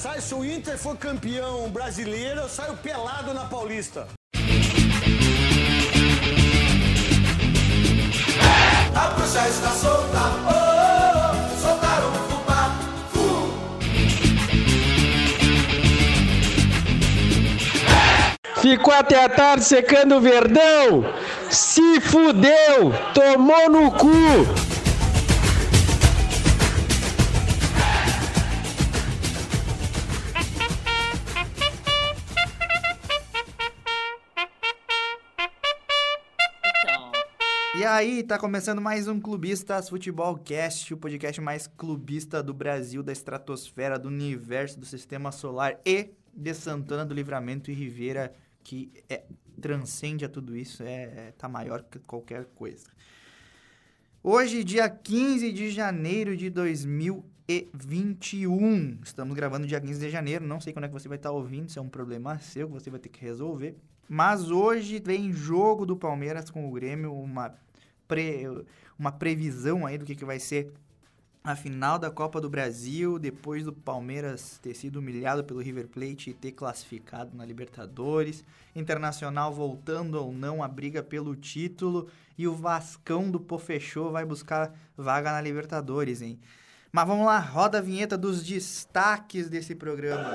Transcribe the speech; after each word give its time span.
sai 0.00 0.18
se 0.18 0.34
o 0.34 0.42
Inter 0.42 0.78
for 0.78 0.96
campeão 0.96 1.68
brasileiro, 1.68 2.40
eu 2.40 2.48
saio 2.48 2.74
pelado 2.78 3.34
na 3.34 3.44
Paulista. 3.44 4.08
A 8.96 9.08
bruxa 9.08 9.46
está 9.46 9.68
solta, 9.68 10.18
oh, 10.46 10.52
oh, 10.52 11.34
oh, 11.34 11.60
soltaram 11.60 12.08
o 12.08 12.12
fubá, 12.30 12.62
fu. 13.12 13.28
Ficou 18.62 18.94
até 18.94 19.22
a 19.22 19.28
tarde 19.28 19.64
secando 19.64 20.16
o 20.16 20.20
verdão. 20.22 21.04
Se 21.50 22.00
fudeu, 22.00 22.94
tomou 23.12 23.68
no 23.68 23.92
cu. 23.92 24.69
Aí, 37.90 38.22
tá 38.22 38.38
começando 38.38 38.80
mais 38.80 39.08
um 39.08 39.20
Clubistas 39.20 39.88
Futebol 39.88 40.38
Cast, 40.38 40.94
o 40.94 40.96
podcast 40.96 41.40
mais 41.40 41.66
clubista 41.66 42.40
do 42.40 42.54
Brasil, 42.54 43.02
da 43.02 43.10
estratosfera, 43.10 43.98
do 43.98 44.06
universo, 44.06 44.78
do 44.78 44.86
sistema 44.86 45.32
solar 45.32 45.76
e 45.84 46.10
de 46.32 46.54
Santana 46.54 47.04
do 47.04 47.12
Livramento 47.12 47.68
e 47.68 47.74
Ribeira, 47.74 48.32
que 48.62 48.92
é, 49.08 49.24
transcende 49.60 50.24
a 50.24 50.28
tudo 50.28 50.56
isso, 50.56 50.84
é, 50.84 51.02
é, 51.02 51.34
tá 51.36 51.48
maior 51.48 51.82
que 51.82 51.98
qualquer 51.98 52.44
coisa. 52.54 52.86
Hoje, 54.22 54.62
dia 54.62 54.88
15 54.88 55.52
de 55.52 55.70
janeiro 55.70 56.36
de 56.36 56.48
2021. 56.48 59.00
Estamos 59.02 59.34
gravando 59.34 59.66
dia 59.66 59.80
15 59.80 59.98
de 59.98 60.10
janeiro. 60.10 60.46
Não 60.46 60.60
sei 60.60 60.72
quando 60.72 60.84
é 60.84 60.88
que 60.88 60.94
você 60.94 61.08
vai 61.08 61.18
estar 61.18 61.32
ouvindo, 61.32 61.68
isso 61.68 61.80
é 61.80 61.82
um 61.82 61.88
problema 61.88 62.38
seu 62.38 62.68
que 62.68 62.74
você 62.74 62.88
vai 62.88 63.00
ter 63.00 63.08
que 63.08 63.20
resolver. 63.20 63.74
Mas 64.08 64.48
hoje 64.48 65.02
vem 65.04 65.32
jogo 65.32 65.84
do 65.84 65.96
Palmeiras 65.96 66.50
com 66.50 66.68
o 66.68 66.72
Grêmio, 66.72 67.12
uma, 67.12 67.52
pre, 68.10 68.42
uma 68.98 69.12
previsão 69.12 69.86
aí 69.86 69.96
do 69.96 70.04
que, 70.04 70.16
que 70.16 70.24
vai 70.24 70.40
ser 70.40 70.72
a 71.42 71.54
final 71.54 71.96
da 71.98 72.10
Copa 72.10 72.40
do 72.40 72.50
Brasil, 72.50 73.18
depois 73.18 73.64
do 73.64 73.72
Palmeiras 73.72 74.58
ter 74.60 74.74
sido 74.74 74.96
humilhado 74.96 75.44
pelo 75.44 75.60
River 75.60 75.86
Plate 75.86 76.30
e 76.30 76.34
ter 76.34 76.52
classificado 76.52 77.34
na 77.34 77.46
Libertadores, 77.46 78.44
Internacional 78.74 79.54
voltando 79.54 80.16
ou 80.16 80.32
não 80.32 80.62
a 80.62 80.68
briga 80.68 81.02
pelo 81.02 81.34
título 81.34 82.08
e 82.36 82.46
o 82.46 82.54
Vascão 82.54 83.30
do 83.30 83.40
Pofechô 83.40 84.10
vai 84.10 84.24
buscar 84.24 84.74
vaga 84.96 85.32
na 85.32 85.40
Libertadores, 85.40 86.20
hein? 86.20 86.38
Mas 86.92 87.06
vamos 87.06 87.24
lá, 87.24 87.38
roda 87.38 87.78
a 87.78 87.80
vinheta 87.80 88.18
dos 88.18 88.44
destaques 88.44 89.48
desse 89.48 89.76
programa. 89.76 90.30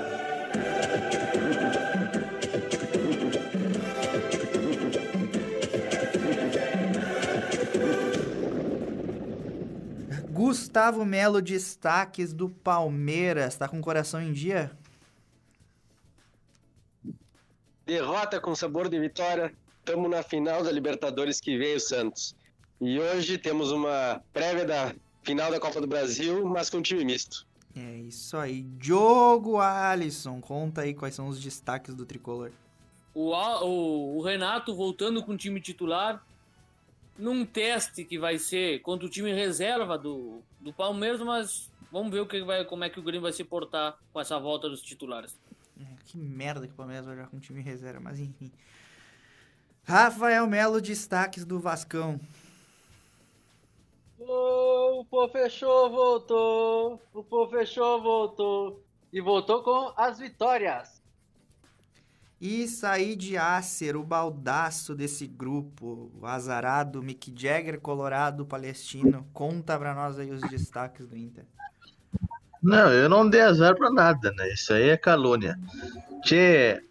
Gustavo 10.76 11.06
Melo, 11.06 11.40
destaques 11.40 12.34
do 12.34 12.50
Palmeiras. 12.50 13.56
Tá 13.56 13.66
com 13.66 13.78
o 13.78 13.82
coração 13.82 14.20
em 14.20 14.30
dia? 14.30 14.70
Derrota 17.86 18.38
com 18.38 18.54
sabor 18.54 18.90
de 18.90 19.00
vitória. 19.00 19.54
Estamos 19.78 20.10
na 20.10 20.22
final 20.22 20.62
da 20.62 20.70
Libertadores 20.70 21.40
que 21.40 21.56
vem 21.56 21.76
o 21.76 21.80
Santos. 21.80 22.36
E 22.78 23.00
hoje 23.00 23.38
temos 23.38 23.72
uma 23.72 24.20
prévia 24.34 24.66
da 24.66 24.94
final 25.22 25.50
da 25.50 25.58
Copa 25.58 25.80
do 25.80 25.86
Brasil, 25.86 26.44
mas 26.44 26.68
com 26.68 26.82
time 26.82 27.06
misto. 27.06 27.46
É 27.74 27.96
isso 28.00 28.36
aí. 28.36 28.60
Diogo 28.60 29.58
Alisson, 29.58 30.42
conta 30.42 30.82
aí 30.82 30.92
quais 30.92 31.14
são 31.14 31.26
os 31.28 31.40
destaques 31.40 31.94
do 31.94 32.04
tricolor. 32.04 32.50
O, 33.14 33.30
o, 33.30 34.18
o 34.18 34.22
Renato 34.22 34.76
voltando 34.76 35.22
com 35.22 35.32
o 35.32 35.38
time 35.38 35.58
titular 35.58 36.22
num 37.18 37.44
teste 37.44 38.04
que 38.04 38.18
vai 38.18 38.38
ser 38.38 38.80
contra 38.80 39.06
o 39.06 39.10
time 39.10 39.32
reserva 39.32 39.98
do, 39.98 40.42
do 40.60 40.72
Palmeiras, 40.72 41.20
mas 41.20 41.70
vamos 41.90 42.12
ver 42.12 42.20
o 42.20 42.26
que 42.26 42.42
vai, 42.42 42.64
como 42.64 42.84
é 42.84 42.90
que 42.90 43.00
o 43.00 43.02
Grêmio 43.02 43.22
vai 43.22 43.32
se 43.32 43.44
portar 43.44 43.98
com 44.12 44.20
essa 44.20 44.38
volta 44.38 44.68
dos 44.68 44.82
titulares. 44.82 45.38
É, 45.80 45.84
que 46.04 46.18
merda 46.18 46.66
que 46.66 46.72
o 46.72 46.76
Palmeiras 46.76 47.06
vai 47.06 47.16
jogar 47.16 47.28
com 47.28 47.38
time 47.38 47.60
reserva, 47.60 48.00
mas 48.00 48.18
enfim. 48.18 48.50
Rafael 49.84 50.46
Melo, 50.46 50.80
destaques 50.80 51.44
do 51.44 51.60
Vascão. 51.60 52.20
O 54.18 55.04
Pô 55.04 55.28
fechou, 55.28 55.90
voltou. 55.90 57.00
O 57.14 57.22
Pô 57.22 57.46
fechou, 57.48 58.02
voltou. 58.02 58.82
E 59.12 59.20
voltou 59.20 59.62
com 59.62 59.92
as 59.96 60.18
vitórias. 60.18 60.95
E 62.40 62.68
Said 62.68 63.36
Acer, 63.38 63.96
o 63.96 64.04
baldaço 64.04 64.94
desse 64.94 65.26
grupo, 65.26 66.12
o 66.20 66.26
azarado 66.26 67.02
Mick 67.02 67.32
Jagger, 67.34 67.80
colorado, 67.80 68.44
palestino. 68.44 69.26
Conta 69.32 69.78
pra 69.78 69.94
nós 69.94 70.18
aí 70.18 70.30
os 70.30 70.42
destaques 70.42 71.06
do 71.06 71.16
Inter. 71.16 71.46
Não, 72.62 72.92
eu 72.92 73.08
não 73.08 73.28
dei 73.28 73.40
azar 73.40 73.74
pra 73.74 73.90
nada, 73.90 74.32
né? 74.32 74.52
Isso 74.52 74.74
aí 74.74 74.90
é 74.90 74.96
calúnia. 74.98 75.58
Tchê, 76.22 76.82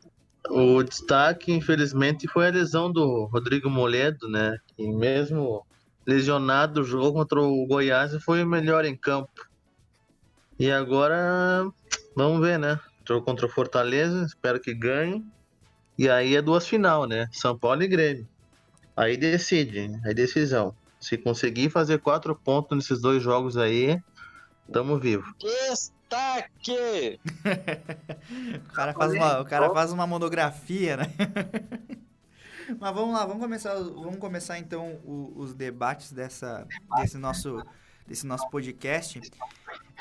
o 0.50 0.82
destaque, 0.82 1.52
infelizmente, 1.52 2.28
foi 2.28 2.48
a 2.48 2.52
lesão 2.52 2.92
do 2.92 3.26
Rodrigo 3.26 3.70
Moledo, 3.70 4.28
né? 4.28 4.58
E 4.78 4.88
mesmo 4.88 5.66
lesionado, 6.08 6.84
jogou 6.84 7.14
contra 7.14 7.40
o 7.40 7.68
Goiás 7.68 8.14
e 8.14 8.20
foi 8.20 8.44
o 8.44 8.48
melhor 8.48 8.84
em 8.84 8.96
campo. 8.96 9.48
E 10.58 10.72
agora, 10.72 11.68
vamos 12.16 12.40
ver, 12.40 12.58
né? 12.58 12.80
Jogou 13.08 13.24
contra 13.24 13.46
o 13.46 13.50
Fortaleza, 13.50 14.26
espero 14.26 14.60
que 14.60 14.74
ganhe. 14.74 15.24
E 15.98 16.10
aí 16.10 16.36
é 16.36 16.42
duas 16.42 16.68
final, 16.68 17.06
né? 17.08 17.28
São 17.32 17.58
Paulo 17.58 17.84
e 17.84 17.88
Grêmio. 17.88 18.28
Aí 18.96 19.18
decide, 19.18 19.80
hein? 19.80 20.02
aí 20.06 20.14
decisão. 20.14 20.74
Se 21.00 21.18
conseguir 21.18 21.70
fazer 21.70 22.00
quatro 22.00 22.36
pontos 22.36 22.78
nesses 22.78 23.02
dois 23.02 23.22
jogos 23.22 23.58
aí, 23.58 24.02
tamo 24.72 24.98
vivo. 24.98 25.24
Destaque! 25.40 27.20
O 28.70 28.74
cara 28.74 28.94
faz 28.94 29.14
uma, 29.14 29.40
o 29.42 29.46
cara 29.46 29.70
faz 29.74 29.92
uma 29.92 30.06
monografia, 30.08 30.98
né? 30.98 31.06
Mas 32.80 32.94
vamos 32.94 33.14
lá, 33.14 33.26
vamos 33.26 33.42
começar, 33.42 33.74
vamos 33.76 34.18
começar 34.18 34.58
então 34.60 35.00
o- 35.04 35.34
os 35.36 35.54
debates 35.54 36.12
dessa, 36.12 36.68
desse, 36.98 37.18
nosso, 37.18 37.62
desse 38.08 38.26
nosso 38.26 38.50
podcast. 38.50 39.20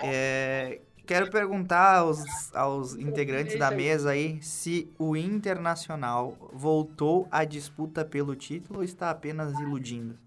É, 0.02 0.80
quero 1.06 1.30
perguntar 1.30 1.98
aos, 1.98 2.54
aos 2.54 2.94
integrantes 2.94 3.58
da 3.58 3.70
mesa 3.70 4.10
aí 4.10 4.42
se 4.42 4.90
o 4.98 5.16
Internacional 5.16 6.36
voltou 6.52 7.28
à 7.30 7.44
disputa 7.44 8.04
pelo 8.04 8.34
título 8.34 8.78
ou 8.78 8.84
está 8.84 9.10
apenas 9.10 9.52
iludindo. 9.58 10.18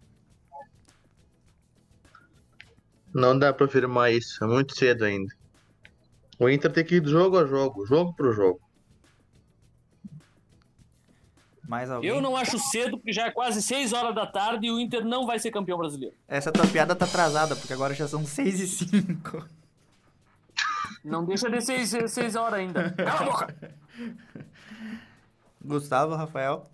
Não 3.14 3.38
dá 3.38 3.52
pra 3.52 3.66
afirmar 3.66 4.12
isso, 4.12 4.44
é 4.44 4.48
muito 4.48 4.76
cedo 4.76 5.06
ainda. 5.06 5.34
O 6.40 6.48
Inter 6.50 6.72
tem 6.72 6.86
que 6.86 6.96
ir 6.96 7.08
jogo 7.08 7.38
a 7.38 7.46
jogo, 7.46 7.86
jogo 7.86 8.14
pro 8.14 8.32
jogo. 8.32 8.62
Mais 11.68 11.90
alguém? 11.90 12.10
Eu 12.10 12.22
não 12.22 12.36
acho 12.36 12.58
cedo, 12.60 12.98
porque 12.98 13.12
já 13.12 13.28
é 13.28 13.32
quase 13.32 13.62
6 13.62 13.92
horas 13.92 14.16
da 14.16 14.26
tarde 14.26 14.68
e 14.68 14.72
o 14.72 14.80
Inter 14.80 15.04
não 15.04 15.26
vai 15.26 15.40
ser 15.40 15.52
campeão 15.52 15.78
brasileiro. 15.78 16.16
Essa 16.28 16.52
tua 16.52 16.66
piada 16.68 16.96
tá 16.96 17.06
atrasada, 17.06 17.56
porque 17.56 17.74
agora 17.74 17.94
já 17.94 18.08
são 18.08 18.26
6 18.26 18.60
e 18.60 18.68
5. 18.68 19.50
Não 21.04 21.24
deixa 21.24 21.50
de 21.50 21.62
6 21.62 22.12
seis 22.12 22.36
horas 22.36 22.60
ainda. 22.60 22.92
Cala 22.98 23.22
a 23.22 23.24
boca! 23.26 23.74
Gustavo, 25.64 26.16
Rafael? 26.16 26.66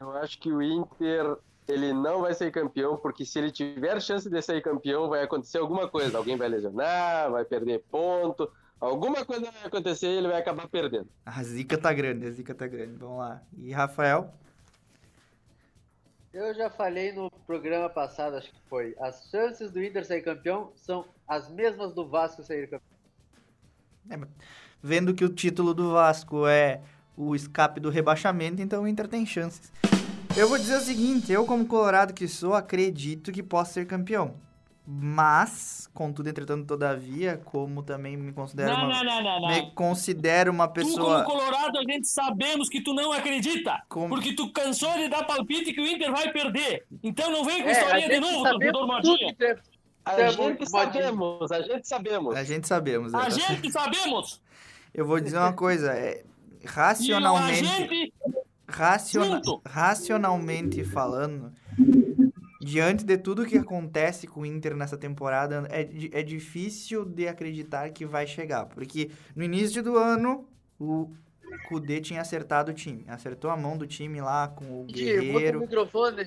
Eu 0.00 0.10
acho 0.12 0.38
que 0.38 0.52
o 0.52 0.60
Inter 0.60 1.36
ele 1.68 1.92
não 1.92 2.22
vai 2.22 2.34
ser 2.34 2.50
campeão, 2.50 2.96
porque 2.96 3.24
se 3.24 3.38
ele 3.38 3.50
tiver 3.50 4.00
chance 4.00 4.28
de 4.28 4.42
ser 4.42 4.60
campeão, 4.60 5.08
vai 5.08 5.22
acontecer 5.22 5.58
alguma 5.58 5.88
coisa. 5.88 6.18
Alguém 6.18 6.36
vai 6.36 6.48
lesionar, 6.48 7.30
vai 7.30 7.44
perder 7.44 7.84
ponto. 7.90 8.50
Alguma 8.80 9.24
coisa 9.24 9.50
vai 9.50 9.64
acontecer 9.64 10.08
e 10.08 10.18
ele 10.18 10.28
vai 10.28 10.40
acabar 10.40 10.66
perdendo. 10.68 11.08
A 11.24 11.42
zica 11.44 11.78
tá 11.78 11.92
grande, 11.92 12.26
a 12.26 12.30
zica 12.30 12.52
tá 12.52 12.66
grande. 12.66 12.96
Vamos 12.96 13.18
lá. 13.18 13.40
E 13.56 13.70
Rafael? 13.70 14.34
Eu 16.32 16.54
já 16.54 16.70
falei 16.70 17.12
no 17.12 17.30
programa 17.46 17.90
passado, 17.90 18.36
acho 18.36 18.50
que 18.50 18.60
foi. 18.66 18.96
As 18.98 19.28
chances 19.30 19.70
do 19.70 19.84
Inter 19.84 20.04
sair 20.04 20.22
campeão 20.22 20.72
são 20.74 21.04
as 21.28 21.50
mesmas 21.50 21.92
do 21.92 22.08
Vasco 22.08 22.42
sair 22.42 22.70
campeão. 22.70 22.80
É, 24.10 24.18
vendo 24.82 25.14
que 25.14 25.24
o 25.24 25.28
título 25.28 25.74
do 25.74 25.92
Vasco 25.92 26.46
é 26.46 26.80
o 27.14 27.36
escape 27.36 27.80
do 27.80 27.90
rebaixamento, 27.90 28.62
então 28.62 28.84
o 28.84 28.88
Inter 28.88 29.06
tem 29.08 29.26
chances. 29.26 29.70
Eu 30.34 30.48
vou 30.48 30.56
dizer 30.56 30.78
o 30.78 30.80
seguinte, 30.80 31.30
eu 31.30 31.44
como 31.44 31.66
colorado 31.66 32.14
que 32.14 32.26
sou, 32.26 32.54
acredito 32.54 33.30
que 33.30 33.42
possa 33.42 33.74
ser 33.74 33.86
campeão. 33.86 34.34
Mas, 34.84 35.88
contudo, 35.94 36.28
entretanto, 36.28 36.66
todavia, 36.66 37.40
como 37.44 37.82
também 37.84 38.16
me 38.16 38.32
considero 38.32 38.72
Não, 38.72 38.86
uma, 38.86 38.88
não, 38.88 39.04
não, 39.04 39.22
não, 39.22 39.40
não. 39.42 39.48
me 39.48 39.70
considero 39.72 40.50
uma 40.50 40.66
Tu, 40.66 40.72
pessoa 40.74 41.22
como 41.22 41.38
Colorado, 41.38 41.78
a 41.78 41.82
gente 41.82 42.08
sabemos 42.08 42.68
que 42.68 42.80
tu 42.80 42.92
não 42.92 43.12
acredita. 43.12 43.80
Como- 43.88 44.08
Porque 44.08 44.34
tu 44.34 44.50
cansou 44.52 44.92
de 44.94 45.08
dar 45.08 45.24
palpite 45.24 45.72
que 45.72 45.80
o 45.80 45.86
Inter 45.86 46.10
vai 46.10 46.32
perder. 46.32 46.84
Então 47.02 47.30
não 47.30 47.44
vem 47.44 47.62
com 47.62 47.68
É, 47.68 47.72
a 47.72 47.78
historinha 47.80 48.08
de 48.08 48.14
gente 48.14 48.20
novo, 48.32 48.42
torcedor 48.50 48.86
modinha. 48.88 49.36
A 50.04 50.20
é 50.20 50.30
gente 50.32 50.68
sabemos, 50.68 51.52
a 51.52 51.62
gente 51.62 51.88
sabemos. 51.88 52.34
A 52.34 52.42
gente 52.44 52.66
sabemos. 52.66 53.14
é, 53.14 53.16
A 53.16 53.30
certo. 53.30 53.48
gente 53.52 53.70
sabemos! 53.70 54.42
Eu 54.92 55.06
vou 55.06 55.20
dizer 55.20 55.38
uma 55.38 55.52
coisa, 55.52 55.92
é, 55.92 56.24
E 56.60 56.66
o 56.66 56.68
racionalmente, 56.68 57.68
agente 57.68 58.12
raciona- 58.68 59.40
racionalmente 59.64 60.82
falando, 60.84 61.52
diante 62.64 63.04
de 63.04 63.18
tudo 63.18 63.44
que 63.44 63.58
acontece 63.58 64.26
com 64.26 64.42
o 64.42 64.46
Inter 64.46 64.76
nessa 64.76 64.96
temporada, 64.96 65.66
é, 65.70 65.88
é 66.12 66.22
difícil 66.22 67.04
de 67.04 67.26
acreditar 67.26 67.90
que 67.90 68.06
vai 68.06 68.26
chegar. 68.26 68.66
Porque 68.66 69.10
no 69.34 69.42
início 69.42 69.82
do 69.82 69.96
ano, 69.96 70.46
o 70.78 71.10
Kudê 71.68 72.00
tinha 72.00 72.20
acertado 72.20 72.70
o 72.70 72.74
time. 72.74 73.04
Acertou 73.08 73.50
a 73.50 73.56
mão 73.56 73.76
do 73.76 73.86
time 73.86 74.20
lá 74.20 74.48
com 74.48 74.80
o 74.80 74.84
Guerreiro. 74.84 75.58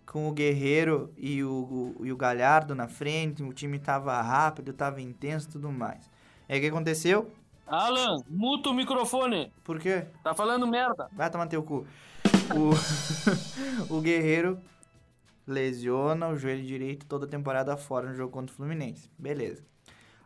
com 0.06 0.28
o 0.28 0.32
Guerreiro 0.32 1.12
e 1.18 1.44
o, 1.44 1.96
o- 2.00 2.06
e 2.06 2.12
o 2.12 2.18
Galhardo 2.18 2.76
na 2.76 2.88
frente, 2.88 3.42
o 3.42 3.54
time 3.54 3.80
tava 3.80 4.22
rápido, 4.22 4.74
tava 4.74 5.02
intenso 5.02 5.48
e 5.50 5.52
tudo 5.54 5.72
mais. 5.72 6.10
Aí 6.50 6.60
o 6.60 6.62
que 6.62 6.68
aconteceu? 6.68 7.32
Alan, 7.66 8.22
muta 8.30 8.70
o 8.70 8.74
microfone. 8.74 9.52
Por 9.64 9.80
quê? 9.80 10.06
Tá 10.24 10.36
falando 10.36 10.68
merda. 10.68 11.08
Vai 11.14 11.30
tomar 11.32 11.48
teu 11.48 11.64
cu. 11.64 11.88
O, 12.54 12.70
o 13.98 14.02
Guerreiro 14.02 14.60
lesiona 15.48 16.28
o 16.30 16.38
joelho 16.38 16.64
direito 16.66 17.06
toda 17.06 17.26
a 17.26 17.30
temporada 17.30 17.76
fora 17.78 18.10
no 18.10 18.16
jogo 18.16 18.32
contra 18.32 18.54
o 18.54 18.56
Fluminense. 18.56 19.10
Beleza. 19.18 19.64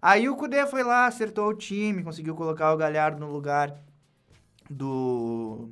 Aí 0.01 0.30
o 0.30 0.36
Cudê 0.36 0.66
foi 0.68 0.83
lá, 0.83 1.06
acertou 1.07 1.50
o 1.50 1.54
time, 1.54 2.04
conseguiu 2.04 2.36
colocar 2.36 2.74
o 2.74 2.77
Galhardo 2.77 3.19
no 3.19 3.31
lugar 3.31 3.75
do 4.69 5.69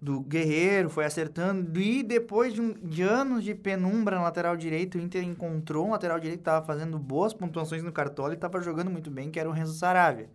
do 0.00 0.20
Guerreiro, 0.20 0.90
foi 0.90 1.04
acertando. 1.04 1.80
E 1.80 2.02
depois 2.02 2.52
de, 2.54 2.60
um- 2.60 2.72
de 2.74 3.02
anos 3.02 3.44
de 3.44 3.54
penumbra 3.54 4.16
na 4.16 4.22
lateral 4.22 4.56
direito, 4.56 4.98
o 4.98 5.00
Inter 5.00 5.22
encontrou 5.22 5.86
um 5.86 5.90
lateral 5.90 6.18
direito 6.18 6.38
que 6.38 6.42
estava 6.42 6.64
fazendo 6.66 6.98
boas 6.98 7.32
pontuações 7.32 7.82
no 7.82 7.92
cartola 7.92 8.32
e 8.32 8.34
estava 8.34 8.60
jogando 8.60 8.90
muito 8.90 9.10
bem, 9.10 9.30
que 9.30 9.38
era 9.38 9.48
o 9.48 9.52
Renzo 9.52 9.74
Saravia. 9.74 10.26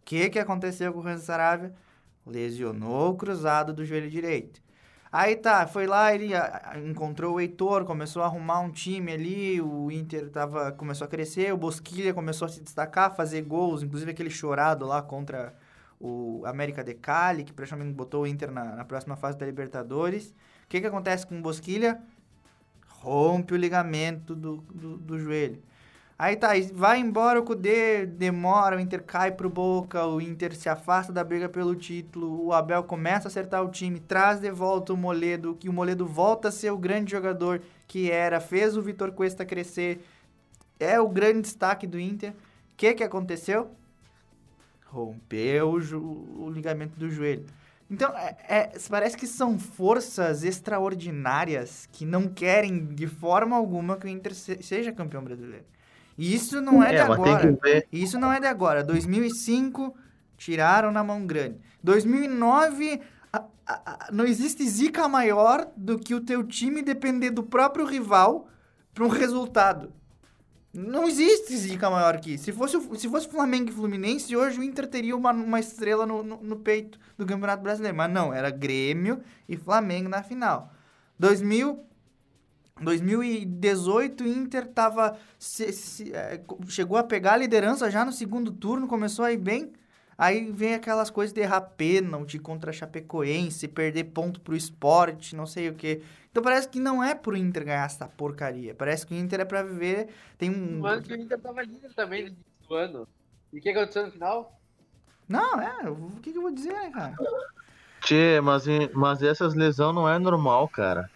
O 0.00 0.04
que, 0.04 0.28
que 0.30 0.38
aconteceu 0.38 0.92
com 0.92 0.98
o 0.98 1.02
Renzo 1.02 1.24
Saravia? 1.24 1.72
Lesionou 2.26 3.10
o 3.10 3.16
cruzado 3.16 3.72
do 3.72 3.84
joelho 3.84 4.10
direito. 4.10 4.60
Aí 5.12 5.36
tá, 5.36 5.66
foi 5.66 5.86
lá, 5.86 6.14
ele 6.14 6.34
a- 6.34 6.70
a- 6.72 6.78
encontrou 6.80 7.34
o 7.34 7.40
Heitor, 7.40 7.84
começou 7.84 8.22
a 8.22 8.26
arrumar 8.26 8.60
um 8.60 8.70
time 8.70 9.12
ali, 9.12 9.60
o 9.60 9.90
Inter 9.90 10.30
tava, 10.30 10.72
começou 10.72 11.04
a 11.04 11.08
crescer, 11.08 11.52
o 11.52 11.56
Bosquilha 11.58 12.14
começou 12.14 12.46
a 12.46 12.48
se 12.48 12.62
destacar, 12.62 13.14
fazer 13.14 13.42
gols, 13.42 13.82
inclusive 13.82 14.10
aquele 14.10 14.30
chorado 14.30 14.86
lá 14.86 15.02
contra 15.02 15.54
o 16.00 16.42
América 16.46 16.82
de 16.82 16.94
Cali, 16.94 17.44
que 17.44 17.52
praticamente 17.52 17.92
botou 17.92 18.22
o 18.22 18.26
Inter 18.26 18.50
na, 18.50 18.64
na 18.76 18.84
próxima 18.86 19.14
fase 19.16 19.36
da 19.38 19.44
Libertadores. 19.46 20.30
O 20.64 20.68
que 20.68 20.80
que 20.80 20.86
acontece 20.86 21.26
com 21.26 21.38
o 21.38 21.42
Bosquilha? 21.42 22.00
Rompe 22.88 23.54
o 23.54 23.56
ligamento 23.56 24.34
do, 24.34 24.58
do, 24.72 24.96
do 24.96 25.18
joelho. 25.18 25.62
Aí 26.22 26.36
tá, 26.36 26.50
vai 26.72 27.00
embora 27.00 27.40
o 27.40 27.42
Kudê, 27.42 28.06
demora, 28.06 28.76
o 28.76 28.80
Inter 28.80 29.02
cai 29.02 29.32
pro 29.32 29.50
Boca, 29.50 30.06
o 30.06 30.20
Inter 30.20 30.54
se 30.54 30.68
afasta 30.68 31.12
da 31.12 31.24
briga 31.24 31.48
pelo 31.48 31.74
título, 31.74 32.46
o 32.46 32.52
Abel 32.52 32.84
começa 32.84 33.26
a 33.26 33.28
acertar 33.28 33.64
o 33.64 33.68
time, 33.68 33.98
traz 33.98 34.38
de 34.38 34.48
volta 34.48 34.92
o 34.92 34.96
Moledo, 34.96 35.56
que 35.58 35.68
o 35.68 35.72
Moledo 35.72 36.06
volta 36.06 36.46
a 36.46 36.52
ser 36.52 36.70
o 36.70 36.78
grande 36.78 37.10
jogador 37.10 37.60
que 37.88 38.08
era, 38.08 38.38
fez 38.38 38.76
o 38.76 38.82
Vitor 38.82 39.10
Cuesta 39.10 39.44
crescer, 39.44 40.06
é 40.78 41.00
o 41.00 41.08
grande 41.08 41.40
destaque 41.40 41.88
do 41.88 41.98
Inter. 41.98 42.30
O 42.30 42.34
que 42.76 42.94
que 42.94 43.02
aconteceu? 43.02 43.72
Rompeu 44.86 45.70
o, 45.72 46.44
o 46.44 46.50
ligamento 46.50 46.96
do 46.96 47.10
joelho. 47.10 47.46
Então, 47.90 48.16
é- 48.16 48.36
é- 48.48 48.72
parece 48.88 49.16
que 49.16 49.26
são 49.26 49.58
forças 49.58 50.44
extraordinárias 50.44 51.88
que 51.90 52.04
não 52.06 52.28
querem 52.28 52.94
de 52.94 53.08
forma 53.08 53.56
alguma 53.56 53.96
que 53.96 54.06
o 54.06 54.08
Inter 54.08 54.36
se- 54.36 54.62
seja 54.62 54.92
campeão 54.92 55.24
brasileiro. 55.24 55.64
E 56.22 56.34
isso 56.36 56.60
não 56.60 56.80
é, 56.80 56.90
de 56.92 57.08
mas 57.08 57.18
tem 57.20 57.32
agora. 57.34 57.84
Isso 57.90 58.16
não 58.18 58.32
é 58.32 58.38
de 58.38 58.46
agora. 58.46 58.84
2005, 58.84 59.92
tiraram 60.36 60.92
na 60.92 61.02
mão 61.02 61.26
grande. 61.26 61.56
2009, 61.82 63.00
a- 63.32 63.44
a- 63.66 63.82
a- 64.06 64.08
não 64.12 64.24
existe 64.24 64.68
zica 64.68 65.08
maior 65.08 65.68
do 65.76 65.98
que 65.98 66.14
o 66.14 66.20
teu 66.20 66.44
time 66.44 66.80
depender 66.80 67.30
do 67.30 67.42
próprio 67.42 67.84
rival 67.84 68.48
para 68.94 69.04
um 69.04 69.08
resultado. 69.08 69.92
Não 70.72 71.08
existe 71.08 71.56
zica 71.56 71.90
maior 71.90 72.18
que 72.20 72.34
isso. 72.34 72.44
Se 72.44 72.52
fosse, 72.52 72.80
se 72.98 73.08
fosse 73.08 73.28
Flamengo 73.28 73.70
e 73.70 73.72
Fluminense, 73.72 74.34
hoje 74.36 74.60
o 74.60 74.62
Inter 74.62 74.86
teria 74.86 75.16
uma, 75.16 75.32
uma 75.32 75.58
estrela 75.60 76.06
no, 76.06 76.22
no, 76.22 76.36
no 76.40 76.56
peito 76.56 76.98
do 77.18 77.26
Campeonato 77.26 77.62
Brasileiro. 77.64 77.96
Mas 77.96 78.10
não, 78.12 78.32
era 78.32 78.48
Grêmio 78.48 79.20
e 79.48 79.56
Flamengo 79.56 80.08
na 80.08 80.22
final. 80.22 80.72
2000, 81.18 81.80
2018, 82.80 84.24
o 84.24 84.26
Inter 84.26 84.66
tava, 84.66 85.16
se- 85.38 85.72
se- 85.72 86.12
é, 86.14 86.40
chegou 86.68 86.96
a 86.96 87.04
pegar 87.04 87.34
a 87.34 87.36
liderança 87.36 87.90
já 87.90 88.04
no 88.04 88.12
segundo 88.12 88.50
turno, 88.52 88.86
começou 88.86 89.24
a 89.24 89.32
ir 89.32 89.38
bem. 89.38 89.72
Aí 90.16 90.50
vem 90.52 90.74
aquelas 90.74 91.10
coisas 91.10 91.32
de 91.32 91.40
errar 91.40 91.60
pênalti 91.62 92.38
contra 92.38 92.70
a 92.70 92.72
Chapecoense, 92.72 93.66
perder 93.66 94.04
ponto 94.04 94.40
pro 94.40 94.54
esporte, 94.54 95.34
não 95.34 95.46
sei 95.46 95.68
o 95.68 95.74
quê. 95.74 96.02
Então 96.30 96.42
parece 96.42 96.68
que 96.68 96.78
não 96.78 97.02
é 97.02 97.14
pro 97.14 97.36
Inter 97.36 97.64
ganhar 97.64 97.84
essa 97.86 98.06
porcaria. 98.06 98.74
Parece 98.74 99.06
que 99.06 99.14
o 99.14 99.16
Inter 99.16 99.40
é 99.40 99.44
pra 99.44 99.62
viver. 99.62 100.08
Tem 100.38 100.50
um. 100.50 100.80
Um 100.80 100.86
ano 100.86 101.02
que 101.02 101.12
o 101.12 101.16
Inter 101.16 101.40
tava 101.40 101.62
líder 101.62 101.92
também 101.94 102.22
no 102.22 102.28
início 102.28 102.44
do 102.68 102.74
ano. 102.74 103.08
E 103.52 103.58
o 103.58 103.60
que 103.60 103.68
aconteceu 103.70 104.06
no 104.06 104.12
final? 104.12 104.58
Não, 105.28 105.60
é. 105.60 105.88
O 105.90 106.10
que, 106.22 106.30
que 106.32 106.38
eu 106.38 106.42
vou 106.42 106.52
dizer, 106.52 106.72
né, 106.72 106.90
cara? 106.90 107.16
Tchê, 108.02 108.40
mas, 108.40 108.64
mas 108.94 109.22
essas 109.22 109.54
lesões 109.54 109.94
não 109.94 110.08
é 110.08 110.18
normal, 110.18 110.68
cara. 110.68 111.10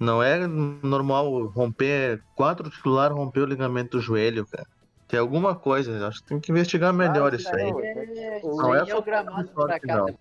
Não 0.00 0.22
é 0.22 0.46
normal 0.46 1.44
romper. 1.48 2.22
Quatro 2.34 2.70
titulares 2.70 3.14
romper 3.14 3.40
o 3.40 3.44
ligamento 3.46 3.98
do 3.98 4.00
joelho, 4.00 4.46
cara. 4.46 4.66
Tem 5.06 5.20
alguma 5.20 5.54
coisa, 5.54 6.06
acho 6.08 6.22
que 6.22 6.28
tem 6.28 6.40
que 6.40 6.50
investigar 6.50 6.92
melhor 6.92 7.34
isso 7.34 7.54
aí. 7.54 7.68
É, 7.68 8.40
Não 8.42 8.74
é 8.74 8.82
é 8.82 8.86
só 8.86 8.98
o 8.98 9.02
gramado 9.02 9.52
sorte, 9.52 9.80
cá. 9.80 9.96
não. 9.96 10.18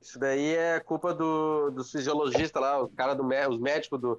Isso 0.00 0.18
daí 0.18 0.54
é 0.56 0.80
culpa 0.80 1.14
do, 1.14 1.70
dos 1.70 1.92
fisiologistas 1.92 2.60
lá, 2.60 2.82
os 2.82 2.92
cara 2.94 3.14
do 3.14 3.24
os 3.24 3.60
médicos 3.60 4.00
do, 4.00 4.18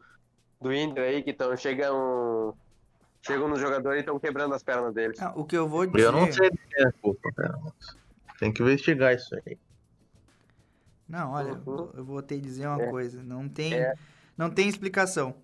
do 0.61 0.73
Inter 0.73 1.03
aí 1.03 1.21
que 1.23 1.31
estão 1.31 1.57
chegam 1.57 2.55
chegam 3.21 3.49
no 3.49 3.57
jogador 3.57 3.95
e 3.95 3.99
estão 3.99 4.17
quebrando 4.17 4.53
as 4.55 4.63
pernas 4.63 4.93
deles. 4.93 5.19
Ah, 5.21 5.33
o 5.35 5.43
que 5.43 5.57
eu 5.57 5.67
vou 5.67 5.85
dizer. 5.85 6.05
Eu 6.07 6.11
não 6.13 6.31
sei 6.31 6.49
de 6.49 6.57
quem 6.57 6.85
é 6.85 6.87
a 6.87 6.91
culpa, 6.93 7.31
cara. 7.35 7.59
Tem 8.39 8.51
que 8.53 8.61
investigar 8.61 9.13
isso 9.13 9.35
aí. 9.35 9.57
Não, 11.07 11.31
olha, 11.31 11.53
Uhum. 11.65 11.89
eu 11.95 12.03
vou 12.05 12.21
ter 12.21 12.35
que 12.35 12.41
dizer 12.41 12.67
uma 12.67 12.81
É. 12.81 12.89
coisa. 12.89 13.21
Não 13.23 13.47
tem, 13.47 13.73
É. 13.73 13.93
não 14.37 14.49
tem 14.49 14.67
explicação. 14.67 15.35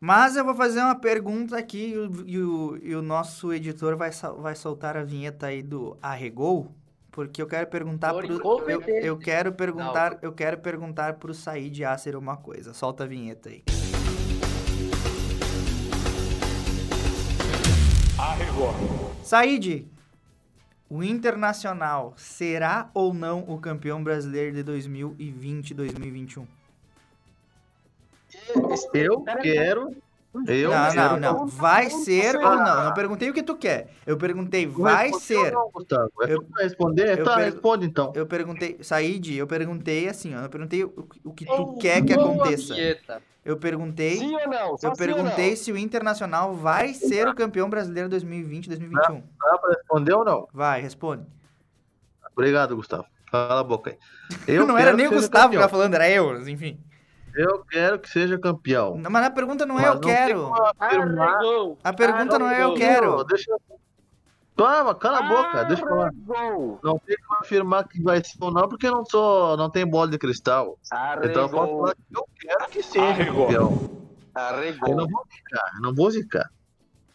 Mas 0.00 0.36
eu 0.36 0.44
vou 0.44 0.54
fazer 0.54 0.80
uma 0.80 0.94
pergunta 0.94 1.56
aqui 1.58 1.88
e 1.92 1.98
o, 1.98 2.24
e 2.26 2.38
o, 2.38 2.78
e 2.82 2.94
o 2.94 3.02
nosso 3.02 3.52
editor 3.52 3.96
vai, 3.96 4.10
vai 4.38 4.54
soltar 4.54 4.96
a 4.96 5.02
vinheta 5.02 5.46
aí 5.46 5.60
do 5.62 5.96
Arregou, 6.00 6.70
porque 7.10 7.42
eu 7.42 7.48
quero 7.48 7.66
perguntar 7.66 8.12
Por 8.12 8.24
pro, 8.24 8.70
eu, 8.70 8.80
eu 8.80 9.18
quero 9.18 9.52
perguntar, 9.52 10.18
eu 10.22 10.32
quero 10.32 10.58
perguntar 10.58 11.14
pro 11.14 11.34
Said 11.34 11.82
Acer 11.84 12.14
uma 12.14 12.36
coisa. 12.36 12.72
Solta 12.72 13.02
a 13.04 13.06
vinheta 13.08 13.48
aí. 13.48 13.64
Said, 19.22 19.86
o 20.90 21.02
Internacional 21.02 22.14
será 22.16 22.90
ou 22.94 23.12
não 23.12 23.44
o 23.46 23.58
campeão 23.58 24.02
brasileiro 24.02 24.54
de 24.56 24.62
2020 24.62 25.74
2021? 25.74 26.46
Eu 28.94 29.22
quero. 29.42 29.94
Eu 30.46 30.70
não, 30.70 30.90
quero. 30.90 31.20
não, 31.20 31.38
não. 31.38 31.46
Vai 31.46 31.88
ser 31.90 32.36
ou 32.36 32.56
não? 32.56 32.84
Não 32.84 32.94
perguntei 32.94 33.30
o 33.30 33.34
que 33.34 33.42
tu 33.42 33.56
quer. 33.56 33.88
Eu 34.06 34.16
perguntei, 34.16 34.66
vai 34.66 35.12
ser. 35.14 35.52
Não, 35.52 35.70
Gustavo. 35.70 36.10
É 36.22 36.32
Eu- 36.32 36.44
responder? 36.58 37.18
eu 37.18 37.24
tá, 37.24 37.36
responde 37.36 37.86
então. 37.86 38.12
Eu 38.14 38.26
perguntei, 38.26 38.78
Said, 38.82 39.36
eu 39.36 39.46
perguntei 39.46 40.08
assim, 40.08 40.34
ó. 40.34 40.42
Eu 40.42 40.50
perguntei 40.50 40.84
o, 40.84 41.08
o 41.24 41.32
que 41.32 41.46
tu 41.46 41.78
quer 41.78 42.04
que 42.04 42.12
aconteça. 42.12 42.74
Eu 43.44 43.56
perguntei, 43.56 44.18
Sim 44.18 44.34
ou 44.34 44.48
não? 44.48 44.76
Só 44.76 44.88
eu 44.88 44.92
perguntei 44.92 45.56
se 45.56 45.72
o 45.72 45.78
Internacional 45.78 46.54
vai 46.54 46.92
ser 46.92 47.26
o 47.26 47.34
campeão 47.34 47.70
brasileiro 47.70 48.08
2020 48.08 48.68
2021. 48.68 49.22
Dá 49.40 49.58
pra 49.58 49.70
responder 49.70 50.12
ou 50.12 50.24
não? 50.24 50.48
Vai, 50.52 50.82
responde. 50.82 51.24
Obrigado, 52.32 52.76
Gustavo. 52.76 53.06
Cala 53.30 53.60
a 53.60 53.64
boca 53.64 53.90
aí. 53.90 54.56
não 54.58 54.76
era 54.76 54.92
nem 54.92 55.06
o 55.06 55.10
Gustavo 55.10 55.50
que 55.50 55.56
tava 55.56 55.68
falando, 55.68 55.94
era 55.94 56.10
eu, 56.10 56.46
enfim. 56.46 56.78
Eu 57.34 57.64
quero 57.70 57.98
que 57.98 58.08
seja 58.08 58.38
campeão. 58.38 58.96
Não, 58.96 59.10
Mas 59.10 59.26
a 59.26 59.30
pergunta 59.30 59.64
não 59.66 59.78
é 59.78 59.82
Mas 59.82 59.88
eu 59.88 59.94
não 59.94 60.00
quero. 60.00 60.52
Arregou. 60.78 61.78
A 61.84 61.92
pergunta 61.92 62.38
não 62.38 62.48
é 62.48 62.62
eu 62.62 62.66
Arregou. 62.72 62.76
quero. 62.76 63.24
Deixa 63.24 63.50
eu... 63.50 63.60
Calma, 64.56 64.92
cala 64.92 65.18
a 65.20 65.22
boca, 65.22 65.64
deixa 65.66 65.84
eu 65.84 65.88
falar. 65.88 66.08
Arregou. 66.08 66.80
Não 66.82 66.98
tem 66.98 67.16
como 67.26 67.40
afirmar 67.40 67.86
que 67.86 68.02
vai 68.02 68.22
ser 68.24 68.36
ou 68.40 68.50
não, 68.50 68.68
porque 68.68 68.88
eu 68.88 68.92
não 68.92 69.04
sou, 69.04 69.56
não 69.56 69.70
tem 69.70 69.86
bola 69.86 70.08
de 70.10 70.18
cristal. 70.18 70.76
Então 71.22 71.42
eu 71.42 71.48
posso 71.48 71.58
Arregou. 71.62 71.80
falar 71.80 71.94
que 71.94 72.16
eu 72.16 72.28
quero 72.40 72.70
que 72.70 72.82
seja 72.82 73.24
campeão. 73.26 73.78
Eu 74.34 74.42
Arregou. 74.42 74.96
não 74.96 75.06
vou 75.08 75.24
zicar, 75.32 75.72
eu 75.76 75.80
não 75.82 75.94
vou 75.94 76.10
zicar. 76.10 76.50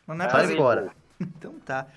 Não 0.07 0.15
é 0.25 0.29
Sai 0.29 0.55
fora. 0.55 0.91
Então 1.19 1.53
tá. 1.65 1.87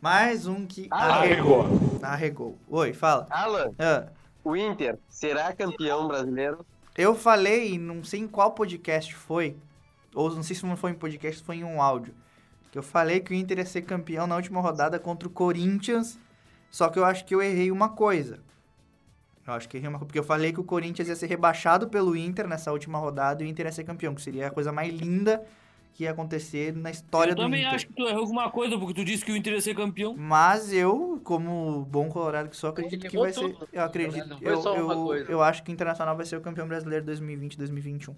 Mais 0.00 0.46
um 0.46 0.66
que 0.66 0.86
Arregou. 0.90 1.62
arregou. 1.62 2.00
Arregou. 2.02 2.58
Oi, 2.68 2.92
fala. 2.94 3.26
Alan, 3.30 3.72
Ah, 3.78 4.04
o 4.42 4.56
Inter 4.56 4.98
será 5.08 5.52
campeão 5.54 6.08
brasileiro? 6.08 6.64
Eu 7.00 7.14
falei, 7.14 7.78
não 7.78 8.04
sei 8.04 8.20
em 8.20 8.28
qual 8.28 8.52
podcast 8.52 9.14
foi, 9.14 9.56
ou 10.14 10.30
não 10.34 10.42
sei 10.42 10.54
se 10.54 10.66
não 10.66 10.76
foi 10.76 10.90
em 10.90 10.94
podcast, 10.94 11.42
foi 11.42 11.56
em 11.56 11.64
um 11.64 11.80
áudio, 11.80 12.14
que 12.70 12.78
eu 12.78 12.82
falei 12.82 13.20
que 13.20 13.32
o 13.32 13.34
Inter 13.34 13.58
ia 13.58 13.66
ser 13.66 13.82
campeão 13.82 14.26
na 14.26 14.36
última 14.36 14.60
rodada 14.60 14.98
contra 14.98 15.26
o 15.26 15.30
Corinthians, 15.30 16.18
só 16.70 16.88
que 16.88 16.98
eu 16.98 17.04
acho 17.04 17.24
que 17.24 17.34
eu 17.34 17.42
errei 17.42 17.70
uma 17.70 17.88
coisa. 17.88 18.40
Eu 19.46 19.54
acho 19.54 19.68
que 19.68 19.76
errei 19.76 19.88
uma 19.88 19.98
coisa, 19.98 20.06
porque 20.06 20.18
eu 20.18 20.24
falei 20.24 20.52
que 20.52 20.60
o 20.60 20.64
Corinthians 20.64 21.08
ia 21.08 21.16
ser 21.16 21.26
rebaixado 21.26 21.88
pelo 21.88 22.16
Inter 22.16 22.46
nessa 22.46 22.70
última 22.70 22.98
rodada 22.98 23.42
e 23.42 23.46
o 23.46 23.48
Inter 23.48 23.66
ia 23.66 23.72
ser 23.72 23.84
campeão, 23.84 24.14
que 24.14 24.22
seria 24.22 24.46
a 24.48 24.50
coisa 24.50 24.70
mais 24.70 24.92
linda 24.92 25.44
que 25.92 26.04
ia 26.04 26.10
acontecer 26.12 26.74
na 26.74 26.90
história 26.90 27.32
Eu 27.32 27.36
do 27.36 27.42
também 27.42 27.60
Inter. 27.62 27.74
acho 27.74 27.86
que 27.86 27.92
tu 27.94 28.02
errou 28.08 28.20
alguma 28.22 28.50
coisa, 28.50 28.78
porque 28.78 28.94
tu 28.94 29.04
disse 29.04 29.24
que 29.24 29.32
o 29.32 29.36
Inter 29.36 29.52
ia 29.54 29.60
ser 29.60 29.74
campeão. 29.74 30.14
Mas 30.16 30.72
eu, 30.72 31.20
como 31.24 31.84
bom 31.84 32.08
colorado 32.08 32.48
que 32.48 32.56
sou, 32.56 32.70
acredito 32.70 33.08
que 33.08 33.18
vai 33.18 33.30
errou 33.30 33.48
ser. 33.48 33.54
tudo, 33.54 33.68
Eu 33.72 33.82
acredito. 33.82 34.38
foi 34.38 34.46
Eu, 34.48 34.62
eu, 34.74 35.14
eu 35.26 35.42
acho 35.42 35.62
que 35.62 35.70
o 35.70 35.72
Internacional 35.72 36.16
vai 36.16 36.24
ser 36.26 36.36
o 36.36 36.40
campeão 36.40 36.66
brasileiro 36.66 37.04
2020 37.04 37.58
2021. 37.58 38.14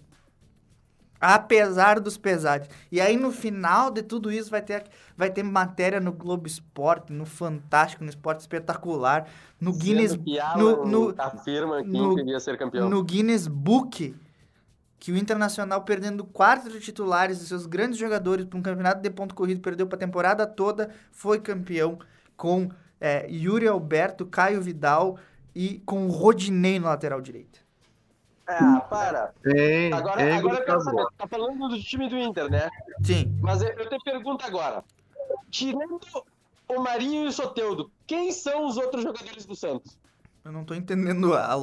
Apesar 1.24 2.00
dos 2.00 2.16
pesares. 2.18 2.68
E 2.90 3.00
aí, 3.00 3.16
no 3.16 3.30
final 3.30 3.92
de 3.92 4.02
tudo 4.02 4.30
isso, 4.32 4.50
vai 4.50 4.60
ter, 4.60 4.84
vai 5.16 5.30
ter 5.30 5.44
matéria 5.44 6.00
no 6.00 6.10
Globo 6.12 6.48
Esporte, 6.48 7.12
no 7.12 7.24
Fantástico, 7.24 8.02
no 8.02 8.10
Esporte 8.10 8.40
Espetacular, 8.40 9.28
no 9.60 9.72
Guinness, 9.72 10.10
Sendo 10.12 10.24
que 10.24 10.40
Alan 10.40 10.58
no, 10.84 10.84
no, 11.12 11.14
afirma 11.16 11.80
que 11.80 11.88
no- 11.88 12.12
Inter 12.14 12.26
ia 12.26 12.40
ser 12.40 12.58
campeão. 12.58 12.90
no 12.90 13.04
Guinness 13.04 13.46
Book 13.46 14.16
que 15.02 15.10
o 15.10 15.16
Internacional 15.16 15.82
perdendo 15.82 16.24
quatro 16.24 16.78
titulares 16.78 17.40
dos 17.40 17.48
seus 17.48 17.66
grandes 17.66 17.98
jogadores 17.98 18.46
para 18.46 18.56
um 18.56 18.62
campeonato 18.62 19.02
de 19.02 19.10
ponto 19.10 19.34
corrido, 19.34 19.60
perdeu 19.60 19.84
para 19.84 19.96
a 19.96 19.98
temporada 19.98 20.46
toda, 20.46 20.94
foi 21.10 21.40
campeão 21.40 21.98
com 22.36 22.70
é, 23.00 23.28
Yuri 23.28 23.66
Alberto, 23.66 24.24
Caio 24.24 24.62
Vidal 24.62 25.18
e 25.52 25.82
com 25.84 26.06
o 26.06 26.08
Rodinei 26.08 26.78
no 26.78 26.86
lateral 26.86 27.20
direito. 27.20 27.58
Ah, 28.46 28.86
para. 28.88 29.34
Ei, 29.44 29.92
Agora, 29.92 30.22
ei, 30.22 30.32
agora 30.34 30.58
eu 30.58 30.64
quero 30.66 30.80
saber, 30.82 31.04
tá 31.18 31.26
falando 31.26 31.68
do 31.68 31.82
time 31.82 32.08
do 32.08 32.16
Inter, 32.16 32.48
né? 32.48 32.70
Sim. 33.02 33.36
Mas 33.42 33.60
eu 33.60 33.88
te 33.88 33.98
pergunto 34.04 34.46
agora. 34.46 34.84
Tirando 35.50 36.00
o 36.68 36.80
Marinho 36.80 37.24
e 37.24 37.26
o 37.26 37.32
Soteudo, 37.32 37.90
quem 38.06 38.30
são 38.30 38.68
os 38.68 38.76
outros 38.76 39.02
jogadores 39.02 39.46
do 39.46 39.56
Santos? 39.56 39.98
Eu 40.44 40.52
não 40.52 40.64
tô 40.64 40.76
entendendo 40.76 41.34
a 41.34 41.50
a 41.50 41.56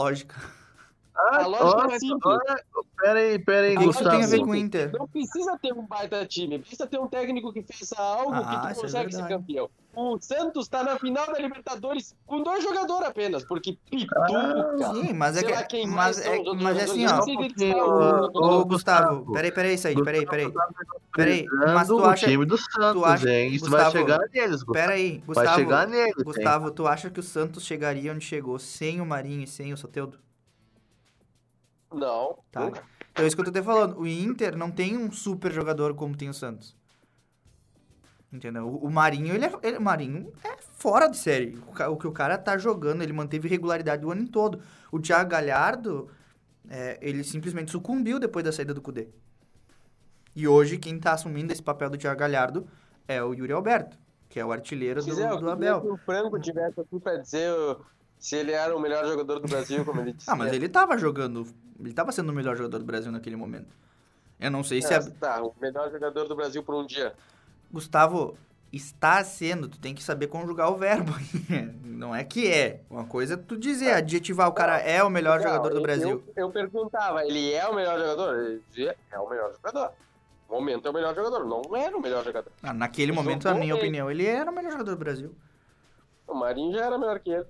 lógica. 1.16 1.44
A 1.44 1.48
lógica 1.48 1.82
olha, 1.86 1.96
é 1.96 2.00
simples. 2.00 2.22
olha, 2.26 2.64
Pera 3.00 3.20
aí, 3.20 3.40
pera 3.40 3.68
aí, 3.68 3.76
O 3.76 3.80
que 3.80 3.84
que 3.86 3.90
isso 3.90 4.00
Gustavo. 4.00 4.10
tem 4.10 4.24
a 4.24 4.28
ver 4.28 4.40
com 4.40 4.52
o 4.52 4.56
Inter? 4.56 4.92
Não 4.98 5.08
precisa 5.08 5.58
ter 5.58 5.74
um 5.74 5.88
baita 5.88 6.26
time, 6.26 6.60
precisa 6.60 6.86
ter 6.86 7.00
um 7.00 7.08
técnico 7.08 7.54
que 7.54 7.62
faça 7.64 7.96
algo 8.02 8.34
Ah, 8.34 8.44
que 8.44 8.56
isso 8.56 8.60
tu 8.62 8.68
é 8.68 8.74
consegue 8.82 9.12
ser 9.12 9.22
verdade. 9.22 9.34
campeão. 9.42 9.70
O 9.96 10.18
Santos 10.22 10.68
tá 10.68 10.84
na 10.84 11.00
final 11.00 11.26
da 11.28 11.40
Libertadores 11.40 12.14
com 12.26 12.44
dois 12.44 12.62
jogadores 12.64 13.08
apenas, 13.08 13.44
porque 13.46 13.78
Pituca. 13.90 14.28
Sim, 14.94 15.14
mas 15.14 15.38
é 15.38 15.44
que. 15.44 15.64
quem 15.68 15.88
Mas 15.88 16.20
é, 16.20 16.44
mas 16.62 16.78
é 16.78 16.84
assim, 16.84 17.06
ó. 17.08 17.22
Ô. 18.34 18.66
Gustavo, 18.66 19.32
peraí, 19.34 19.52
peraí, 19.52 19.78
Said, 19.78 20.04
peraí, 20.04 20.26
peraí. 20.26 20.54
Peraí, 21.16 21.46
mas 21.74 21.88
tu 21.88 21.98
o 21.98 22.06
acha. 22.06 22.28
time 22.28 22.46
do 22.46 22.58
Santos, 22.58 23.04
acha- 23.04 23.30
hein? 23.30 23.52
Isso 23.54 23.66
Gustavo, 23.66 23.84
vai 23.84 23.92
chegar 23.92 24.20
neles, 24.32 24.64
Gustavo. 24.64 24.74
Peraí, 24.74 25.12
Vai 25.26 25.36
Gustavo. 25.36 25.56
chegar 25.60 25.88
neles, 25.88 26.18
hein? 26.18 26.24
Gustavo, 26.24 26.72
tu 26.72 26.88
acha 26.88 27.10
que 27.10 27.20
o 27.20 27.24
Santos 27.24 27.66
chegaria 27.66 28.12
onde 28.14 28.24
chegou 28.26 28.60
sem 28.60 29.02
o 29.02 29.06
Marinho 29.06 29.44
e 29.44 29.48
sem 29.48 29.74
o 29.74 29.78
Soteudo? 29.78 30.18
Não, 31.92 32.38
Tá. 32.52 32.62
nunca. 32.66 32.84
Então 33.12 33.26
é 33.26 33.28
isso 33.28 33.36
que 33.36 33.42
eu 33.42 33.46
tô 33.46 33.52
te 33.52 33.62
falando. 33.64 34.00
O 34.00 34.08
Inter 34.08 34.56
não 34.56 34.70
tem 34.72 34.96
um 34.98 35.12
super 35.12 35.52
jogador 35.52 35.94
como 35.96 36.16
tem 36.16 36.30
o 36.30 36.34
Santos. 36.34 36.76
Entendeu? 38.32 38.68
O 38.68 38.86
o 38.86 38.92
Marinho, 38.92 39.34
ele 39.34 39.46
é, 39.46 39.52
ele- 39.64 39.78
o 39.78 39.82
Marinho 39.82 40.32
é 40.44 40.56
fora 40.78 41.08
de 41.08 41.18
série. 41.18 41.58
O, 41.68 41.92
o 41.94 41.98
que 41.98 42.08
o 42.08 42.12
cara 42.12 42.38
tá 42.38 42.58
jogando, 42.58 43.02
ele 43.02 43.12
manteve 43.14 43.48
regularidade 43.48 44.06
o 44.06 44.12
ano 44.12 44.28
todo. 44.28 44.62
O 44.92 45.00
Thiago 45.00 45.30
Galhardo, 45.32 46.10
é, 46.70 47.00
ele 47.02 47.24
simplesmente 47.24 47.72
sucumbiu 47.72 48.20
depois 48.20 48.46
da 48.46 48.52
saída 48.52 48.74
do 48.74 48.82
Cudê. 48.82 49.08
E 50.36 50.48
hoje, 50.48 50.78
quem 50.78 51.00
tá 51.00 51.14
assumindo 51.14 51.52
esse 51.52 51.62
papel 51.64 51.90
do 51.90 51.98
Thiago 51.98 52.20
Galhardo 52.20 52.68
é 53.08 53.22
o 53.24 53.34
Yuri 53.34 53.52
Alberto, 53.52 53.98
que 54.30 54.40
é 54.40 54.46
o 54.46 54.52
artilheiro 54.52 55.02
do, 55.02 55.06
Gisele, 55.10 55.38
do 55.40 55.50
Abel. 55.50 55.82
que 55.82 55.88
o 55.88 55.98
Franco 55.98 56.40
tivesse 56.40 56.80
aqui 56.80 57.00
pra 57.00 57.18
dizer 57.18 57.52
se 58.20 58.36
ele 58.36 58.52
era 58.52 58.76
o 58.76 58.80
melhor 58.80 59.06
jogador 59.08 59.40
do 59.40 59.48
Brasil, 59.48 59.84
como 59.86 60.02
ele 60.02 60.14
disse. 60.14 60.30
Ah, 60.32 60.36
mas 60.36 60.52
ele 60.54 60.68
tava 60.70 60.98
jogando, 60.98 61.48
ele 61.80 61.94
tava 61.94 62.12
sendo 62.12 62.30
o 62.30 62.34
melhor 62.36 62.56
jogador 62.56 62.78
do 62.80 62.86
Brasil 62.86 63.12
naquele 63.12 63.36
momento. 63.36 63.76
Eu 64.40 64.52
não 64.52 64.64
sei 64.64 64.82
se... 64.82 64.94
É, 64.94 64.98
a- 64.98 65.12
Tá, 65.20 65.42
o 65.44 65.54
melhor 65.60 65.90
jogador 65.92 66.28
do 66.28 66.36
Brasil 66.36 66.62
por 66.64 66.76
um 66.76 66.86
dia. 66.86 67.14
Gustavo, 67.72 68.38
está 68.72 69.24
sendo, 69.24 69.68
tu 69.68 69.80
tem 69.80 69.94
que 69.96 70.04
saber 70.04 70.28
conjugar 70.28 70.72
o 70.72 70.78
verbo. 70.78 71.12
Não 71.84 72.16
é 72.16 72.24
que 72.24 72.48
é. 72.52 72.82
Uma 72.90 73.06
coisa 73.06 73.34
é 73.34 73.38
tu 73.38 73.58
dizer, 73.58 73.94
adjetivar 73.94 74.48
o 74.48 74.54
cara 74.54 74.80
é 74.80 75.04
o 75.04 75.10
melhor 75.10 75.40
Não, 75.40 75.48
jogador 75.48 75.74
do 75.74 75.82
Brasil. 75.82 76.24
Eu, 76.36 76.46
eu 76.46 76.52
perguntava, 76.52 77.26
ele 77.26 77.52
é 77.54 77.68
o 77.68 77.76
melhor 77.76 78.00
jogador? 78.00 78.36
Ele 78.40 78.64
dizia, 78.70 78.96
é 79.12 79.20
o 79.20 79.30
melhor 79.30 79.52
jogador. 79.54 79.92
No 80.50 80.56
momento 80.56 80.88
é 80.88 80.92
o 80.92 80.94
melhor 80.94 81.14
jogador, 81.14 81.46
não 81.46 81.76
era 81.76 81.96
o 81.96 82.02
melhor 82.02 82.24
jogador. 82.24 82.52
Ah, 82.64 82.74
naquele 82.74 83.12
ele 83.12 83.18
momento, 83.18 83.44
na 83.46 83.54
minha 83.54 83.76
opinião, 83.76 84.10
ele 84.10 84.26
era 84.26 84.50
o 84.50 84.56
melhor 84.56 84.72
jogador 84.72 84.92
do 84.92 84.98
Brasil. 84.98 85.36
O 86.28 86.34
Marinho 86.34 86.72
já 86.74 86.86
era 86.86 86.98
melhor 86.98 87.20
que 87.20 87.30
ele. 87.32 87.46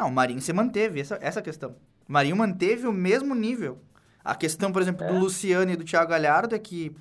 Não, 0.00 0.08
o 0.08 0.12
Marinho 0.12 0.40
se 0.40 0.50
manteve, 0.50 0.98
essa, 0.98 1.18
essa 1.20 1.40
é 1.40 1.42
a 1.42 1.44
questão. 1.44 1.72
O 2.08 2.12
Marinho 2.12 2.34
manteve 2.34 2.86
o 2.86 2.92
mesmo 2.92 3.34
nível. 3.34 3.78
A 4.24 4.34
questão, 4.34 4.72
por 4.72 4.80
exemplo, 4.80 5.06
do 5.06 5.18
Luciano 5.18 5.70
e 5.70 5.76
do 5.76 5.84
Thiago 5.84 6.10
Galhardo 6.10 6.54
é 6.54 6.58
que 6.58 6.96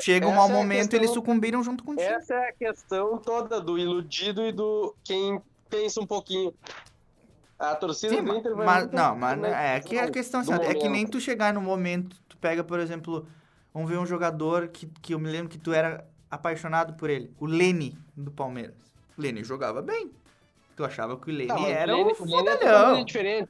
chega 0.00 0.26
um 0.26 0.30
essa 0.30 0.38
mau 0.38 0.48
é 0.48 0.52
momento 0.52 0.78
e 0.78 0.80
questão- 0.80 0.98
eles 1.00 1.10
sucumbiram 1.10 1.62
junto 1.62 1.84
contigo. 1.84 2.08
Essa 2.08 2.34
é 2.34 2.48
a 2.48 2.52
questão 2.52 3.18
toda 3.18 3.60
do 3.60 3.78
iludido 3.78 4.42
e 4.46 4.50
do 4.50 4.94
quem 5.04 5.42
pensa 5.68 6.00
um 6.00 6.06
pouquinho. 6.06 6.54
A 7.58 7.76
torcida 7.76 8.16
Sim, 8.16 8.24
do 8.24 8.34
Inter 8.34 8.56
vai 8.56 8.64
mas, 8.66 8.80
muito 8.84 8.96
não, 8.96 9.14
mas 9.14 9.42
é 9.44 9.80
que 9.80 9.98
a 9.98 10.10
questão 10.10 10.40
assim, 10.40 10.54
é 10.54 10.74
que 10.74 10.88
nem 10.88 11.06
tu 11.06 11.20
chegar 11.20 11.52
no 11.52 11.60
momento, 11.60 12.16
tu 12.28 12.36
pega, 12.38 12.64
por 12.64 12.80
exemplo, 12.80 13.26
vamos 13.74 13.90
ver 13.90 13.98
um 13.98 14.06
jogador 14.06 14.68
que, 14.68 14.86
que 15.02 15.12
eu 15.14 15.18
me 15.18 15.30
lembro 15.30 15.50
que 15.50 15.58
tu 15.58 15.72
era 15.72 16.04
apaixonado 16.30 16.94
por 16.94 17.10
ele, 17.10 17.30
o 17.38 17.44
Lene 17.44 17.96
do 18.16 18.30
Palmeiras. 18.30 18.74
O 19.16 19.20
Lene 19.20 19.44
jogava 19.44 19.82
bem. 19.82 20.10
Tu 20.76 20.84
achava 20.84 21.16
que 21.16 21.30
o 21.30 21.34
Lene 21.34 21.48
Tá, 21.48 21.60
era 21.68 21.94
o 21.94 21.98
Lene, 21.98 22.12
o 22.18 22.22
o 22.22 22.26
Lene 22.26 23.00
é 23.00 23.04
diferente. 23.04 23.48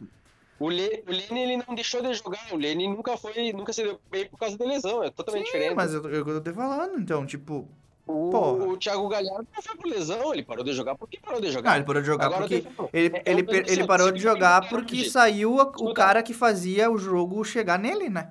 O 0.59 0.69
Lene, 0.69 1.03
o 1.07 1.11
Lene, 1.11 1.41
ele 1.43 1.65
não 1.67 1.75
deixou 1.75 2.03
de 2.03 2.13
jogar. 2.15 2.41
O 2.53 2.57
Lene 2.57 2.87
nunca 2.89 3.17
foi, 3.17 3.53
nunca 3.53 3.73
se 3.73 3.83
deu 3.83 4.01
bem 4.11 4.27
por 4.27 4.39
causa 4.39 4.57
da 4.57 4.65
lesão. 4.65 5.03
É 5.03 5.11
totalmente 5.11 5.47
Sim, 5.47 5.53
diferente. 5.53 5.75
mas 5.77 5.93
eu, 5.95 6.03
eu, 6.09 6.27
eu 6.29 6.41
tô 6.41 6.51
te 6.51 6.55
falando, 6.55 6.99
então, 7.01 7.25
tipo, 7.27 7.69
O, 8.07 8.31
Porra. 8.31 8.65
o 8.65 8.77
Thiago 8.77 9.09
Galhardo 9.09 9.47
não 9.55 9.63
foi 9.63 9.77
por 9.77 9.87
lesão, 9.87 10.33
ele 10.33 10.43
parou 10.45 10.65
de 10.65 10.73
jogar. 10.73 10.97
Por 10.97 11.09
que 11.09 11.21
parou 11.21 11.41
de 11.41 11.51
jogar? 11.51 11.71
não, 11.71 11.77
ele 11.77 11.85
parou 11.85 12.03
de 12.03 12.07
jogar 12.07 12.27
Agora 12.27 12.41
porque 12.43 12.67
ele, 12.93 13.17
é- 13.17 13.23
é 13.25 13.33
ele, 13.33 13.43
um 13.43 13.47
per- 13.47 13.65
ele 13.69 13.87
parou 13.87 14.07
de 14.11 14.19
ele 14.19 14.21
jogar 14.21 14.69
porque 14.69 15.05
saiu 15.09 15.61
a- 15.61 15.73
o 15.79 15.95
cara 15.95 16.23
que 16.23 16.35
fazia 16.35 16.91
o 16.91 16.99
jogo 16.99 17.43
chegar 17.45 17.79
nele, 17.79 18.09
né? 18.09 18.31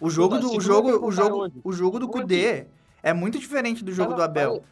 O 0.00 0.08
jogo 0.10 0.38
do 0.38 0.54
o 0.56 0.60
jogo 0.60 1.06
o 1.06 1.10
jogo 1.10 1.50
o 1.64 1.72
jogo 1.72 1.98
do 1.98 2.06
Cudê 2.08 2.66
é 3.02 3.12
muito 3.12 3.38
diferente 3.38 3.82
do 3.82 3.92
jogo 3.92 4.14
do 4.14 4.22
Abel. 4.22 4.62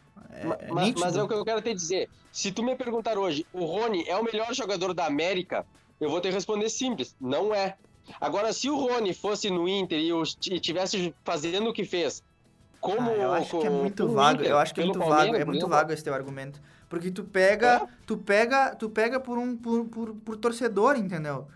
Ma- 0.43 0.57
É, 0.59 0.71
mas, 0.71 0.93
mas 0.95 1.17
é 1.17 1.23
o 1.23 1.27
que 1.27 1.33
eu 1.33 1.45
quero 1.45 1.61
te 1.61 1.73
dizer. 1.73 2.09
Se 2.31 2.51
tu 2.51 2.63
me 2.63 2.75
perguntar 2.75 3.17
hoje, 3.17 3.45
o 3.53 3.65
Rony 3.65 4.03
é 4.07 4.15
o 4.17 4.23
melhor 4.23 4.53
jogador 4.53 4.93
da 4.93 5.05
América, 5.05 5.65
eu 5.99 6.09
vou 6.09 6.21
te 6.21 6.29
responder 6.29 6.69
simples. 6.69 7.15
Não 7.19 7.53
é. 7.53 7.75
Agora, 8.21 8.53
se 8.53 8.69
o 8.69 8.75
Rony 8.77 9.13
fosse 9.13 9.49
no 9.49 9.67
Inter 9.67 9.99
e 9.99 10.09
eu 10.09 10.21
esti- 10.23 10.53
e 10.53 10.59
tivesse 10.59 11.13
fazendo 11.25 11.69
o 11.69 11.73
que 11.73 11.83
fez, 11.83 12.23
como. 12.79 13.09
Ah, 13.09 13.13
eu 13.15 13.31
acho 13.33 13.59
que 13.59 13.67
é 13.67 13.69
muito 13.69 14.07
vago. 14.07 14.39
Inter, 14.41 14.51
Eu 14.51 14.57
acho 14.59 14.73
que 14.73 14.81
é 14.81 14.85
muito 14.85 14.99
vago. 14.99 15.11
Palmeiras, 15.11 15.35
É 15.41 15.45
por 15.45 15.47
muito 15.47 15.59
exemplo, 15.61 15.75
vago 15.75 15.91
esse 15.91 16.03
teu 16.03 16.13
argumento. 16.13 16.61
Porque 16.89 17.11
tu 17.11 17.23
pega, 17.25 17.81
É? 17.83 17.87
tu 18.05 18.15
pega, 18.17 18.73
tu 18.75 18.89
pega 18.89 19.19
por 19.19 19.37
um 19.37 19.57
por, 19.57 19.85
por, 19.85 20.13
por 20.15 20.37
torcedor, 20.37 20.95
entendeu? 20.97 21.47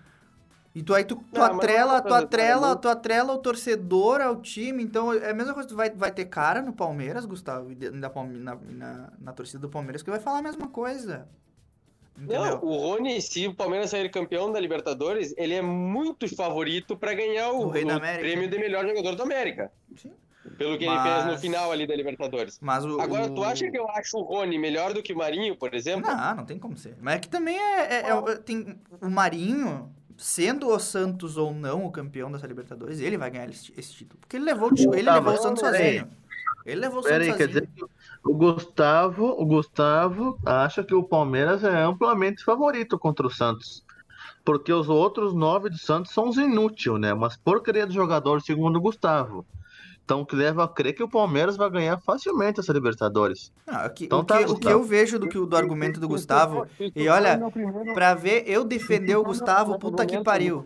E 0.74 0.82
tu 0.82 0.94
aí 0.94 1.04
tu, 1.04 1.18
tu 1.18 1.38
Não, 1.40 1.44
atrela, 1.44 2.01
tu 2.01 2.13
atrela, 2.13 2.66
é 2.68 2.70
muito- 2.70 2.82
tu 2.82 2.88
atrela 2.88 3.34
o 3.34 3.38
torcedor 3.38 4.22
ao 4.22 4.38
time. 4.42 4.82
Então 4.84 5.12
é 5.13 5.32
a 5.32 5.34
mesma 5.34 5.54
coisa, 5.54 5.68
tu 5.68 5.75
vai, 5.75 5.90
vai 5.90 6.12
ter 6.12 6.25
cara 6.25 6.62
no 6.62 6.72
Palmeiras, 6.72 7.25
Gustavo, 7.25 7.70
na, 7.92 8.10
na, 8.10 8.56
na, 8.70 9.10
na 9.20 9.34
torcida 9.34 9.60
do 9.60 9.70
Palmeiras 9.70 10.01
que 10.01 10.10
vai 10.10 10.20
falar 10.20 10.40
a 10.40 10.44
mesma 10.44 10.68
coisa. 10.70 11.28
Entendeu? 12.18 12.42
Não, 12.46 12.63
o 12.63 12.78
Rony, 12.78 13.22
se 13.22 13.48
o 13.48 13.54
Palmeiras 13.56 13.90
sair 13.90 14.10
campeão 14.10 14.51
da 14.51 14.60
Libertadores, 14.60 15.34
ele 15.38 15.54
é 15.56 15.62
muito 15.62 16.34
favorito 16.36 16.96
pra 16.96 17.13
ganhar 17.13 17.51
o, 17.51 17.63
O 17.63 17.68
o 17.68 17.72
prêmio 17.72 18.50
de 18.50 18.58
melhor 18.60 18.86
jogador 18.88 19.16
da 19.16 19.24
América. 19.24 19.72
Sim. 19.96 20.12
Pelo 20.58 20.78
que 20.78 20.86
Mas- 20.86 21.06
ele 21.06 21.13
fez 21.24 21.25
no 21.36 21.38
final 21.40 21.72
ali 21.72 21.86
da 21.86 21.96
Libertadores. 21.96 22.60
Mas 22.62 22.84
o, 22.86 23.00
Agora, 23.00 23.25
o- 23.25 23.34
tu 23.36 23.44
acha 23.44 23.70
que 23.70 23.78
eu 23.78 23.90
acho 23.92 24.18
o 24.18 24.22
Rony 24.22 24.58
melhor 24.58 24.94
do 24.94 25.01
que 25.04 25.13
o 25.13 25.18
Marinho, 25.18 25.56
por 25.56 25.74
exemplo? 25.74 26.10
Não, 26.12 26.36
não 26.36 26.46
tem 26.46 26.58
como 26.58 26.78
ser. 26.78 26.96
Mas 27.00 27.16
é 27.16 27.20
que 27.20 27.30
também 27.30 27.58
é, 27.58 27.94
é- 27.94 28.10
é- 28.10 28.36
tem 28.38 28.80
o 29.01 29.10
Marinho, 29.10 29.94
sendo 30.22 30.70
o 30.70 30.80
Santos 30.80 31.36
ou 31.36 31.51
não 31.54 31.84
o 31.86 31.92
campeão 31.92 32.32
dessa 32.32 32.46
Libertadores, 32.46 33.00
ele 33.00 33.18
vai 33.18 33.32
ganhar 33.32 33.50
esse, 33.50 33.74
esse 33.75 33.92
título. 33.94 34.20
Porque 34.20 34.38
ele 34.38 34.46
levou, 34.46 34.72
o 34.72 34.96
ele 34.96 35.10
Tá, 35.10 35.16
levou 35.16 35.34
o 35.34 35.36
mas 35.36 35.42
Santos 35.42 35.62
sozinho. 35.62 36.08
Ele 36.63 36.80
levou 36.82 37.00
o 37.00 37.04
Santos 37.04 37.28
aí, 37.28 37.34
quer 37.34 37.48
sozinho. 37.48 37.48
dizer 37.48 37.68
que 37.75 37.84
o 38.24 38.34
Gustavo, 38.36 39.25
o 39.42 39.46
Gustavo 39.46 40.40
acha 40.46 40.84
que 40.84 40.94
o 40.94 41.04
Palmeiras 41.04 41.63
é 41.63 41.82
amplamente 41.82 42.44
favorito 42.44 43.00
contra 43.00 43.25
o 43.25 43.32
Santos. 43.32 43.84
Porque 44.46 44.72
os 44.72 44.90
outros 44.90 45.34
nove 45.34 45.70
do 45.70 45.78
Santos 45.78 46.12
são 46.13 46.30
os 46.30 46.38
inúteis, 46.38 47.00
né? 47.00 47.13
Umas 47.13 47.36
porcaria 47.36 47.88
de 47.88 47.96
jogador, 47.96 48.42
segundo 48.42 48.78
o 48.78 48.82
Gustavo. 48.82 49.46
Então 50.12 50.25
que 50.25 50.36
leva 50.36 50.65
a 50.65 50.68
crer 50.68 50.94
que 50.94 51.01
o 51.01 51.08
Palmeiras 51.08 51.56
vai 51.56 51.70
ganhar 51.70 51.98
facilmente 52.01 52.60
essa 52.60 52.74
Libertadores. 52.74 53.50
O 53.65 53.89
que, 53.91 54.03
Então 54.03 54.20
o, 54.20 54.24
tá, 54.25 54.39
que, 54.39 54.51
o 54.51 54.56
que 54.60 54.68
eu 54.68 54.84
vejo 54.84 55.18
do, 55.18 55.30
que, 55.30 55.39
do 55.39 55.56
argumento 55.56 56.01
do 56.01 56.08
Gustavo, 56.10 56.68
e 56.94 57.08
olha, 57.08 57.39
pra 57.94 58.13
ver 58.13 58.44
eu 58.46 58.65
defender 58.65 59.15
o 59.15 59.24
Gustavo, 59.24 59.80
puta 59.80 60.06
que 60.06 60.22
pariu. 60.22 60.65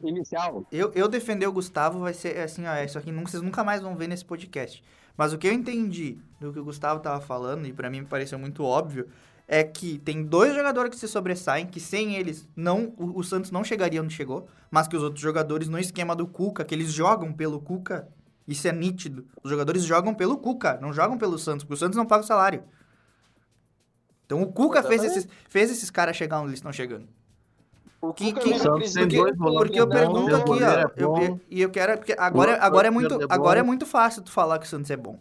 Eu, 0.71 0.91
eu 0.95 1.07
defender 1.07 1.45
o 1.45 1.51
Gustavo 1.51 1.99
vai 1.99 2.13
ser 2.15 2.39
assim, 2.39 2.65
ó, 2.65 2.75
isso 2.83 2.97
aqui 2.97 3.11
nunca, 3.11 3.29
vocês 3.29 3.43
nunca 3.43 3.63
mais 3.63 3.83
vão 3.83 3.95
ver 3.95 4.07
nesse 4.07 4.25
podcast. 4.25 4.83
Mas 5.15 5.31
o 5.31 5.37
que 5.37 5.47
eu 5.47 5.53
entendi 5.53 6.17
do 6.41 6.51
que 6.51 6.59
o 6.59 6.63
Gustavo 6.65 6.99
tava 6.99 7.21
falando, 7.21 7.67
e 7.67 7.71
pra 7.71 7.87
mim 7.87 7.99
me 7.99 8.07
pareceu 8.07 8.39
muito 8.39 8.63
óbvio, 8.63 9.07
é 9.47 9.63
que 9.63 9.99
tem 9.99 10.23
dois 10.23 10.55
jogadores 10.55 10.89
que 10.89 10.97
se 10.97 11.07
sobressaem, 11.07 11.67
que 11.67 11.79
sem 11.79 12.15
eles 12.15 12.47
não 12.55 12.93
o, 12.97 13.19
o 13.19 13.23
Santos 13.23 13.51
não 13.51 13.63
chegaria 13.63 14.01
onde 14.01 14.13
chegou, 14.13 14.47
mas 14.71 14.87
que 14.87 14.97
os 14.97 15.03
outros 15.03 15.21
jogadores 15.21 15.67
no 15.67 15.77
esquema 15.77 16.15
do 16.15 16.25
Cuca, 16.25 16.65
que 16.65 16.73
eles 16.73 16.91
jogam 16.91 17.31
pelo 17.31 17.61
Cuca, 17.61 18.07
isso 18.47 18.67
é 18.67 18.71
nítido. 18.71 19.25
Os 19.43 19.49
jogadores 19.49 19.83
jogam 19.83 20.13
pelo 20.13 20.37
Cuca, 20.37 20.77
não 20.81 20.93
jogam 20.93 21.17
pelo 21.17 21.37
Santos, 21.37 21.63
porque 21.63 21.75
o 21.75 21.77
Santos 21.77 21.97
não 21.97 22.05
paga 22.05 22.23
o 22.23 22.27
salário. 22.27 22.63
Então 24.25 24.41
o 24.41 24.51
Cuca 24.51 24.81
fez 24.83 25.03
esses, 25.03 25.27
fez 25.47 25.71
esses 25.71 25.89
caras 25.89 26.15
chegar 26.17 26.39
onde 26.39 26.49
eles 26.49 26.59
estão 26.59 26.73
chegando. 26.73 27.07
O 28.01 28.13
Que- 28.13 28.33
que- 28.33 28.59
Santos 28.59 28.93
tem 28.93 29.07
dois 29.07 29.35
volantes 29.35 29.63
Porque 29.67 29.79
eu 29.79 29.87
bom, 29.87 29.93
pergunto 29.93 30.35
aqui, 30.35 30.63
ó, 30.63 30.69
é 30.69 30.85
eu- 30.95 31.09
bom. 31.09 31.21
eu- 31.21 31.41
e 31.49 31.61
eu, 31.61 31.69
quero, 31.71 31.97
porque 31.97 32.13
agora, 32.17 32.57
agora 32.61 32.87
é 32.87 32.91
Santos 32.91 33.09
muito, 33.11 33.21
é 33.23 33.33
agora 33.33 33.59
é 33.59 33.63
muito 33.63 33.85
fácil 33.85 34.21
tu 34.21 34.31
falar 34.31 34.59
que 34.59 34.65
o 34.65 34.69
Santos 34.69 34.91
é 34.91 34.97
bom. 34.97 35.19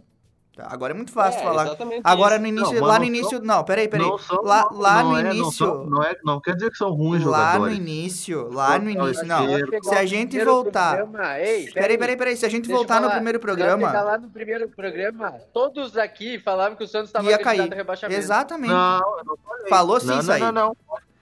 Tá? 0.56 0.68
Agora 0.70 0.92
é 0.92 0.96
muito 0.96 1.10
fácil 1.10 1.40
É, 1.40 1.42
falar. 1.42 1.76
Agora 2.04 2.34
isso. 2.34 2.42
no 2.42 2.46
início, 2.48 2.74
Não, 2.80 2.86
lá 2.86 2.92
não 2.92 2.98
no 3.00 3.04
início, 3.04 3.40
não, 3.42 3.64
peraí, 3.64 3.88
peraí. 3.88 4.06
Não 4.06 4.16
são- 4.18 4.40
lá 4.42 4.68
lá 4.72 5.02
não 5.02 5.10
no 5.10 5.18
é, 5.18 5.22
não 5.24 5.32
início, 5.32 5.52
são- 5.66 5.84
Não, 5.86 6.02
é, 6.04 6.16
não 6.24 6.40
quer 6.40 6.54
dizer 6.54 6.70
que 6.70 6.76
são 6.76 6.90
ruins 6.92 7.24
lá 7.24 7.38
no 7.38 7.52
jogadores. 7.54 7.76
início, 7.78 8.52
lá 8.52 8.78
no 8.78 8.84
Não, 8.84 8.90
início, 9.08 9.26
não, 9.26 9.46
não. 9.48 9.82
Se 9.82 9.94
a 9.96 10.06
gente 10.06 10.44
voltar, 10.44 10.98
Ei, 11.40 11.72
peraí, 11.72 11.98
peraí, 11.98 12.16
peraí, 12.16 12.36
se 12.36 12.46
a 12.46 12.48
gente 12.48 12.68
voltar 12.68 12.96
no 12.96 13.02
falar. 13.08 13.14
primeiro 13.16 13.40
Vai 13.40 13.50
chegar 13.52 13.66
programa, 13.76 14.00
lá 14.02 14.16
no 14.18 14.28
primeiro 14.30 14.68
programa, 14.68 15.32
todos 15.52 15.96
aqui 15.98 16.38
falavam 16.38 16.76
que 16.76 16.84
o 16.84 16.86
Santos 16.86 17.08
estava 17.08 17.28
ia 17.28 17.38
cair. 17.38 17.68
Exatamente. 18.10 18.70
Não, 18.70 19.00
não. 19.24 19.36
Falou 19.68 19.98
sim 19.98 20.06
não, 20.06 20.18
isso 20.20 20.28
não, 20.28 20.34
aí. 20.34 20.40
não, 20.40 20.52
não. 20.52 20.76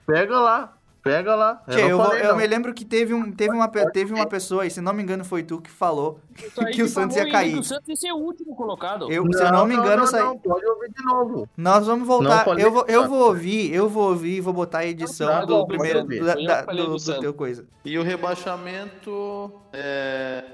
Pega 0.05 0.39
lá. 0.39 0.73
Pega 1.03 1.35
lá. 1.35 1.61
Eu 1.67 1.73
Tchê, 1.73 1.81
não 1.81 1.89
eu, 1.89 1.97
falei, 1.97 2.21
eu 2.23 2.27
não. 2.29 2.37
me 2.37 2.47
lembro 2.47 2.73
que 2.73 2.85
teve, 2.85 3.13
um, 3.13 3.29
teve, 3.29 3.53
uma, 3.53 3.67
teve 3.67 4.13
uma 4.13 4.25
pessoa, 4.25 4.65
e 4.65 4.71
se 4.71 4.79
não 4.79 4.93
me 4.93 5.03
engano 5.03 5.25
foi 5.25 5.43
tu, 5.43 5.59
que 5.59 5.69
falou 5.69 6.17
aí 6.59 6.73
que 6.73 6.81
o 6.81 6.87
Santos 6.87 7.17
ia 7.17 7.29
cair. 7.29 7.53
que 7.55 7.59
O 7.59 7.63
Santos 7.63 7.89
ia 7.89 7.95
ser 7.97 8.11
o 8.13 8.17
último 8.19 8.55
colocado. 8.55 9.11
Eu, 9.11 9.25
se 9.33 9.43
eu 9.43 9.51
não 9.51 9.65
me 9.65 9.75
engano, 9.75 9.97
não, 9.97 10.03
isso 10.05 10.15
aí- 10.15 10.23
não, 10.23 10.37
pode 10.39 10.65
ouvir 10.65 10.89
de 10.93 11.03
novo. 11.03 11.49
Nós 11.57 11.85
vamos 11.85 12.07
voltar. 12.07 12.45
Não 12.47 12.57
Eu 12.57 12.71
vou, 12.71 12.85
eu 12.87 13.03
do 13.03 13.09
vou 13.09 13.27
ouvir, 13.27 13.73
eu 13.73 13.89
vou 13.89 14.09
ouvir 14.11 14.37
e 14.37 14.39
vou 14.41 14.53
botar 14.53 14.77
a 14.79 14.85
edição 14.85 15.41
Não, 15.41 15.45
do 15.45 15.57
não, 15.57 15.67
primeiro. 15.67 16.05
pode 16.07 16.19
Da, 16.45 16.61
do, 16.61 16.87
do 16.87 16.97
do 16.97 17.19
teu 17.19 17.33
coisa. 17.33 17.67
E 17.83 17.97
o 17.99 18.03
rebaixamento 18.03 19.51
é, 19.73 20.45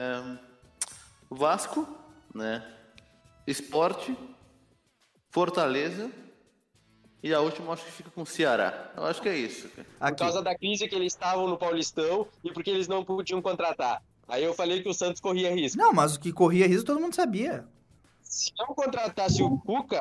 é 0.00 0.20
Vasco, 1.30 1.86
né? 2.34 2.64
Esporte, 3.46 4.16
Fortaleza 5.30 6.10
e 7.22 7.32
a 7.32 7.40
última 7.40 7.72
acho 7.72 7.84
que 7.84 7.92
fica 7.92 8.10
com 8.10 8.22
o 8.22 8.26
Ceará. 8.26 8.90
Eu 8.96 9.04
acho 9.04 9.22
que 9.22 9.28
é 9.28 9.36
isso. 9.36 9.68
Por 9.68 9.84
Aqui. 10.00 10.18
causa 10.18 10.42
da 10.42 10.56
crise 10.56 10.88
que 10.88 10.94
eles 10.94 11.12
estavam 11.12 11.46
no 11.48 11.56
Paulistão 11.56 12.26
e 12.42 12.52
porque 12.52 12.70
eles 12.70 12.88
não 12.88 13.04
podiam 13.04 13.40
contratar. 13.40 14.02
Aí 14.28 14.42
eu 14.42 14.54
falei 14.54 14.82
que 14.82 14.88
o 14.88 14.94
Santos 14.94 15.20
corria 15.20 15.54
risco. 15.54 15.78
Não, 15.78 15.92
mas 15.92 16.16
o 16.16 16.20
que 16.20 16.32
corria 16.32 16.66
risco 16.66 16.86
todo 16.86 17.00
mundo 17.00 17.14
sabia. 17.14 17.66
Se 18.22 18.50
não 18.58 18.66
contratasse 18.68 19.42
o 19.42 19.58
Cuca, 19.58 20.00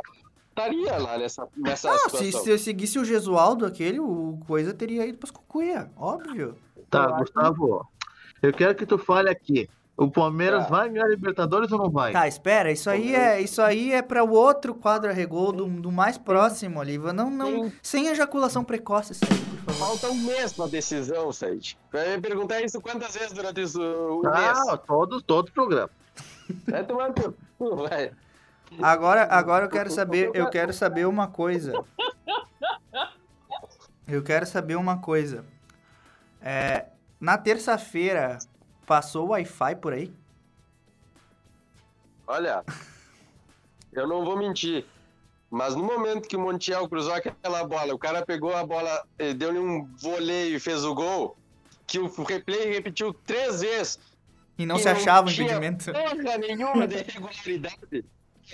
estaria 0.50 0.98
lá 0.98 1.18
nessa, 1.18 1.48
nessa 1.58 1.92
Ah, 1.92 1.98
se, 1.98 2.04
situação. 2.18 2.44
se 2.44 2.50
eu 2.50 2.58
seguisse 2.58 2.98
o 2.98 3.06
Gesualdo 3.06 3.66
aquele, 3.66 4.00
o 4.00 4.40
coisa 4.48 4.74
teria 4.74 5.06
ido 5.06 5.18
pras 5.18 5.32
cucuia, 5.32 5.92
óbvio. 5.98 6.58
Tá, 6.90 7.08
Gustavo. 7.20 7.88
Eu 8.42 8.54
quero 8.54 8.74
que 8.74 8.86
tu 8.86 8.98
fale 8.98 9.30
aqui. 9.30 9.70
O 10.02 10.10
Palmeiras 10.10 10.64
Tá. 10.64 10.70
vai 10.70 10.90
ganhar 10.90 11.06
a 11.06 11.10
Libertadores 11.10 11.72
ou 11.72 11.78
não 11.78 11.92
vai? 11.92 12.12
Tá, 12.12 12.28
espera, 12.28 12.72
isso 12.72 12.90
aí 12.90 13.14
é, 13.14 13.40
isso 13.40 13.62
aí 13.62 13.94
é 13.94 14.02
para 14.02 14.24
o 14.24 14.32
outro 14.32 14.74
quadro 14.74 15.14
regol 15.14 15.52
do, 15.52 15.68
do 15.68 15.92
mais 15.92 16.18
próximo 16.18 16.82
ali. 16.82 16.98
Não, 16.98 17.30
não, 17.30 17.66
Sim. 17.66 17.74
sem 17.84 18.08
ejaculação 18.08 18.64
precoce, 18.64 19.14
aí, 19.14 19.30
por 19.30 19.74
favor. 19.74 20.00
Falta 20.00 20.10
um 20.10 20.16
mês 20.24 20.54
pra 20.54 20.66
decisão, 20.66 21.32
Said. 21.32 21.78
Vai 21.94 22.16
me 22.16 22.22
perguntar 22.22 22.62
isso 22.62 22.82
quantas 22.82 23.14
vezes 23.14 23.32
durante 23.32 23.62
isso, 23.62 23.80
o 23.80 24.22
mês. 24.24 24.36
Ah. 24.36 24.76
Vai 26.68 26.84
tomar 26.84 27.10
no 27.10 27.14
teu 27.14 27.36
cu, 27.60 27.76
vai. 27.76 28.12
Agora, 28.82 29.28
agora 29.30 29.66
eu 29.66 29.70
quero 29.70 29.92
saber, 29.92 30.32
eu 30.34 30.50
quero 30.50 30.74
saber 30.74 31.06
uma 31.06 31.28
coisa. 31.28 31.74
Eu 34.08 34.22
quero 34.22 34.46
saber 34.46 34.76
uma 34.76 34.98
coisa. 34.98 35.46
É, 36.42 36.88
na 37.18 37.38
terça-feira 37.38 38.40
passou 38.92 39.28
o 39.28 39.30
Wi-Fi 39.30 39.76
por 39.78 39.94
aí? 39.94 40.12
Olha, 42.28 42.62
eu 43.94 44.06
não 44.06 44.26
vou 44.26 44.38
mentir. 44.38 44.86
Mas 45.50 45.78
no 45.78 45.84
momento 45.84 46.28
que 46.28 46.36
o 46.36 46.40
Montiel 46.42 46.90
cruzou 46.90 47.14
aquela 47.14 47.64
bola, 47.64 47.94
o 47.94 47.98
cara 47.98 48.26
pegou 48.26 48.54
a 48.54 48.66
bola, 48.66 49.06
eh, 49.18 49.34
deu-lhe 49.34 49.60
um 49.60 49.86
voleio 49.96 50.58
e 50.58 50.60
fez 50.60 50.84
o 50.84 50.94
gol, 50.94 51.38
que 51.88 52.00
o 52.00 52.08
replay 52.24 52.70
repetiu 52.74 53.14
três 53.14 53.62
vezes. 53.62 53.98
E 54.58 54.66
não 54.66 54.76
e 54.76 54.80
se 54.80 54.90
achava 54.90 55.30
o 55.30 55.32
tinha 55.32 55.46
impedimento? 55.46 55.92
Porra 55.94 56.38
nenhuma 56.38 56.86
de 56.86 56.96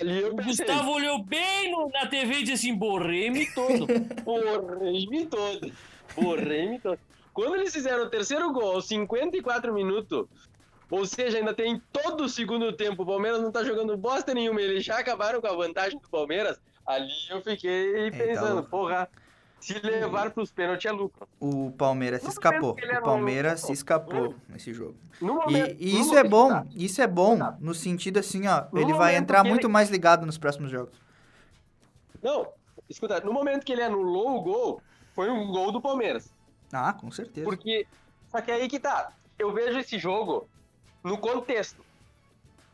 eu 0.00 0.34
O 0.34 0.36
Gustavo 0.36 0.92
olhou 0.92 1.20
bem 1.24 1.72
no- 1.72 1.88
na 1.88 2.06
TV 2.06 2.34
e 2.34 2.42
disse 2.44 2.68
assim: 2.68 2.76
borrei-me 2.76 3.44
todo. 3.52 3.86
borrei-me 4.24 5.26
todo. 5.26 5.72
Borrei-me 6.14 6.78
todo. 6.78 6.98
Quando 7.38 7.54
eles 7.54 7.72
fizeram 7.72 8.02
o 8.02 8.10
terceiro 8.10 8.52
gol 8.52 8.72
aos 8.74 8.88
54 8.88 9.72
minutos, 9.72 10.26
ou 10.90 11.06
seja, 11.06 11.38
ainda 11.38 11.54
tem 11.54 11.80
todo 11.92 12.24
o 12.24 12.28
segundo 12.28 12.72
tempo, 12.72 13.04
o 13.04 13.06
Palmeiras 13.06 13.40
não 13.40 13.52
tá 13.52 13.62
jogando 13.62 13.96
bosta 13.96 14.34
nenhuma, 14.34 14.60
eles 14.60 14.84
já 14.84 14.98
acabaram 14.98 15.40
com 15.40 15.46
a 15.46 15.52
vantagem 15.54 16.00
do 16.00 16.08
Palmeiras, 16.08 16.60
ali 16.84 17.08
eu 17.30 17.40
fiquei 17.40 18.10
tá 18.10 18.16
pensando, 18.16 18.54
louco. 18.54 18.68
porra, 18.70 19.08
se 19.60 19.78
levar 19.78 20.32
pros 20.32 20.50
pênaltis 20.50 20.86
é 20.86 20.90
lucro. 20.90 21.28
O 21.38 21.70
Palmeiras 21.78 22.22
se 22.22 22.28
escapou. 22.28 22.74
O 22.74 22.80
era 22.80 23.00
Palmeiras 23.02 23.60
se 23.60 23.72
escapou 23.72 24.34
nesse 24.48 24.74
jogo. 24.74 24.96
Momento, 25.20 25.76
E, 25.78 25.90
e 25.90 25.92
no 25.92 26.00
isso 26.00 26.18
é 26.18 26.24
bom, 26.24 26.66
isso 26.74 27.00
é 27.00 27.06
bom, 27.06 27.38
no 27.60 27.72
sentido 27.72 28.18
assim, 28.18 28.48
ó, 28.48 28.64
No 28.72 28.80
ele 28.80 28.94
vai 28.94 29.14
entrar 29.14 29.44
muito 29.44 29.68
ele- 29.68 29.72
mais 29.72 29.88
ligado 29.90 30.26
nos 30.26 30.38
próximos 30.38 30.72
jogos. 30.72 31.00
Não, 32.20 32.48
escuta, 32.90 33.20
no 33.20 33.32
momento 33.32 33.64
que 33.64 33.70
ele 33.70 33.82
anulou 33.84 34.38
o 34.38 34.42
gol, 34.42 34.82
foi 35.14 35.30
um 35.30 35.46
gol 35.52 35.70
do 35.70 35.80
Palmeiras. 35.80 36.36
Ah, 36.72 36.92
com 36.92 37.10
certeza. 37.10 37.44
Porque. 37.44 37.86
Só 38.30 38.40
que 38.40 38.50
aí 38.50 38.68
que 38.68 38.78
tá. 38.78 39.12
Eu 39.38 39.52
vejo 39.52 39.78
esse 39.78 39.98
jogo 39.98 40.48
no 41.02 41.16
contexto. 41.18 41.84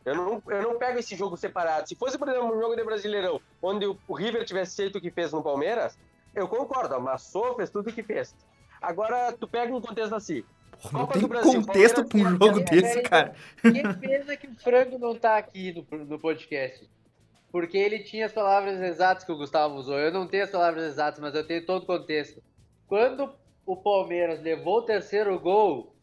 Eu 0.03 0.15
não, 0.15 0.43
eu 0.47 0.61
não 0.61 0.77
pego 0.77 0.99
esse 0.99 1.15
jogo 1.15 1.35
separado. 1.35 1.87
Se 1.87 1.95
fosse, 1.95 2.17
por 2.17 2.27
exemplo, 2.27 2.55
um 2.55 2.59
jogo 2.59 2.75
de 2.75 2.83
Brasileirão, 2.83 3.41
onde 3.61 3.85
o, 3.87 3.97
o 4.07 4.13
River 4.13 4.45
tivesse 4.45 4.75
feito 4.75 4.97
o 4.97 5.01
que 5.01 5.09
fez 5.09 5.31
no 5.31 5.41
Palmeiras, 5.41 5.97
eu 6.33 6.47
concordo, 6.47 6.93
amassou, 6.93 7.55
fez 7.55 7.69
tudo 7.69 7.89
o 7.89 7.93
que 7.93 8.03
fez. 8.03 8.35
Agora, 8.81 9.31
tu 9.31 9.47
pega 9.47 9.73
um 9.73 9.81
contexto 9.81 10.13
assim. 10.13 10.43
Não 10.91 11.01
Copa 11.07 11.13
tem 11.17 11.27
Brasil, 11.27 11.61
contexto 11.65 12.05
pra 12.05 12.17
um 12.19 12.29
jogo 12.31 12.65
tem- 12.65 12.81
desse, 12.81 13.01
cara. 13.01 13.33
Que 13.61 13.71
pena 13.97 14.35
que 14.37 14.47
o 14.47 14.55
Franco 14.55 14.99
não 14.99 15.15
tá 15.15 15.37
aqui 15.37 15.71
no, 15.89 16.05
no 16.05 16.19
podcast. 16.19 16.87
Porque 17.51 17.77
ele 17.77 17.99
tinha 17.99 18.25
as 18.25 18.33
palavras 18.33 18.79
exatas 18.81 19.23
que 19.23 19.31
o 19.31 19.37
Gustavo 19.37 19.75
usou. 19.75 19.97
Eu 19.97 20.11
não 20.11 20.27
tenho 20.27 20.43
as 20.43 20.51
palavras 20.51 20.83
exatas, 20.83 21.19
mas 21.19 21.33
eu 21.33 21.47
tenho 21.47 21.65
todo 21.65 21.83
o 21.83 21.85
contexto. 21.85 22.43
Quando 22.87 23.33
o 23.65 23.75
Palmeiras 23.75 24.41
levou 24.41 24.77
o 24.77 24.81
terceiro 24.81 25.39
gol, 25.39 25.93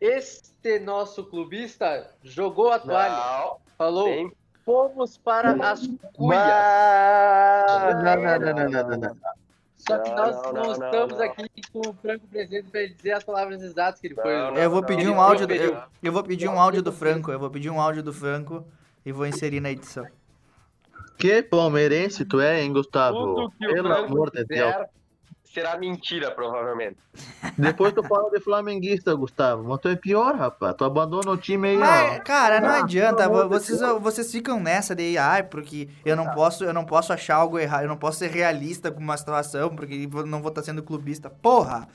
este 0.00 0.78
nosso 0.78 1.24
clubista 1.24 2.12
jogou 2.22 2.70
a 2.70 2.78
toalha. 2.78 3.16
Não, 3.16 3.56
Falou, 3.78 4.06
tem- 4.06 4.32
fomos 4.64 5.16
para 5.16 5.52
as 5.52 5.86
cuias. 6.14 6.42
Não, 8.02 8.16
não, 8.16 8.70
não, 8.70 8.88
não, 8.88 8.96
não. 8.98 9.16
Só 9.76 9.98
que 9.98 10.10
nós 10.10 10.34
não, 10.36 10.52
não, 10.52 10.62
não, 10.64 10.72
estamos 10.72 11.18
não. 11.18 11.24
aqui 11.24 11.48
com 11.72 11.78
o 11.78 11.94
Franco 11.94 12.26
presente 12.26 12.70
para 12.70 12.82
ele 12.82 12.94
dizer 12.94 13.12
as 13.12 13.22
palavras 13.22 13.62
exatas 13.62 14.00
que 14.00 14.08
ele 14.08 14.16
foi. 14.16 14.32
Não. 14.32 14.56
Eu 14.56 14.70
vou 14.70 14.82
pedir 14.82 15.08
um 15.08 15.20
áudio, 15.20 15.46
do, 15.46 15.54
eu, 15.54 15.80
eu 16.02 16.12
vou 16.12 16.24
pedir 16.24 16.48
um 16.48 16.60
áudio 16.60 16.82
do 16.82 16.92
Franco, 16.92 17.30
eu 17.30 17.38
vou 17.38 17.50
pedir 17.50 17.70
um 17.70 17.80
áudio 17.80 18.02
do 18.02 18.12
Franco 18.12 18.66
e 19.04 19.12
vou 19.12 19.26
inserir 19.26 19.60
na 19.60 19.70
edição. 19.70 20.04
Que 21.16 21.42
palmeirense 21.42 22.24
tu 22.24 22.40
é, 22.40 22.60
hein, 22.60 22.72
Gustavo? 22.72 23.52
Pelo 23.58 23.92
amor 23.92 24.30
de 24.30 24.44
Deus. 24.44 24.74
Será 25.56 25.78
mentira, 25.78 26.30
provavelmente. 26.30 26.98
Depois 27.56 27.94
tu 27.94 28.02
fala 28.02 28.30
de 28.30 28.40
flamenguista, 28.40 29.14
Gustavo. 29.14 29.64
Mas 29.64 29.80
tu 29.80 29.88
é 29.88 29.96
pior, 29.96 30.34
rapaz. 30.34 30.74
Tu 30.76 30.84
abandona 30.84 31.30
o 31.30 31.36
time 31.38 31.68
aí, 31.68 31.76
Mas, 31.78 32.18
ó. 32.18 32.20
cara, 32.22 32.60
não 32.60 32.68
Ah, 32.68 32.78
adianta, 32.80 33.26
vocês, 33.48 33.80
vocês 34.02 34.30
ficam 34.30 34.60
nessa 34.60 34.94
de, 34.94 35.16
ai, 35.16 35.42
porque 35.42 35.88
eu 36.04 36.14
não 36.14 36.26
posso, 36.32 36.62
eu 36.62 36.74
não 36.74 36.84
posso 36.84 37.10
achar 37.10 37.36
algo 37.36 37.58
errado, 37.58 37.84
eu 37.84 37.88
não 37.88 37.96
posso 37.96 38.18
ser 38.18 38.30
realista 38.30 38.90
com 38.90 39.00
uma 39.00 39.16
situação, 39.16 39.74
porque 39.74 40.06
eu 40.12 40.26
não 40.26 40.42
vou 40.42 40.50
estar 40.50 40.62
sendo 40.62 40.82
clubista. 40.82 41.30
Porra! 41.30 41.88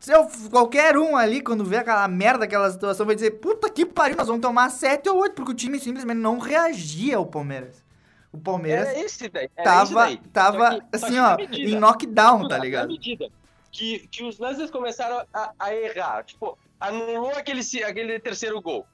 Se 0.00 0.12
eu, 0.12 0.26
qualquer 0.50 0.96
um 0.96 1.16
ali, 1.16 1.42
quando 1.42 1.64
vê 1.64 1.76
aquela 1.76 2.08
merda, 2.08 2.44
aquela 2.44 2.70
situação, 2.70 3.04
vai 3.04 3.16
dizer, 3.16 3.32
puta 3.32 3.68
que 3.68 3.84
pariu, 3.84 4.16
nós 4.16 4.28
vamos 4.28 4.40
tomar 4.40 4.70
7 4.70 5.08
ou 5.10 5.18
8, 5.18 5.34
porque 5.34 5.50
o 5.52 5.54
time 5.54 5.78
simplesmente 5.78 6.18
não 6.18 6.38
reagia 6.38 7.16
ao 7.18 7.26
Palmeiras. 7.26 7.84
O 8.32 8.38
Palmeiras 8.38 8.88
Era 8.88 8.98
esse. 9.00 9.24
Era 9.32 9.48
tava, 9.64 10.08
esse 10.10 10.18
tava 10.32 10.70
Só 10.72 10.78
que- 10.80 10.86
assim, 10.92 11.18
ó, 11.18 11.36
medida- 11.36 11.70
em 11.70 11.74
knockdown, 11.78 12.48
tá 12.48 12.58
Na 12.58 12.64
ligado? 12.64 12.88
medida 12.88 13.28
que, 13.72 14.06
que 14.08 14.22
os 14.24 14.38
lances 14.38 14.70
começaram 14.70 15.24
a, 15.32 15.52
a 15.58 15.74
errar, 15.74 16.24
tipo, 16.24 16.58
anulou 16.80 17.30
aquele, 17.32 17.60
aquele 17.84 18.18
terceiro 18.20 18.60
gol. 18.60 18.86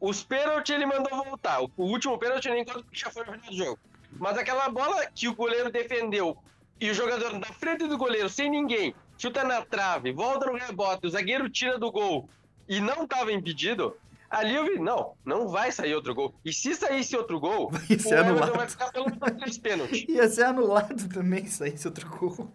Os 0.00 0.22
pênaltis 0.22 0.74
ele 0.74 0.86
mandou 0.86 1.24
voltar. 1.24 1.60
O, 1.60 1.70
último 1.76 2.16
pênalti 2.18 2.48
nem 2.48 2.64
conta 2.64 2.80
porque 2.82 2.96
já 2.96 3.10
foi 3.10 3.24
no 3.24 3.32
final 3.32 3.50
do 3.50 3.56
jogo. 3.56 3.78
Mas 4.12 4.38
aquela 4.38 4.68
bola 4.68 5.06
que 5.14 5.28
o 5.28 5.34
goleiro 5.34 5.70
defendeu 5.70 6.36
e 6.80 6.90
o 6.90 6.94
jogador 6.94 7.32
na 7.38 7.46
frente 7.52 7.86
do 7.86 7.98
goleiro, 7.98 8.28
sem 8.28 8.48
ninguém, 8.48 8.94
chuta 9.18 9.42
na 9.44 9.62
trave, 9.62 10.12
volta 10.12 10.46
no 10.46 10.56
rebote, 10.56 11.06
o 11.06 11.10
zagueiro 11.10 11.50
tira 11.50 11.76
do 11.78 11.90
gol 11.90 12.28
e 12.68 12.80
não 12.80 13.06
tava 13.06 13.32
impedido, 13.32 13.96
ali 14.30 14.54
eu 14.54 14.64
vi, 14.66 14.78
não, 14.78 15.14
não 15.24 15.48
vai 15.48 15.72
sair 15.72 15.94
outro 15.94 16.14
gol. 16.14 16.34
E 16.44 16.52
se 16.52 16.74
saísse 16.74 17.16
outro 17.16 17.38
gol, 17.40 17.70
Ia 17.88 17.98
ser 17.98 18.08
o 18.08 18.12
Everton 18.18 18.30
anulado. 18.30 18.56
vai 18.56 18.68
ficar 18.68 18.92
pelo 18.92 19.06
menos 19.06 19.30
três 19.38 19.58
pênaltis. 19.58 20.04
Ia 20.08 20.28
ser 20.28 20.44
anulado 20.44 21.08
também 21.08 21.46
se 21.46 21.56
saísse 21.58 21.86
outro 21.88 22.08
gol. 22.08 22.50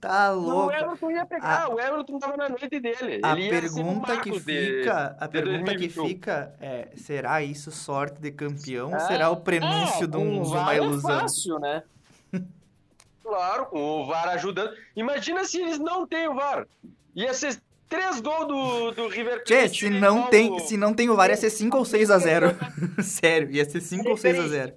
Tá 0.00 0.28
Não, 0.30 0.40
louco. 0.40 0.66
o 0.68 0.72
Everton 0.72 1.10
ia 1.10 1.26
pegar, 1.26 1.68
o 1.70 1.80
Everton 1.80 2.18
tava 2.18 2.36
na 2.36 2.48
noite 2.48 2.68
dele. 2.80 3.20
A 3.22 3.32
Ele 3.38 3.48
pergunta 3.48 4.06
que 4.18 4.30
Marcos 4.30 4.44
de- 4.44 4.78
fica, 4.78 5.16
a 5.18 5.28
pergunta 5.28 5.70
que 5.72 5.88
2021. 5.88 6.06
fica 6.08 6.54
é, 6.60 6.88
será 6.96 7.42
isso 7.42 7.70
sorte 7.70 8.20
de 8.20 8.30
campeão 8.30 8.88
ou 8.90 8.94
Ah, 8.94 9.00
será 9.00 9.30
o 9.30 9.36
prenúncio 9.36 10.04
é, 10.04 10.06
de, 10.06 10.16
um- 10.16 10.42
de 10.42 10.48
uma 10.48 10.64
VAR 10.64 10.74
é 10.74 10.76
ilusão? 10.76 11.20
fácil, 11.20 11.58
né? 11.58 11.82
Claro, 13.22 13.66
com 13.66 14.02
o 14.02 14.06
VAR 14.06 14.28
ajudando. 14.28 14.70
Imagina 14.94 15.44
se 15.44 15.60
eles 15.60 15.78
não 15.78 16.06
têm 16.06 16.28
o 16.28 16.34
VAR. 16.34 16.66
Ia 17.14 17.34
ser 17.34 17.60
três 17.88 18.20
gols 18.20 18.46
do, 18.48 18.90
do 18.92 19.08
River 19.08 19.42
Tchê, 19.44 19.58
Plate. 19.60 19.78
se 19.78 19.86
igual 19.86 20.00
não 20.14 20.26
tem, 20.28 20.52
o- 20.52 20.58
se 20.60 20.76
não 20.76 20.94
tem 20.94 21.08
o 21.10 21.16
VAR 21.16 21.30
ia 21.30 21.36
ser 21.36 21.50
5 21.50 21.76
ou 21.78 21.84
6 21.84 22.10
a 22.10 22.18
0. 22.18 22.48
Sério, 23.02 23.50
ia 23.50 23.64
ser 23.68 23.80
5 23.80 24.08
ou 24.08 24.16
6 24.16 24.38
a 24.38 24.48
0. 24.48 24.72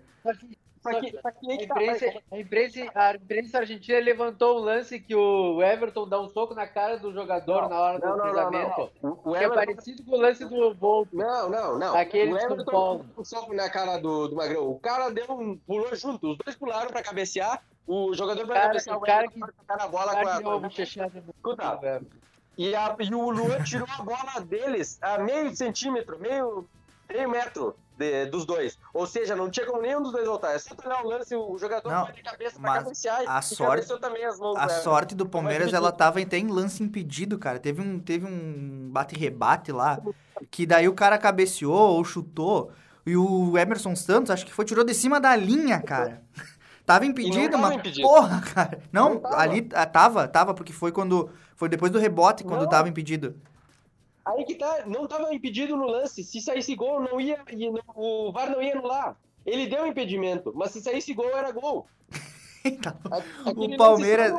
Só 0.81 0.93
que, 0.93 1.11
só 1.21 1.29
que 1.31 1.51
aí 1.51 1.55
A 1.55 1.57
que 1.59 1.67
tá, 1.67 1.73
imprensa, 1.83 2.05
a, 2.31 2.39
imprensa, 2.39 2.91
a 2.95 3.15
imprensa 3.15 3.57
argentina 3.57 3.99
levantou 3.99 4.59
um 4.59 4.63
lance 4.63 4.97
que 4.97 5.13
o 5.13 5.61
Everton 5.61 6.07
dá 6.07 6.21
um 6.21 6.29
soco 6.29 6.53
na 6.55 6.65
cara 6.65 6.97
do 6.97 7.11
jogador 7.13 7.67
na 7.67 7.77
hora 7.77 7.99
Não, 7.99 7.99
do 7.99 8.07
não, 8.07 8.15
não, 8.17 8.23
cruzamento. 8.33 8.91
não. 9.03 9.11
O, 9.11 9.29
o 9.29 9.33
Que 9.33 9.39
é 9.39 9.43
Everton... 9.43 9.55
parecido 9.55 10.03
com 10.05 10.11
o 10.15 10.21
lance 10.21 10.45
do 10.45 10.73
Volpe. 10.73 11.17
Não, 11.17 11.49
não, 11.49 11.77
não. 11.77 11.97
Aquele 11.97 12.31
o 12.31 12.37
Everton 12.37 12.63
deu 12.63 13.05
um 13.17 13.25
soco 13.25 13.53
na 13.53 13.69
cara 13.69 13.97
do, 13.97 14.29
do 14.29 14.35
Magrão. 14.37 14.69
O 14.69 14.79
cara 14.79 15.09
deu 15.09 15.25
um, 15.29 15.57
pulou 15.57 15.93
junto. 15.97 16.31
Os 16.31 16.37
dois 16.37 16.55
pularam 16.55 16.87
pra 16.89 17.03
cabecear. 17.03 17.61
O 17.85 18.13
jogador 18.13 18.45
vai 18.47 18.55
Cara, 18.55 18.67
cabecear 18.69 18.97
o 18.97 19.01
cara 19.01 19.27
que- 19.27 19.37
vai 19.39 19.49
tocar 19.51 19.77
na 19.77 19.87
bola 19.89 20.15
com 20.15 20.23
Cara, 20.23 20.31
a... 20.35 20.37
que 20.37 20.43
no- 20.43 20.67
Escuta, 20.67 21.79
E, 22.59 22.75
a- 22.75 22.93
e 22.99 23.15
o 23.15 23.29
Luan 23.29 23.63
tirou 23.63 23.87
a 23.97 24.03
bola 24.03 24.41
deles 24.45 24.97
a 25.01 25.17
meio 25.19 25.55
centímetro, 25.55 26.19
meio, 26.19 26.67
meio 27.07 27.29
metro 27.29 27.73
de- 27.97 28.25
dos 28.25 28.45
dois. 28.45 28.77
Ou 28.93 29.07
seja, 29.07 29.33
não 29.33 29.49
tinha 29.49 29.65
como 29.65 29.81
nenhum 29.81 30.01
dos 30.01 30.11
dois 30.11 30.27
voltar. 30.27 30.51
É 30.53 30.59
só 30.59 30.75
olhar 30.85 31.01
o 31.05 31.07
lance, 31.07 31.33
o 31.33 31.57
jogador 31.57 31.89
Não, 31.89 32.03
vai 32.03 32.11
de 32.11 32.21
cabeça 32.21 32.59
pra 32.59 32.73
cabecear 32.83 33.21
a 33.25 33.39
e 33.39 33.43
sorte- 33.43 33.99
também 34.01 34.25
as 34.25 34.37
mãos 34.37 34.57
A 34.57 34.65
do 34.65 34.71
Everton. 34.71 34.83
sorte 34.83 35.15
do 35.15 35.25
Palmeiras, 35.25 35.71
ela 35.73 35.89
tava 35.91 36.19
até 36.19 36.37
em 36.37 36.47
lance 36.47 36.83
impedido, 36.83 37.39
cara. 37.39 37.59
Teve 37.59 37.81
um, 37.81 37.97
teve 37.97 38.25
um 38.25 38.89
bate-rebate 38.91 39.71
lá, 39.71 39.97
que 40.51 40.65
daí 40.65 40.87
o 40.89 40.93
cara 40.93 41.17
cabeceou 41.17 41.95
ou 41.95 42.03
chutou, 42.03 42.71
e 43.05 43.15
o 43.15 43.57
Emerson 43.57 43.95
Santos, 43.95 44.31
acho 44.31 44.45
que 44.45 44.53
foi, 44.53 44.65
tirou 44.65 44.83
de 44.83 44.93
cima 44.93 45.17
da 45.19 45.33
linha, 45.33 45.81
cara. 45.81 46.21
Tava 46.89 47.05
impedido, 47.05 47.51
tava 47.51 47.67
mas 47.67 47.75
impedido. 47.77 48.07
porra, 48.07 48.41
cara. 48.41 48.81
Não, 48.91 49.13
Não 49.13 49.19
tava. 49.19 49.37
ali 49.37 49.69
ah, 49.73 49.85
tava, 49.85 50.27
tava, 50.27 50.53
porque 50.55 50.73
foi 50.73 50.91
quando, 50.91 51.29
foi 51.55 51.69
depois 51.69 51.91
do 51.91 51.99
rebote, 51.99 52.43
quando 52.43 52.61
Não. 52.61 52.69
tava 52.69 52.89
impedido. 52.89 53.35
Aí 54.25 54.43
que 54.43 54.55
tá, 54.55 54.85
não 54.87 55.07
tava 55.07 55.31
impedido 55.33 55.77
no 55.77 55.85
lance. 55.85 56.23
Se 56.23 56.41
saísse 56.41 56.75
gol, 56.75 56.99
não 56.99 57.21
ia, 57.21 57.39
o 57.95 58.31
VAR 58.31 58.49
não 58.49 58.61
ia 58.61 58.73
anular. 58.73 59.15
Ele 59.45 59.67
deu 59.67 59.85
impedimento, 59.85 60.51
mas 60.55 60.71
se 60.71 60.81
saísse 60.81 61.13
gol, 61.13 61.29
era 61.29 61.51
gol. 61.51 61.87
Aquele 63.45 63.75
O 63.75 63.77
Palmeiras, 63.77 64.33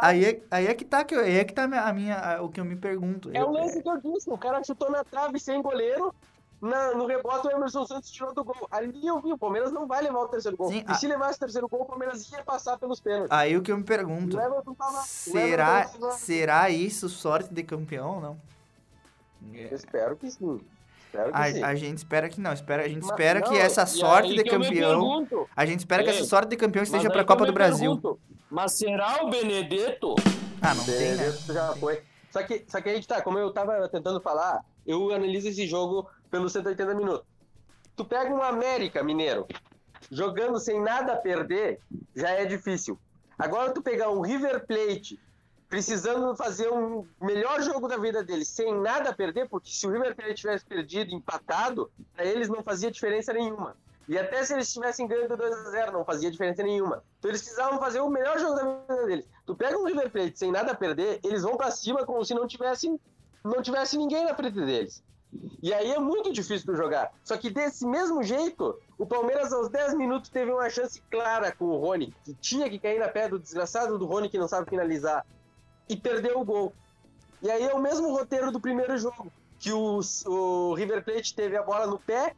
aí, 0.00 0.24
é- 0.24 0.42
aí 0.50 0.66
é 0.66 0.74
que 0.74 0.84
tá, 0.84 1.06
aí 1.22 1.38
é 1.38 1.44
que 1.44 1.54
tá 1.54 1.64
a 1.64 1.92
minha, 1.92 2.18
a 2.18 2.42
o 2.42 2.48
que 2.48 2.60
eu 2.60 2.64
me 2.64 2.76
pergunto. 2.76 3.30
É 3.32 3.42
o 3.42 3.50
lance 3.50 3.82
que 3.82 3.88
eu 3.88 4.00
disse, 4.00 4.28
o 4.30 4.36
cara 4.36 4.62
chutou 4.62 4.90
na 4.90 5.02
trave 5.02 5.38
sem 5.40 5.62
goleiro, 5.62 6.14
na- 6.60 6.94
no 6.94 7.06
rebote 7.06 7.46
o 7.46 7.50
Emerson 7.50 7.84
Santos 7.86 8.10
tirou 8.10 8.32
do 8.34 8.44
gol. 8.44 8.66
Ali 8.70 9.06
eu 9.06 9.20
vi, 9.20 9.32
o 9.32 9.38
Palmeiras 9.38 9.70
não 9.72 9.86
vai 9.86 10.02
levar 10.02 10.20
o 10.20 10.28
terceiro 10.28 10.56
gol. 10.56 10.70
Sim, 10.70 10.84
e 10.88 10.90
a- 10.90 10.94
se 10.94 11.06
levasse 11.06 11.36
o 11.36 11.40
terceiro 11.40 11.68
gol, 11.68 11.82
o 11.82 11.84
Palmeiras 11.84 12.30
ia 12.30 12.42
passar 12.42 12.78
pelos 12.78 13.00
pênaltis. 13.00 13.30
Aí 13.30 13.56
o 13.56 13.62
que 13.62 13.70
eu 13.72 13.76
me 13.76 13.84
pergunto, 13.84 14.36
tava... 14.76 15.02
será, 15.02 15.84
tava- 15.86 16.12
será 16.12 16.70
isso 16.70 17.08
sorte 17.08 17.52
de 17.52 17.62
campeão 17.62 18.14
ou 18.16 18.20
não? 18.20 18.40
Eu 19.52 19.74
espero 19.76 20.16
que 20.16 20.30
sim. 20.30 20.60
A, 21.32 21.68
a 21.68 21.74
gente 21.76 21.98
espera 21.98 22.28
que 22.28 22.40
não, 22.40 22.52
espera, 22.52 22.82
a 22.84 22.88
gente 22.88 23.02
Mas 23.02 23.10
espera 23.10 23.38
não, 23.40 23.46
que 23.48 23.56
essa 23.56 23.86
sorte 23.86 24.34
de 24.34 24.42
campeão, 24.42 25.24
a 25.54 25.64
gente 25.64 25.78
espera 25.80 26.02
que 26.02 26.10
essa 26.10 26.24
sorte 26.24 26.48
de 26.48 26.56
campeão 26.56 26.82
esteja 26.82 27.08
pra 27.08 27.20
que 27.22 27.28
Copa 27.28 27.46
do 27.46 27.52
Brasil. 27.52 27.92
pergunto, 27.92 28.18
Mas 28.50 28.72
será 28.72 29.22
o 29.24 29.30
Benedetto? 29.30 30.16
Ah, 30.60 30.74
não 30.74 30.84
tem, 30.84 30.94
né? 30.94 31.16
Benedetto 31.16 31.52
já 31.52 31.72
foi. 31.76 32.02
Só 32.32 32.42
que, 32.42 32.64
só 32.66 32.80
que 32.80 32.88
aí 32.88 33.04
tá, 33.06 33.22
como 33.22 33.38
eu 33.38 33.52
tava 33.52 33.88
tentando 33.88 34.20
falar, 34.20 34.64
eu 34.84 35.12
analiso 35.12 35.46
esse 35.48 35.68
jogo 35.68 36.08
pelos 36.30 36.52
180 36.52 36.94
minutos. 36.94 37.26
Tu 37.96 38.04
pega 38.04 38.34
um 38.34 38.42
América 38.42 39.02
Mineiro, 39.02 39.46
jogando 40.10 40.58
sem 40.58 40.80
nada 40.80 41.14
a 41.14 41.16
perder, 41.16 41.80
já 42.14 42.30
é 42.30 42.44
difícil. 42.44 42.98
Agora 43.38 43.72
tu 43.72 43.82
pegar 43.82 44.10
um 44.10 44.20
River 44.20 44.66
Plate, 44.66 45.20
precisando 45.68 46.36
fazer 46.36 46.70
um 46.70 47.06
melhor 47.20 47.60
jogo 47.62 47.88
da 47.88 47.96
vida 47.96 48.22
deles, 48.22 48.48
sem 48.48 48.74
nada 48.80 49.10
a 49.10 49.14
perder, 49.14 49.48
porque 49.48 49.70
se 49.70 49.86
o 49.86 49.90
River 49.90 50.14
Plate 50.14 50.34
tivesse 50.34 50.64
perdido, 50.64 51.14
empatado, 51.14 51.90
pra 52.14 52.24
eles 52.24 52.48
não 52.48 52.62
fazia 52.62 52.90
diferença 52.90 53.32
nenhuma. 53.32 53.76
E 54.06 54.18
até 54.18 54.44
se 54.44 54.52
eles 54.52 54.72
tivessem 54.72 55.06
ganho 55.06 55.28
de 55.28 55.34
2 55.34 55.52
a 55.52 55.70
0 55.70 55.92
não 55.92 56.04
fazia 56.04 56.30
diferença 56.30 56.62
nenhuma. 56.62 57.02
Então 57.18 57.30
eles 57.30 57.40
precisavam 57.40 57.78
fazer 57.78 58.00
o 58.00 58.10
melhor 58.10 58.38
jogo 58.38 58.54
da 58.54 58.62
vida 58.62 59.06
deles. 59.06 59.28
Tu 59.46 59.54
pega 59.54 59.78
um 59.78 59.84
River 59.84 60.10
Plate 60.10 60.38
sem 60.38 60.52
nada 60.52 60.72
a 60.72 60.74
perder, 60.74 61.20
eles 61.24 61.42
vão 61.42 61.56
pra 61.56 61.70
cima 61.70 62.04
como 62.04 62.24
se 62.24 62.34
não 62.34 62.46
tivesse, 62.46 63.00
não 63.42 63.62
tivesse 63.62 63.96
ninguém 63.96 64.24
na 64.24 64.34
frente 64.34 64.60
deles. 64.60 65.02
E 65.62 65.72
aí 65.72 65.92
é 65.92 65.98
muito 65.98 66.32
difícil 66.32 66.66
tu 66.66 66.76
jogar. 66.76 67.12
Só 67.22 67.36
que 67.36 67.50
desse 67.50 67.86
mesmo 67.86 68.22
jeito, 68.22 68.78
o 68.98 69.06
Palmeiras 69.06 69.52
aos 69.52 69.68
10 69.68 69.94
minutos 69.94 70.30
teve 70.30 70.52
uma 70.52 70.68
chance 70.68 71.00
clara 71.10 71.52
com 71.52 71.64
o 71.64 71.78
Rony, 71.78 72.14
que 72.24 72.34
tinha 72.34 72.68
que 72.68 72.78
cair 72.78 72.98
na 72.98 73.08
pé 73.08 73.28
do 73.28 73.38
desgraçado 73.38 73.98
do 73.98 74.06
Rony 74.06 74.28
que 74.28 74.38
não 74.38 74.48
sabe 74.48 74.68
finalizar. 74.68 75.24
E 75.88 75.96
perdeu 75.96 76.38
o 76.38 76.44
gol. 76.44 76.72
E 77.42 77.50
aí 77.50 77.62
é 77.62 77.74
o 77.74 77.80
mesmo 77.80 78.10
roteiro 78.10 78.50
do 78.50 78.60
primeiro 78.60 78.96
jogo, 78.96 79.32
que 79.58 79.72
o, 79.72 80.00
o 80.26 80.74
River 80.74 81.04
Plate 81.04 81.34
teve 81.34 81.56
a 81.56 81.62
bola 81.62 81.86
no 81.86 81.98
pé, 81.98 82.34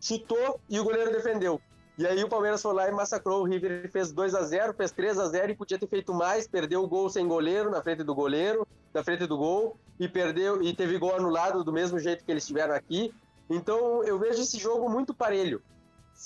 chutou 0.00 0.60
e 0.68 0.78
o 0.78 0.84
goleiro 0.84 1.12
defendeu. 1.12 1.60
E 1.96 2.06
aí 2.06 2.24
o 2.24 2.28
Palmeiras 2.28 2.60
foi 2.60 2.74
lá 2.74 2.88
e 2.88 2.92
massacrou 2.92 3.42
o 3.42 3.44
River, 3.44 3.88
fez 3.90 4.10
2 4.10 4.34
a 4.34 4.42
0 4.42 4.74
fez 4.74 4.90
3 4.90 5.18
a 5.18 5.28
0 5.28 5.52
e 5.52 5.54
podia 5.54 5.78
ter 5.78 5.86
feito 5.86 6.12
mais, 6.12 6.46
perdeu 6.46 6.82
o 6.82 6.88
gol 6.88 7.08
sem 7.08 7.26
goleiro, 7.26 7.70
na 7.70 7.80
frente 7.82 8.02
do 8.02 8.14
goleiro, 8.14 8.66
na 8.92 9.04
frente 9.04 9.26
do 9.26 9.36
gol, 9.36 9.78
e 9.98 10.08
perdeu 10.08 10.60
e 10.60 10.74
teve 10.74 10.98
gol 10.98 11.14
anulado 11.14 11.62
do 11.62 11.72
mesmo 11.72 11.98
jeito 12.00 12.24
que 12.24 12.32
eles 12.32 12.46
tiveram 12.46 12.74
aqui. 12.74 13.14
Então 13.48 14.02
eu 14.02 14.18
vejo 14.18 14.42
esse 14.42 14.58
jogo 14.58 14.88
muito 14.88 15.14
parelho 15.14 15.62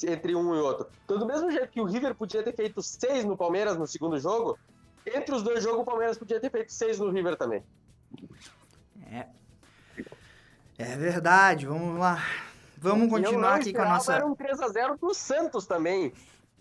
entre 0.05 0.35
um 0.35 0.55
e 0.55 0.59
outro. 0.59 0.89
Então 1.05 1.19
do 1.19 1.27
mesmo 1.27 1.51
jeito 1.51 1.69
que 1.69 1.81
o 1.81 1.85
River 1.85 2.15
podia 2.15 2.43
ter 2.43 2.55
feito 2.55 2.83
6 2.83 3.25
no 3.27 3.37
Palmeiras 3.37 3.77
no 3.77 3.87
segundo 3.87 4.19
jogo, 4.19 4.59
entre 5.07 5.35
os 5.35 5.43
dois 5.43 5.63
jogos 5.63 5.83
o 5.83 5.85
Palmeiras 5.85 6.17
podia 6.17 6.41
ter 6.41 6.51
feito 6.51 6.73
6 6.73 6.99
no 6.99 7.11
River 7.11 7.37
também. 7.37 7.63
É. 9.11 9.27
É 10.79 10.97
verdade, 10.97 11.67
vamos 11.67 11.99
lá. 11.99 12.23
Vamos 12.81 13.09
continuar 13.09 13.57
aqui 13.57 13.73
com 13.73 13.83
a 13.83 13.89
nossa. 13.89 14.15
Era 14.15 14.27
um 14.27 14.35
3 14.35 14.61
a 14.61 14.69
0 14.69 14.99
pro 14.99 15.15
Santos 15.15 15.67
também, 15.67 16.13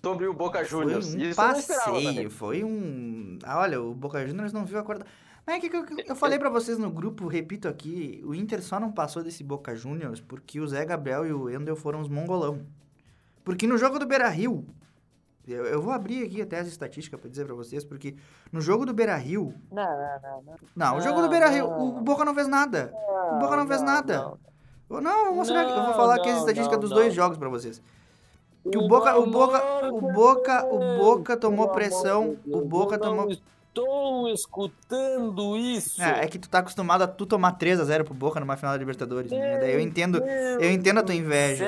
sobre 0.04 0.28
o 0.28 0.34
Boca 0.34 0.60
Foi 0.60 0.68
Juniors. 0.68 1.14
um 1.14 1.20
Isso 1.20 1.36
passeio, 1.36 2.32
foi 2.32 2.64
um. 2.64 3.38
Ah, 3.44 3.60
olha, 3.60 3.82
o 3.82 3.94
Boca 3.94 4.26
Juniors 4.26 4.54
não 4.54 4.66
viu 4.66 4.80
a 4.80 4.84
corda. 4.84 5.06
Mas 5.46 5.58
é 5.58 5.60
que, 5.60 5.70
que 5.70 5.78
eu, 5.78 5.86
eu 6.08 6.16
falei 6.16 6.38
pra 6.38 6.50
vocês 6.50 6.78
no 6.78 6.92
grupo, 6.92 7.26
repito 7.28 7.70
aqui, 7.70 8.22
o 8.26 8.36
Inter 8.36 8.62
só 8.62 8.80
não 8.80 8.92
passou 8.92 9.24
desse 9.24 9.44
Boca 9.44 9.74
Juniors 9.76 10.20
porque 10.20 10.60
o 10.60 10.68
Zé 10.68 10.84
Gabriel 10.84 11.26
e 11.26 11.32
o 11.32 11.50
Endel 11.50 11.76
foram 11.76 12.02
os 12.02 12.10
mongolão. 12.10 12.66
Porque 13.46 13.66
no 13.66 13.78
jogo 13.78 13.98
do 13.98 14.06
Beira-Rio, 14.06 14.66
eu, 15.48 15.66
eu 15.66 15.82
vou 15.82 15.94
abrir 15.94 16.26
aqui 16.26 16.42
até 16.42 16.60
as 16.60 16.68
estatísticas 16.68 17.18
pra 17.18 17.30
dizer 17.30 17.46
pra 17.46 17.56
vocês, 17.56 17.86
porque 17.86 18.18
no 18.52 18.60
jogo 18.60 18.86
do 18.86 18.94
Beira-Rio... 18.94 19.54
Não, 19.72 19.86
não, 19.86 20.22
não. 20.22 20.44
não. 20.44 20.56
Não, 20.76 20.98
o 20.98 21.02
jogo 21.02 21.16
do 21.16 21.22
Não, 21.24 21.30
Beira-Rio, 21.30 21.70
não. 21.70 21.80
o, 21.80 21.98
o 22.00 22.02
Boca 22.02 22.26
não 22.26 22.36
fez 22.36 22.48
nada. 22.50 22.92
o 23.32 23.40
Boca 23.40 23.56
não, 23.56 23.66
fez 23.66 23.82
nada. 23.82 24.34
Não. 24.90 24.98
Eu- 24.98 25.02
Não, 25.02 25.26
vou 25.26 25.36
mostrar 25.36 25.62
aqui, 25.62 25.72
eu 25.72 25.76
vou 25.78 25.86
Não, 25.88 25.94
falar 25.94 26.16
aqui 26.16 26.30
as 26.30 26.36
não, 26.36 26.40
estatísticas 26.42 26.74
não, 26.78 26.80
dos 26.82 26.90
não. 26.92 26.98
dois 26.98 27.14
jogos 27.14 27.38
pra 27.38 27.50
vocês. 27.50 27.82
Que 28.70 28.78
o 28.78 28.88
Boca, 28.88 29.18
o 29.18 29.26
Boca, 29.28 29.86
o 29.88 30.02
Boca, 30.12 30.66
o 30.66 30.98
Boca 30.98 31.38
tomou 31.38 31.70
pressão, 31.70 32.36
o 32.46 32.62
Boca 32.62 32.98
tomou 32.98 33.26
Não 33.26 33.32
estou 33.32 34.28
escutando 34.30 35.56
isso. 35.56 36.02
É, 36.02 36.24
é 36.24 36.28
que 36.28 36.38
tu 36.38 36.50
tá 36.50 36.60
acostumado 36.60 37.04
a 37.04 37.08
tu 37.08 37.26
tomar 37.26 37.54
3 37.54 37.80
a 37.80 37.86
0 37.86 38.04
pro 38.04 38.14
Boca 38.14 38.40
numa 38.40 38.58
final 38.58 38.74
da 38.74 38.78
Libertadores, 38.78 39.32
né? 39.32 39.60
Daí 39.60 39.74
eu 39.74 39.80
entendo, 39.80 40.18
eu 40.18 40.70
entendo 40.72 41.00
a 41.00 41.04
tua 41.04 41.16
inveja. 41.16 41.66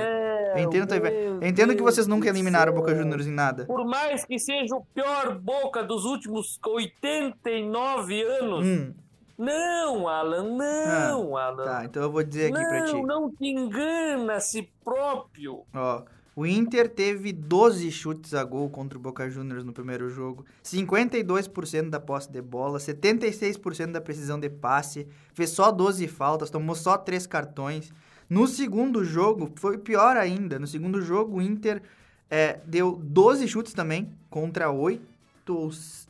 Eu 0.56 0.64
entendo 0.64 0.84
a 0.84 0.88
tua 0.88 0.98
inveja. 0.98 1.16
Eu 1.16 1.48
entendo 1.48 1.76
que 1.76 1.82
vocês 1.84 2.08
nunca 2.08 2.28
eliminaram 2.28 2.74
o 2.74 2.76
Boca 2.76 2.94
Juniors 2.96 3.28
em 3.28 3.32
nada. 3.32 3.66
Por 3.66 3.86
mais 3.86 4.26
que 4.26 4.38
seja 4.40 4.76
o 4.76 4.84
pior 4.94 5.38
Boca 5.40 5.84
dos 5.84 6.04
últimos 6.04 6.60
89 6.66 8.22
anos. 8.24 8.66
Hum, 8.66 8.94
Não, 9.40 10.06
Alan, 10.06 10.58
não, 10.58 11.38
Alan. 11.38 11.64
tá, 11.64 11.86
então 11.86 12.04
eu 12.04 12.12
vou 12.12 12.22
dizer 12.22 12.54
aqui 12.54 12.62
pra 12.62 12.84
ti. 12.84 12.92
não, 12.94 13.04
não 13.04 13.32
te 13.32 13.48
engana 13.48 14.34
a 14.34 14.40
si 14.42 14.70
próprio. 14.84 15.64
Ó, 15.74 16.04
o 16.36 16.46
Inter 16.46 16.90
teve 16.90 17.32
12 17.32 17.90
chutes 17.90 18.34
a 18.34 18.44
gol 18.44 18.70
contra 18.70 18.98
o 18.98 19.02
Boca 19.02 19.30
Juniors 19.30 19.64
no 19.64 19.72
primeiro 19.72 20.10
jogo, 20.10 20.46
52% 20.64 21.90
da 21.90 22.02
posse 22.02 22.30
de 22.30 22.42
bola, 22.42 22.80
76% 22.80 23.92
da 23.94 24.02
precisão 24.02 24.38
de 24.38 24.50
passe, 24.50 25.08
fez 25.34 25.52
só 25.52 25.72
12 25.72 26.06
faltas, 26.10 26.50
tomou 26.50 26.76
só 26.76 26.98
3 26.98 27.26
cartões, 27.26 27.94
No 28.30 28.46
segundo 28.46 29.04
jogo, 29.04 29.52
foi 29.56 29.78
pior 29.78 30.16
ainda. 30.16 30.60
No 30.60 30.68
segundo 30.68 31.02
jogo, 31.02 31.38
o 31.38 31.42
Inter 31.42 31.82
é, 32.30 32.60
deu 32.66 33.00
12 33.02 33.48
chutes 33.48 33.74
também, 33.74 34.12
contra 34.30 34.70
8, 34.70 35.02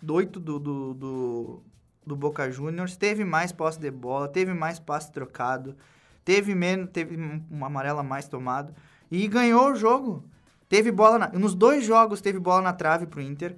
8 0.08 0.40
do, 0.40 0.60
do, 0.60 0.94
do, 0.94 1.64
do 2.10 2.16
Boca 2.16 2.52
Juniors. 2.52 2.98
Teve 2.98 3.24
mais 3.24 3.52
posse 3.52 3.80
de 3.80 3.92
bola, 3.92 4.28
teve 4.28 4.54
mais 4.54 4.80
passe 4.80 5.12
trocado, 5.12 5.76
teve 6.26 6.54
menos, 6.56 6.90
teve 6.92 7.16
um- 7.16 7.42
uma 7.50 7.68
amarela 7.68 8.04
mais 8.04 8.28
tomado. 8.28 8.74
E 9.12 9.28
ganhou 9.28 9.72
o 9.72 9.76
jogo. 9.76 10.24
Teve 10.68 10.92
bola 10.92 11.18
na- 11.20 11.30
nos 11.30 11.56
dois 11.56 11.84
jogos 11.86 12.22
teve 12.22 12.40
bola 12.40 12.62
na 12.62 12.74
trave 12.74 13.06
pro 13.06 13.22
Inter. 13.22 13.56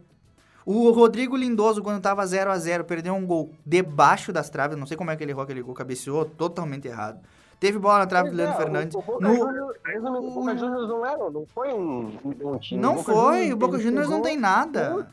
O 0.65 0.91
Rodrigo 0.91 1.35
Lindoso, 1.35 1.81
quando 1.81 2.01
tava 2.01 2.25
0 2.25 2.51
a 2.51 2.57
0 2.57 2.83
perdeu 2.83 3.13
um 3.15 3.25
gol 3.25 3.51
debaixo 3.65 4.31
das 4.31 4.49
traves. 4.49 4.77
Não 4.77 4.85
sei 4.85 4.95
como 4.95 5.09
é 5.11 5.15
que 5.15 5.23
ele 5.23 5.31
errou 5.31 5.43
aquele 5.43 5.61
gol, 5.61 5.73
cabeceou 5.73 6.23
totalmente 6.25 6.87
errado. 6.87 7.19
Teve 7.61 7.77
bola 7.77 7.99
na 7.99 8.07
trave 8.07 8.31
do 8.31 8.35
Leandro 8.35 8.57
Fernandes. 8.57 8.95
O, 8.95 8.99
o 8.99 9.01
Boca 9.03 9.27
No- 9.27 9.35
Juniors, 9.35 9.77
resumindo, 9.85 10.27
o 10.27 10.31
Boca 10.31 10.57
Juniors 10.57 10.89
não 10.89 11.05
era, 11.05 11.29
não 11.29 11.45
foi 11.45 11.71
um, 11.71 12.11
um 12.43 12.57
time. 12.57 12.81
Não 12.81 12.95
Boca 12.95 13.13
foi, 13.13 13.33
Juniors 13.35 13.53
o 13.53 13.55
Boca 13.57 13.77
Juniors 13.79 14.09
não 14.09 14.21
tem 14.23 14.35
O, 14.35 14.41
nada. 14.41 15.07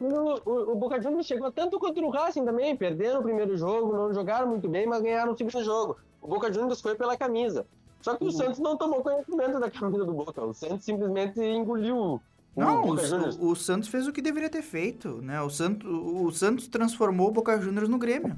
o, 0.00 0.06
o- 0.50 0.72
o 0.72 0.74
Boca 0.74 1.02
Juniors 1.02 1.26
chegou 1.26 1.52
tanto 1.52 1.78
contra 1.78 2.02
o 2.02 2.08
Racing 2.08 2.46
também, 2.46 2.74
perderam 2.74 3.20
o 3.20 3.22
primeiro 3.22 3.54
jogo, 3.58 3.92
não 3.94 4.14
jogaram 4.14 4.48
muito 4.48 4.66
bem, 4.70 4.86
mas 4.86 5.02
ganharam 5.02 5.34
o 5.34 5.36
segundo 5.36 5.62
jogo. 5.62 5.98
O 6.22 6.28
Boca 6.28 6.50
Juniors 6.50 6.80
foi 6.80 6.94
pela 6.94 7.14
camisa. 7.14 7.66
Só 8.00 8.16
que 8.16 8.24
o 8.24 8.32
Santos 8.32 8.58
não 8.58 8.74
tomou 8.74 9.02
conhecimento 9.02 9.60
da 9.60 9.70
camisa 9.70 10.02
do 10.02 10.14
Boca. 10.14 10.42
O 10.42 10.54
Santos 10.54 10.86
simplesmente 10.86 11.38
engoliu 11.40 11.96
o 11.98 12.20
Não, 12.56 12.84
o, 12.84 12.94
o- 12.94 13.50
o 13.50 13.54
Santos 13.54 13.90
fez 13.90 14.08
o 14.08 14.12
que 14.14 14.22
deveria 14.22 14.48
ter 14.48 14.62
feito, 14.62 15.20
né? 15.20 15.42
O 15.42 15.50
Santos, 15.50 15.86
o 15.90 16.30
Santos 16.32 16.66
transformou 16.68 17.28
o 17.28 17.32
Boca 17.32 17.60
Juniors 17.60 17.88
no 17.90 17.98
Grêmio. 17.98 18.34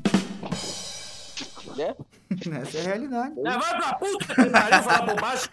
Né? 1.77 1.95
Essa 2.63 2.79
é 2.79 2.81
a 2.81 2.85
realidade. 2.85 3.35
Vai 3.41 3.59
pra 3.59 3.95
puta 3.95 4.35
que 4.35 4.51
pariu 4.51 4.83
falar 4.83 5.03
bobagem. 5.07 5.49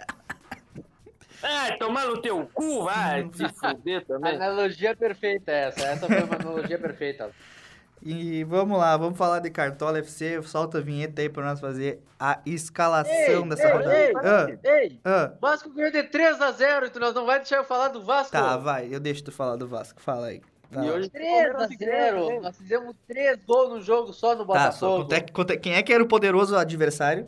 É, 1.44 1.76
tomar 1.78 2.06
no 2.06 2.22
teu 2.22 2.48
cu, 2.54 2.84
vai 2.84 3.28
se 3.34 3.48
fuder 3.50 4.06
também. 4.06 4.36
Analogia 4.36 4.96
perfeita 4.96 5.52
essa. 5.52 5.86
Essa 5.88 6.06
foi 6.06 6.22
uma 6.22 6.36
analogia 6.36 6.78
perfeita. 6.78 7.32
E 8.04 8.44
vamos 8.44 8.78
lá, 8.80 8.96
vamos 8.98 9.18
falar 9.18 9.40
de 9.40 9.50
Cartola 9.50 10.00
FC. 10.00 10.42
Solta 10.44 10.78
a 10.80 10.82
vinheta 10.82 11.22
aí 11.22 11.30
pra 11.30 11.44
nós 11.44 11.60
fazer 11.60 12.00
a 12.20 12.40
escalação 12.46 13.48
dessa 13.48 13.68
ei, 13.68 13.72
rodada. 13.74 13.96
ei, 13.98 14.14
Ah, 14.16 14.48
ei, 14.64 15.00
ah, 15.04 15.34
Vasco 15.40 15.70
ganhou 15.72 15.92
de 15.92 16.04
3x0 16.04 16.86
e 16.86 16.90
tu 16.90 17.00
nós 17.00 17.14
não 17.14 17.26
vai 17.26 17.40
deixar 17.40 17.58
eu 17.58 17.64
falar 17.64 17.90
do 17.90 18.04
Vasco? 18.04 18.32
tá, 18.32 18.58
vai, 18.58 18.88
eu 18.92 19.00
deixo 19.00 19.24
tu 19.24 19.32
falar 19.32 19.56
do 19.56 19.68
Vasco. 19.68 20.00
Fala 20.02 20.28
aí. 20.28 20.42
Vai 20.72 20.88
E 20.88 20.92
hoje 20.92 21.10
3x0. 21.10 22.42
Nós 22.42 22.58
fizemos 22.58 22.96
3 23.08 23.44
gols 23.44 23.70
no 23.72 23.82
jogo 23.82 24.14
só 24.14 24.36
no 24.36 24.46
Tá, 24.48 24.72
só, 24.72 24.98
Botafogo. 24.98 25.04
quanto 25.04 25.14
é 25.14 25.22
que- 25.22 25.32
quanto 25.34 25.52
é- 25.52 25.58
quem 25.58 25.74
é 25.76 25.84
que 25.84 25.92
era 25.94 26.02
o 26.04 26.08
poderoso 26.08 26.56
adversário? 26.56 27.28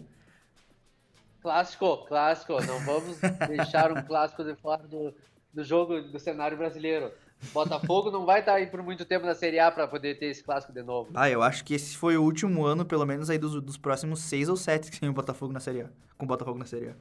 Clássico, 1.42 2.06
clássico. 2.06 2.54
Não 2.66 2.80
vamos 2.80 3.18
deixar 3.50 3.92
um 3.92 4.02
clássico 4.04 4.44
de 4.44 4.56
fora 4.56 4.84
do, 4.88 5.14
do 5.54 5.64
jogo, 5.64 6.02
do 6.02 6.20
cenário 6.20 6.58
brasileiro. 6.58 7.12
Botafogo 7.54 8.10
não 8.10 8.26
vai 8.26 8.40
estar 8.40 8.54
aí 8.54 8.68
por 8.68 8.82
muito 8.82 9.04
tempo 9.04 9.26
na 9.26 9.36
Série 9.36 9.60
A 9.60 9.70
pra 9.70 9.86
poder 9.86 10.18
ter 10.18 10.28
esse 10.28 10.42
clássico 10.42 10.72
de 10.72 10.82
novo. 10.82 11.12
Ah, 11.14 11.30
eu 11.30 11.44
acho 11.44 11.66
que 11.66 11.74
esse 11.74 11.98
foi 11.98 12.16
o 12.16 12.24
último 12.24 12.66
ano, 12.66 12.86
pelo 12.86 13.06
menos 13.06 13.30
aí 13.30 13.38
dos, 13.38 13.62
dos 13.62 13.78
próximos 13.78 14.22
seis 14.22 14.48
ou 14.48 14.56
sete 14.56 14.90
que 14.90 14.98
tem 15.02 15.10
o 15.10 15.14
Botafogo 15.14 15.52
na 15.52 15.60
Série 15.60 15.82
A. 15.82 15.90
Com 16.18 16.24
o 16.24 16.28
Botafogo 16.28 16.58
na 16.58 16.66
Série 16.66 16.88
A. 16.92 16.94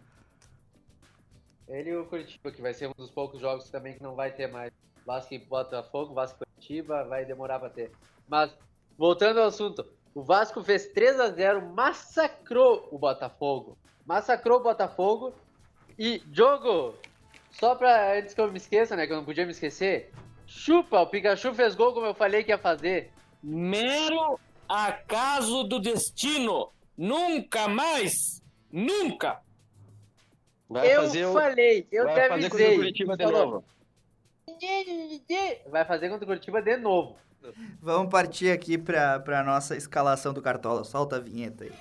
Ele 1.68 1.90
e 1.90 1.96
o 1.96 2.04
Curitiba, 2.06 2.50
que 2.50 2.60
vai 2.60 2.74
ser 2.74 2.88
um 2.88 2.92
dos 2.96 3.08
poucos 3.12 3.40
jogos 3.40 3.70
também 3.70 3.94
que 3.94 4.02
não 4.02 4.16
vai 4.16 4.32
ter 4.32 4.48
mais. 4.48 4.72
Vasco 5.04 5.34
e 5.34 5.38
Botafogo, 5.38 6.14
Vasco 6.14 6.38
e 6.42 6.46
Curitiba, 6.46 7.04
vai 7.04 7.24
demorar 7.24 7.58
pra 7.58 7.70
ter. 7.70 7.90
Mas, 8.28 8.50
voltando 8.96 9.40
ao 9.40 9.46
assunto, 9.46 9.86
o 10.14 10.22
Vasco 10.22 10.62
fez 10.62 10.86
3 10.88 11.20
a 11.20 11.30
0 11.30 11.72
massacrou 11.74 12.88
o 12.90 12.98
Botafogo. 12.98 13.76
Massacrou 14.06 14.60
o 14.60 14.62
Botafogo. 14.62 15.34
E, 15.98 16.22
jogo, 16.32 16.94
só 17.50 17.74
pra 17.74 18.16
antes 18.18 18.34
que 18.34 18.40
eu 18.40 18.50
me 18.50 18.58
esqueça, 18.58 18.96
né, 18.96 19.06
que 19.06 19.12
eu 19.12 19.16
não 19.16 19.24
podia 19.24 19.44
me 19.44 19.52
esquecer, 19.52 20.10
chupa, 20.46 21.00
o 21.00 21.06
Pikachu 21.06 21.54
fez 21.54 21.74
gol 21.74 21.92
como 21.92 22.06
eu 22.06 22.14
falei 22.14 22.42
que 22.42 22.50
ia 22.50 22.58
fazer. 22.58 23.10
Mero 23.42 24.38
acaso 24.68 25.64
do 25.64 25.78
destino. 25.78 26.70
Nunca 26.96 27.68
mais. 27.68 28.42
Nunca. 28.70 29.40
Vai 30.68 30.94
eu 30.94 31.02
fazer 31.02 31.26
o, 31.26 31.32
falei, 31.34 31.86
eu 31.92 32.04
vai 32.04 32.14
te 32.14 32.28
fazer 32.28 32.50
contra 32.50 32.56
o 32.56 32.66
avisei. 32.66 32.76
Curitiba 32.76 33.16
de 33.16 33.24
Falou, 33.24 33.46
novo. 33.46 33.64
Vai 35.70 35.84
fazer 35.84 36.08
contra 36.08 36.24
o 36.24 36.26
Curitiba 36.26 36.62
de 36.62 36.76
novo. 36.76 37.16
Vamos 37.80 38.10
partir 38.10 38.50
aqui 38.50 38.78
pra, 38.78 39.18
pra 39.18 39.42
nossa 39.42 39.76
escalação 39.76 40.32
do 40.32 40.40
Cartola. 40.40 40.84
Solta 40.84 41.16
a 41.16 41.20
vinheta 41.20 41.64
aí. 41.64 41.72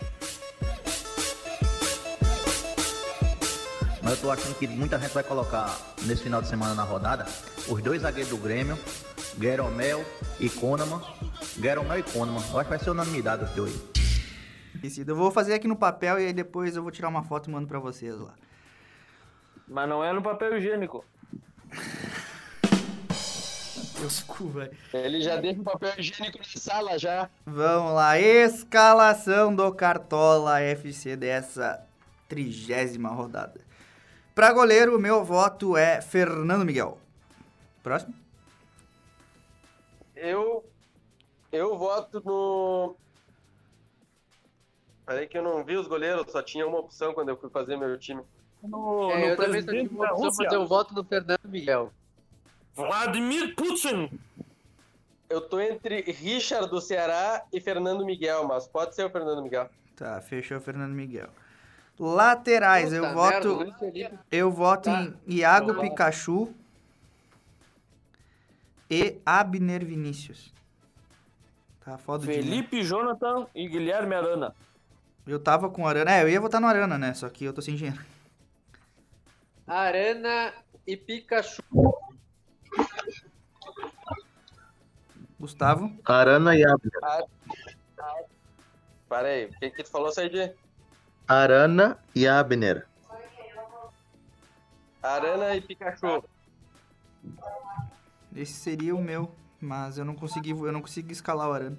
Mas 4.02 4.14
eu 4.14 4.22
tô 4.22 4.32
achando 4.32 4.58
que 4.58 4.68
muita 4.68 4.98
gente 4.98 5.14
vai 5.14 5.24
colocar 5.24 5.78
nesse 6.08 6.24
final 6.24 6.42
de 6.42 6.48
semana 6.48 6.74
na 6.74 6.84
rodada 6.84 7.26
os 7.70 7.82
dois 7.84 8.02
zagueiros 8.02 8.32
do 8.32 8.38
Grêmio, 8.38 8.76
Gueromel 9.38 10.04
e 10.40 10.50
Konaman. 10.50 11.02
Gueromel 11.60 12.00
e 12.00 12.04
Konaman. 12.04 12.42
Eu 12.52 12.60
acho 12.60 12.64
que 12.64 12.70
vai 12.70 12.80
ser 12.80 12.90
unanimidade 12.90 13.44
os 13.44 13.52
dois. 13.52 13.80
Eu 15.06 15.16
vou 15.16 15.30
fazer 15.30 15.54
aqui 15.54 15.68
no 15.68 15.76
papel 15.76 16.20
e 16.20 16.26
aí 16.26 16.34
depois 16.34 16.76
eu 16.76 16.82
vou 16.82 16.92
tirar 16.92 17.10
uma 17.10 17.24
foto 17.24 17.48
e 17.48 17.54
mando 17.54 17.68
pra 17.68 17.78
vocês 17.78 18.18
lá. 18.20 18.34
Mas 19.68 19.88
não 19.88 20.04
é 20.04 20.12
no 20.12 20.24
papel 20.24 20.58
higiênico. 20.58 21.06
Deus 24.02 24.22
cu, 24.28 24.48
velho. 24.48 24.76
Ele 24.94 25.22
já 25.22 25.36
deixa 25.38 25.62
o 25.62 25.64
papel 25.64 25.94
higiênico 25.98 26.40
na 26.40 26.44
sala 26.44 26.98
já. 26.98 27.30
Vamos 27.46 27.94
lá, 27.94 28.20
escalação 28.20 29.56
do 29.56 29.72
Cartola 29.74 30.60
FC 30.60 31.16
dessa 31.16 31.86
trigésima 32.28 33.10
rodada. 33.10 33.62
Pra 34.34 34.52
goleiro, 34.52 34.96
o 34.96 35.00
meu 35.00 35.24
voto 35.24 35.78
é 35.78 36.02
Fernando 36.02 36.66
Miguel. 36.66 36.98
Próximo? 37.84 38.14
Eu. 40.16 40.66
Eu 41.52 41.78
voto 41.78 42.22
no. 42.26 42.96
Peraí 45.06 45.28
que 45.28 45.38
eu 45.38 45.44
não 45.44 45.64
vi 45.64 45.76
os 45.76 45.88
goleiros, 45.88 46.32
só 46.32 46.42
tinha 46.42 46.66
uma 46.66 46.80
opção 46.80 47.14
quando 47.14 47.30
eu 47.30 47.38
fui 47.38 47.50
fazer 47.50 47.76
meu 47.76 47.98
time. 48.00 48.22
No, 48.64 49.12
É, 49.12 49.20
no 49.20 49.26
eu 49.26 49.36
também 49.38 49.62
só 49.62 49.72
tive 49.72 49.94
uma 49.94 50.14
opção, 50.14 50.32
mas 50.38 50.54
eu 50.54 50.66
voto 50.66 50.94
no 50.94 51.04
Fernando 51.04 51.40
Miguel. 51.46 51.92
Vladimir 52.76 53.56
Putin. 53.56 54.10
Eu 55.30 55.42
tô 55.42 55.60
entre 55.60 56.02
Richard 56.12 56.70
do 56.70 56.82
Ceará 56.82 57.44
e 57.54 57.62
Fernando 57.62 58.06
Miguel, 58.06 58.46
mas 58.48 58.68
pode 58.68 58.96
ser 58.96 59.06
o 59.06 59.10
Fernando 59.10 59.42
Miguel. 59.42 59.70
Tá, 59.96 60.20
fechou 60.22 60.58
o 60.58 60.62
Fernando 60.62 60.92
Miguel. 60.94 61.30
Laterais, 62.00 62.92
eu 62.92 63.04
Puta 63.04 63.14
voto, 63.14 63.58
merda, 63.58 63.78
Felipe. 63.78 64.20
eu 64.32 64.52
voto 64.52 64.84
Tá. 64.86 65.02
em 65.04 65.16
Iago. 65.28 65.80
Pikachu 65.80 66.54
e 68.90 69.20
Abner 69.26 69.86
Vinícius. 69.86 70.52
Tá 71.86 71.98
foda 71.98 72.26
de 72.26 72.34
Felipe 72.34 72.84
Jonathan 72.84 73.48
e 73.56 73.68
Guilherme 73.68 74.16
Arana. 74.16 74.56
Eu 75.26 75.40
tava 75.40 75.70
com 75.70 75.88
Arana. 75.88 76.12
É, 76.12 76.24
eu 76.24 76.30
ia 76.30 76.42
votar 76.42 76.60
no 76.60 76.68
Arana, 76.68 76.98
né? 76.98 77.14
Só 77.14 77.30
que 77.30 77.46
eu 77.46 77.54
tô 77.54 77.62
sem 77.62 77.76
dinheiro. 77.76 78.00
Arana 79.68 80.54
e 80.86 80.98
Pikachu. 80.98 81.62
Gustavo. 85.42 85.92
Arana 86.06 86.56
e 86.56 86.64
Abner. 86.64 86.92
Peraí, 89.10 89.46
o 89.46 89.60
que, 89.60 89.72
que 89.72 89.84
tu 89.84 89.90
falou, 89.90 90.12
Saidi? 90.12 90.54
Arana 91.28 91.98
e 92.16 92.28
Abner. 92.28 92.88
Arana 95.02 95.56
e 95.56 95.62
Pikachu. 95.62 96.24
Esse 98.36 98.54
seria 98.54 98.96
o 98.96 99.02
meu, 99.04 99.32
mas 99.60 99.98
eu 99.98 100.06
não 100.06 100.16
consegui, 100.16 100.52
eu 100.52 100.72
não 100.72 100.82
consegui 100.82 101.12
escalar 101.12 101.50
o 101.50 101.54
Arana. 101.54 101.78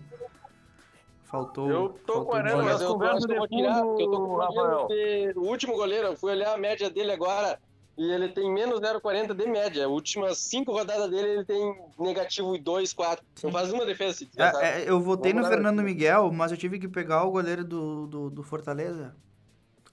Faltou. 1.25 1.70
Eu 1.70 1.88
tô 2.05 2.12
faltou 2.14 2.25
com 2.27 2.33
o 2.33 2.35
Arana, 2.35 2.62
mas 2.64 2.81
eu 2.83 2.98
que 2.98 3.05
eu 3.05 3.38
vou 3.38 3.48
tirar, 3.48 3.83
porque 3.83 4.03
eu 4.03 4.11
tô 4.11 4.27
com 4.27 4.37
Rafael. 4.37 4.87
problema 4.87 5.33
de- 5.33 5.33
O 5.38 5.42
último 5.42 5.75
goleiro, 5.75 6.09
eu 6.09 6.16
fui 6.16 6.33
olhar 6.33 6.53
a 6.53 6.59
média 6.59 6.90
dele 6.90 7.12
agora 7.12 7.59
e 7.96 8.11
ele 8.11 8.28
tem 8.28 8.52
menos 8.52 8.81
0,40 8.81 9.35
de 9.35 9.46
média. 9.46 9.88
Últimas 9.88 10.38
cinco 10.38 10.72
rodadas 10.72 11.11
dele 11.11 11.28
ele 11.28 11.44
tem 11.44 11.76
negativo 11.98 12.57
2, 12.57 12.92
4. 12.92 13.24
Não 13.44 13.52
faz 13.52 13.72
uma 13.72 13.85
defesa? 13.85 14.26
É, 14.37 14.83
é, 14.83 14.90
eu 14.90 15.00
votei 15.00 15.33
no 15.33 15.42
Vamos 15.42 15.50
lá, 15.50 15.57
Fernando 15.57 15.78
time. 15.78 15.92
Miguel, 15.92 16.33
mas 16.33 16.50
eu 16.50 16.57
tive 16.57 16.78
que 16.78 16.88
pegar 16.88 17.24
o 17.24 17.31
goleiro 17.31 17.64
do, 17.64 18.07
do, 18.07 18.31
do 18.31 18.42
Fortaleza. 18.42 19.14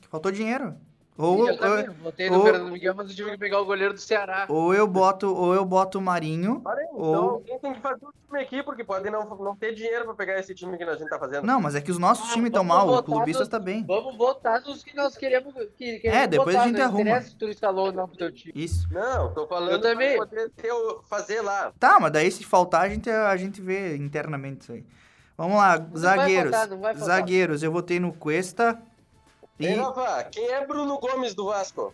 Que 0.01 0.07
faltou 0.07 0.31
dinheiro. 0.31 0.75
Ou, 1.21 1.49
eu 1.49 1.57
também 1.57 1.89
ou, 1.89 1.95
votei 1.95 2.29
no 2.29 2.37
ou- 2.37 2.43
Fernando 2.45 2.71
Miguel, 2.71 2.93
mas 2.95 3.09
eu 3.09 3.15
tive 3.15 3.31
que 3.31 3.37
pegar 3.37 3.59
o 3.59 3.65
goleiro 3.65 3.93
do 3.93 3.99
Ceará. 3.99 4.45
ou 4.47 4.73
eu 4.73 4.87
boto, 4.87 5.35
ou 5.35 5.53
eu 5.53 5.65
boto 5.65 5.99
o 5.99 6.01
Marinho. 6.01 6.61
Aí, 6.65 6.85
ou- 6.93 7.09
então 7.09 7.29
alguém 7.29 7.59
tem 7.59 7.73
que 7.73 7.81
fazer 7.81 8.05
um 8.05 8.11
time 8.25 8.41
aqui, 8.41 8.63
porque 8.63 8.83
pode 8.85 9.09
não, 9.09 9.25
não 9.37 9.53
ter 9.55 9.73
dinheiro 9.73 10.05
pra 10.05 10.13
pegar 10.13 10.39
esse 10.39 10.55
time 10.55 10.77
que 10.77 10.83
a 10.83 10.95
gente 10.95 11.09
tá 11.09 11.19
fazendo. 11.19 11.45
Não, 11.45 11.59
mas 11.59 11.75
é 11.75 11.81
que 11.81 11.91
os 11.91 11.97
nossos 11.99 12.29
Ah, 12.29 12.33
times 12.33 12.47
estão 12.47 12.63
mal, 12.63 12.87
o 12.87 12.95
no- 12.95 13.47
tá 13.49 13.59
bem. 13.59 13.83
Vamos 13.85 14.15
votar 14.17 14.61
nos 14.61 14.81
que 14.81 14.95
nós 14.95 15.17
queremos. 15.17 15.53
Que, 15.77 15.99
queremos 15.99 16.23
É, 16.23 16.27
depois 16.27 16.55
a 16.55 16.59
votar, 16.59 16.67
gente 16.69 16.77
não 16.79 16.85
arruma. 16.85 17.01
interessa 17.01 17.29
se 17.29 17.35
tu 17.35 17.49
escalou 17.49 17.85
ou 17.87 17.91
não 17.91 18.07
pro 18.07 18.17
teu 18.17 18.31
time. 18.31 18.53
Isso. 18.55 18.87
Não, 18.89 19.33
tô 19.33 19.45
falando 19.45 19.71
Eu 19.71 19.81
também. 19.81 20.15
pra 20.15 20.25
poder 20.25 20.49
ter 20.51 20.71
fazer 21.09 21.41
lá. 21.41 21.73
Tá, 21.77 21.99
mas 21.99 22.11
daí 22.13 22.31
se 22.31 22.45
faltar, 22.45 22.83
a 22.83 22.89
gente, 22.89 23.09
a 23.09 23.35
gente 23.35 23.61
vê 23.61 23.97
internamente 23.97 24.61
isso 24.61 24.71
aí. 24.71 24.85
Vamos 25.37 25.57
lá, 25.57 25.77
vai 25.77 25.87
zagueiros. 25.97 26.51
faltar, 26.51 26.67
não 26.69 26.79
vai 26.79 26.93
faltar. 26.95 27.15
zagueiros, 27.17 27.63
eu 27.63 27.71
votei 27.71 27.99
no 27.99 28.11
Cuesta, 28.13 28.77
Ei, 29.59 29.71
E 29.71 29.75
Rafa, 29.75 30.23
quem 30.25 30.47
é 30.47 30.65
Bruno 30.65 30.97
Gomes 30.99 31.33
do 31.35 31.45
Vasco? 31.45 31.93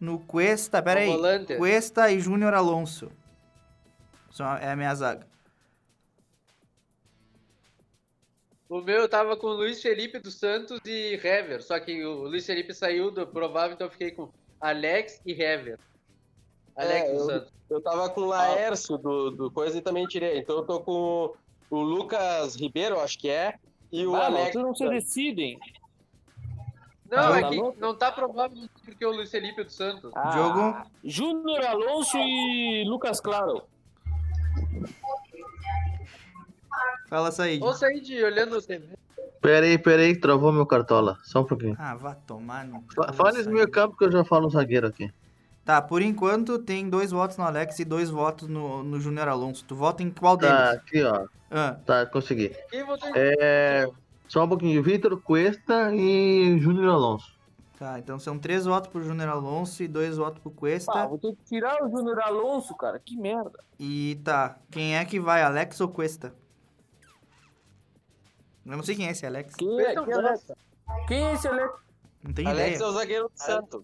no 0.00 0.18
Cuesta, 0.20 0.82
pera 0.82 1.00
aí. 1.00 1.06
volante. 1.08 1.56
Cuesta 1.56 2.10
e 2.10 2.18
Júnior 2.20 2.54
Alonso. 2.54 3.10
Só 4.30 4.56
é 4.56 4.70
a 4.72 4.76
minha 4.76 4.94
zaga. 4.94 5.26
O 8.68 8.80
meu 8.80 9.08
tava 9.08 9.36
com 9.36 9.48
o 9.48 9.52
Luiz 9.52 9.82
Felipe 9.82 10.18
dos 10.20 10.34
Santos 10.38 10.80
e 10.86 11.14
Hever. 11.14 11.62
Só 11.62 11.78
que 11.80 12.04
o 12.04 12.22
Luiz 12.22 12.46
Felipe 12.46 12.72
saiu 12.72 13.10
do 13.10 13.26
provável, 13.26 13.74
então 13.74 13.86
eu 13.88 13.90
fiquei 13.90 14.12
com 14.12 14.30
Alex 14.60 15.20
e 15.26 15.32
Hever. 15.32 15.78
Alex 16.76 17.08
É, 17.08 17.12
dos 17.12 17.20
eu- 17.22 17.26
Santos. 17.26 17.52
Eu 17.68 17.80
tava 17.80 18.10
com 18.10 18.22
o 18.22 18.26
Laércio 18.26 18.98
do, 18.98 19.30
do 19.30 19.50
coisa 19.50 19.78
e 19.78 19.80
também 19.82 20.04
tirei. 20.06 20.38
Então 20.38 20.56
eu 20.56 20.64
tô 20.64 20.80
com 20.80 21.32
o 21.70 21.80
Lucas 21.80 22.56
Ribeiro, 22.56 22.98
acho 23.00 23.16
que 23.18 23.28
é, 23.28 23.54
e 23.92 24.04
o 24.06 24.14
Ah, 24.16 24.28
mas 24.30 24.34
Alex. 24.40 24.52
vocês 24.52 24.64
não 24.64 24.74
se 24.74 24.88
decidem. 24.88 25.58
Não, 27.10 27.34
é 27.34 27.40
tá 27.42 27.48
que 27.48 27.56
não 27.80 27.94
tá 27.94 28.12
provável 28.12 28.56
porque 28.84 29.04
o 29.04 29.10
Luiz 29.10 29.30
Felipe 29.30 29.60
é 29.62 29.64
do 29.64 29.70
Santos. 29.72 30.10
Ah, 30.14 30.30
Jogo. 30.32 30.76
Júnior 31.04 31.64
Alonso 31.66 32.16
e 32.18 32.84
Lucas 32.86 33.20
Claro. 33.20 33.62
Fala, 37.08 37.32
Said. 37.32 37.62
Ou 37.62 37.72
sair 37.74 38.00
de 38.00 38.22
olhando 38.22 38.56
o 38.56 38.62
TV. 38.62 38.96
Pera 39.40 39.66
aí, 39.66 39.78
pera 39.78 40.02
aí, 40.02 40.14
que 40.14 40.20
travou 40.20 40.52
meu 40.52 40.66
cartola. 40.66 41.18
Só 41.22 41.40
um 41.40 41.44
pouquinho. 41.44 41.74
Ah, 41.78 41.94
vá 41.96 42.14
tomar 42.14 42.64
no. 42.64 42.84
Fala 43.14 43.30
esse 43.30 43.44
Said. 43.44 43.54
meio 43.54 43.70
campo 43.70 43.96
que 43.96 44.04
eu 44.04 44.12
já 44.12 44.22
falo 44.24 44.46
um 44.46 44.50
zagueiro 44.50 44.86
aqui. 44.86 45.10
Tá, 45.64 45.80
por 45.82 46.02
enquanto 46.02 46.58
tem 46.58 46.88
dois 46.88 47.10
votos 47.10 47.36
no 47.36 47.44
Alex 47.44 47.78
e 47.78 47.84
dois 47.84 48.08
votos 48.10 48.48
no, 48.48 48.82
no 48.82 49.00
Júnior 49.00 49.28
Alonso. 49.28 49.64
Tu 49.64 49.74
vota 49.74 50.02
em 50.02 50.10
qual 50.10 50.36
Tá, 50.36 50.66
deles? 50.72 50.80
aqui, 50.82 51.02
ó. 51.02 51.26
Ah, 51.50 51.76
Tá, 51.84 52.06
consegui. 52.06 52.54
Quem 52.70 52.84
votou 52.84 53.08
em 53.08 53.12
É. 53.16 53.88
Só 54.30 54.44
um 54.44 54.48
pouquinho. 54.48 54.80
Vitor 54.80 55.20
Cuesta 55.20 55.92
e 55.92 56.56
Júnior 56.60 56.88
Alonso. 56.94 57.36
tá, 57.76 57.98
então 57.98 58.16
são 58.16 58.38
três 58.38 58.64
votos 58.64 58.88
pro 58.88 59.02
Júnior 59.02 59.28
Alonso 59.28 59.82
e 59.82 59.88
dois 59.88 60.16
votos 60.16 60.40
pro 60.40 60.52
Cuesta. 60.52 60.92
Ah, 60.94 61.06
vou 61.08 61.18
ter 61.18 61.34
que 61.34 61.42
tirar 61.42 61.82
o 61.82 61.90
Júnior 61.90 62.20
Alonso, 62.20 62.76
cara. 62.76 63.00
Que 63.00 63.16
merda. 63.16 63.58
E 63.76 64.20
tá, 64.22 64.56
quem 64.70 64.96
é 64.96 65.04
que 65.04 65.18
vai, 65.18 65.42
Alex 65.42 65.80
ou 65.80 65.88
Cuesta? 65.88 66.32
Eu 68.64 68.76
não 68.76 68.84
sei 68.84 68.94
quem 68.94 69.08
é 69.08 69.10
esse 69.10 69.26
Alex. 69.26 69.52
Quem 69.56 69.80
é, 69.80 69.94
quem 69.96 70.12
é, 70.12 70.14
Alex? 70.14 70.52
Quem 71.08 71.24
é 71.24 71.32
esse 71.34 71.48
Alex? 71.48 71.74
Não 72.22 72.32
tenho 72.32 72.48
Alex 72.50 72.76
ideia. 72.76 72.86
é 72.86 72.88
o 72.88 72.92
zagueiro 72.92 73.28
do 73.30 73.36
Santos. 73.42 73.82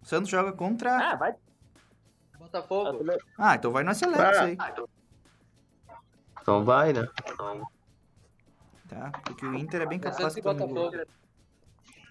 O 0.00 0.06
Santos 0.06 0.30
joga 0.30 0.52
contra. 0.52 0.96
Ah, 1.12 1.16
vai. 1.16 1.34
Botafogo? 2.38 3.04
Ah, 3.36 3.56
então 3.56 3.72
vai 3.72 3.82
no 3.82 3.90
Alex 3.90 4.04
Ah. 4.04 4.42
aí. 4.44 4.56
Então 6.40 6.64
vai, 6.64 6.92
né? 6.92 7.08
Tá, 8.88 9.10
porque 9.24 9.44
o 9.44 9.54
Inter 9.54 9.82
é 9.82 9.86
bem 9.86 9.98
capaz 9.98 10.18
Santos 10.18 10.36
de. 10.36 10.42
Botafogo. 10.42 11.06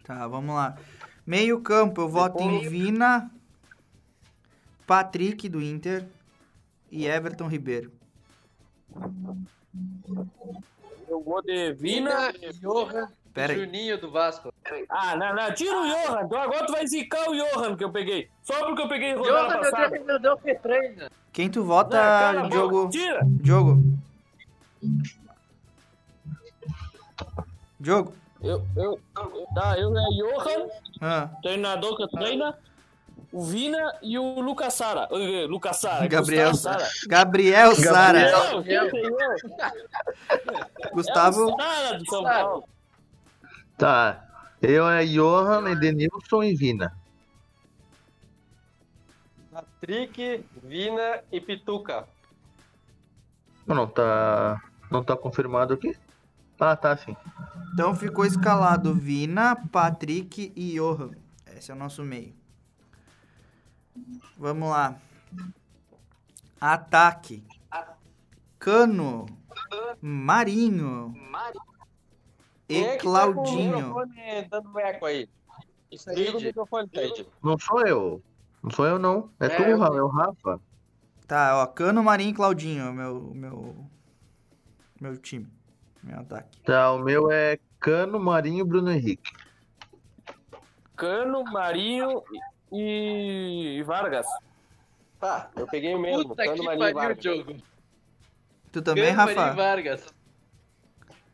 Tá, 0.04 0.28
vamos 0.28 0.54
lá. 0.54 0.78
Meio 1.26 1.62
campo, 1.62 2.02
eu 2.02 2.10
voto 2.10 2.42
em 2.44 2.68
Vina, 2.70 3.32
Patrick 4.86 5.50
do 5.50 5.62
Inter 5.62 6.06
e 6.92 7.08
Everton 7.08 7.48
Ribeiro. 7.48 7.92
Eu 11.08 11.24
vou 11.24 11.42
de 11.42 11.74
Vina. 11.74 12.32
Johan 12.62 13.10
e. 13.36 13.56
Juninho 13.56 14.00
do 14.00 14.12
Vasco. 14.12 14.54
Ah, 14.90 15.16
não, 15.16 15.36
não. 15.36 15.54
Tira 15.54 15.76
o 15.76 15.86
Johan. 15.86 16.22
Então 16.24 16.40
agora 16.40 16.66
tu 16.66 16.72
vai 16.72 16.88
zicar 16.88 17.30
o 17.30 17.36
Johan 17.36 17.76
que 17.76 17.84
eu 17.84 17.92
peguei. 17.92 18.30
Só 18.42 18.66
porque 18.66 18.82
eu 18.82 18.88
peguei 18.88 19.14
rodada 19.14 19.60
Johan, 19.60 19.78
meu 19.80 19.90
treinador 19.90 20.38
que 20.38 20.56
treina. 20.56 21.12
Quem 21.34 21.50
tu 21.50 21.60
Não, 21.60 21.66
vota, 21.66 22.34
boca, 22.34 22.50
Diogo? 22.50 22.90
Tira. 22.90 23.20
Diogo. 23.26 23.84
Diogo. 27.86 28.14
Eu, 28.42 28.66
eu, 28.76 29.00
eu- 29.16 29.48
tá, 29.54 29.78
eu 29.78 29.96
é 29.96 30.04
Johan, 30.18 30.68
Ah, 31.00 31.30
treinador 31.44 31.96
que 31.96 32.08
treina. 32.18 32.58
O 33.32 33.44
Vina 33.44 33.94
e 34.02 34.18
o 34.18 34.40
Lucas 34.40 34.74
Sara. 34.74 35.08
Eh, 35.12 35.46
Lucas 35.48 35.78
Sara. 35.78 36.08
Gabriel 36.08 36.56
Sara. 36.56 36.88
Gabriel 37.08 37.76
Sara. 37.76 38.64
Eu? 38.66 38.90
Gustavo. 40.94 41.42
É 41.42 41.54
o 41.54 41.58
Sara 41.58 41.98
do 42.00 42.06
São 42.10 42.24
Paulo. 42.24 42.68
Tá. 43.78 44.26
Eu 44.62 44.88
é 44.90 45.06
Johan, 45.06 45.70
Edenilson 45.70 46.44
e 46.44 46.56
Vina. 46.56 46.98
Patrick, 49.52 50.44
Vina 50.64 51.20
e 51.32 51.40
Pituca. 51.40 52.08
Não, 53.68 53.76
não 53.76 53.88
tá. 53.88 54.62
Não 54.90 55.04
tá 55.04 55.16
confirmado 55.16 55.74
aqui? 55.76 55.96
Ah, 56.60 56.76
tá 56.76 56.96
sim. 56.98 57.16
Então 57.74 57.94
ficou 57.96 58.26
escalado 58.26 58.94
Vina, 58.94 59.56
Patrick 59.72 60.54
e 60.56 60.76
Johan. 60.76 61.12
Esse 61.56 61.72
é 61.72 61.74
o 61.74 61.78
nosso 61.78 62.04
meio. 62.04 62.34
Vamos 64.38 64.70
lá. 64.70 64.96
Ataque. 66.60 67.44
Cano. 68.58 69.26
Marinho. 70.02 71.14
Quem 72.68 72.82
E 72.82 72.86
é 72.86 72.96
tá 72.96 73.02
Claudinho. 73.02 73.96
aí. 75.08 75.30
O 75.92 76.42
microfone, 76.42 76.90
Said. 76.94 77.28
Não 77.44 77.58
sou 77.58 77.86
eu. 77.86 78.24
Não 78.64 78.72
sou 78.72 78.86
eu, 78.86 78.98
não. 78.98 79.30
É, 79.40 79.46
É, 79.46 79.50
tu, 79.50 79.64
eu-. 79.64 79.84
É 79.84 80.02
o 80.02 80.08
Rafa. 80.08 80.60
Tá, 81.28 81.62
ó. 81.62 81.68
Cano, 81.68 82.04
Marinho 82.04 82.32
e 82.32 82.34
Claudinho. 82.34 82.92
Meu, 82.94 83.32
meu, 83.34 83.86
meu 85.00 85.18
time. 85.18 85.48
Meu 86.06 86.20
ataque. 86.20 86.62
Tá, 86.62 86.92
o 86.94 87.00
meu 87.00 87.32
é 87.32 87.58
Cano, 87.80 88.20
Marinho 88.20 88.62
e 88.62 88.68
Bruno 88.68 88.92
Henrique. 88.92 89.32
Cano, 90.96 91.44
Marinho 91.44 92.24
e, 92.72 93.78
e 93.80 93.84
Vargas. 93.84 94.26
Tá, 95.20 95.50
eu 95.56 95.68
peguei 95.68 95.96
o 95.96 96.00
mesmo. 96.00 96.30
Puta 96.30 96.44
Cano, 96.46 96.58
que 96.58 96.64
Marinho 96.66 96.88
e 96.90 96.94
pariu, 96.94 96.96
Vargas. 97.08 97.18
Diogo. 97.24 97.56
Tu 98.72 98.82
também, 98.82 99.06
Cano, 99.06 99.18
Marinho 99.18 99.40
Rafa? 99.42 99.56
Vargas. 99.56 100.14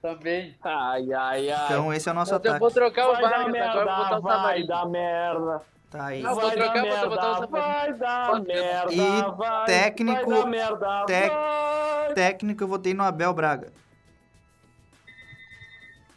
Também. 0.02 0.56
Ai, 0.64 1.14
ai, 1.14 1.50
ai. 1.52 1.66
Então 1.66 1.94
esse 1.94 2.10
é 2.10 2.12
o 2.12 2.16
nosso 2.16 2.32
eu 2.34 2.38
ataque. 2.38 2.60
vou 2.60 2.72
trocar 2.72 3.10
o 3.10 3.14
vai 3.14 3.22
Vargas, 3.22 3.56
agora 3.56 3.92
eu 3.92 3.96
vou 3.96 3.96
botar 3.96 4.10
merda, 4.10 4.18
o 4.18 4.22
vai 4.22 4.36
Samarim. 4.38 4.66
dar 4.68 4.86
merda. 4.88 5.62
Tá 5.92 6.06
aí. 6.06 6.22
Não, 6.24 6.36
vai 6.36 6.52
trocar, 6.56 6.82
merda, 6.82 7.10
botar 7.10 7.32
o 7.32 7.34
Samarim. 7.36 7.52
vai 7.52 7.94
dar 7.94 8.42
merda, 8.42 8.94
E 8.94 9.22
vai, 9.38 9.66
técnico- 9.66 10.30
vai 10.30 10.40
dar 10.42 10.48
merda, 10.48 11.06
tec- 11.06 11.32
vai. 11.34 12.14
Técnico, 12.16 12.64
eu 12.64 12.68
votei 12.68 12.94
no 12.96 13.04
Abel 13.04 13.34
Braga. 13.34 13.72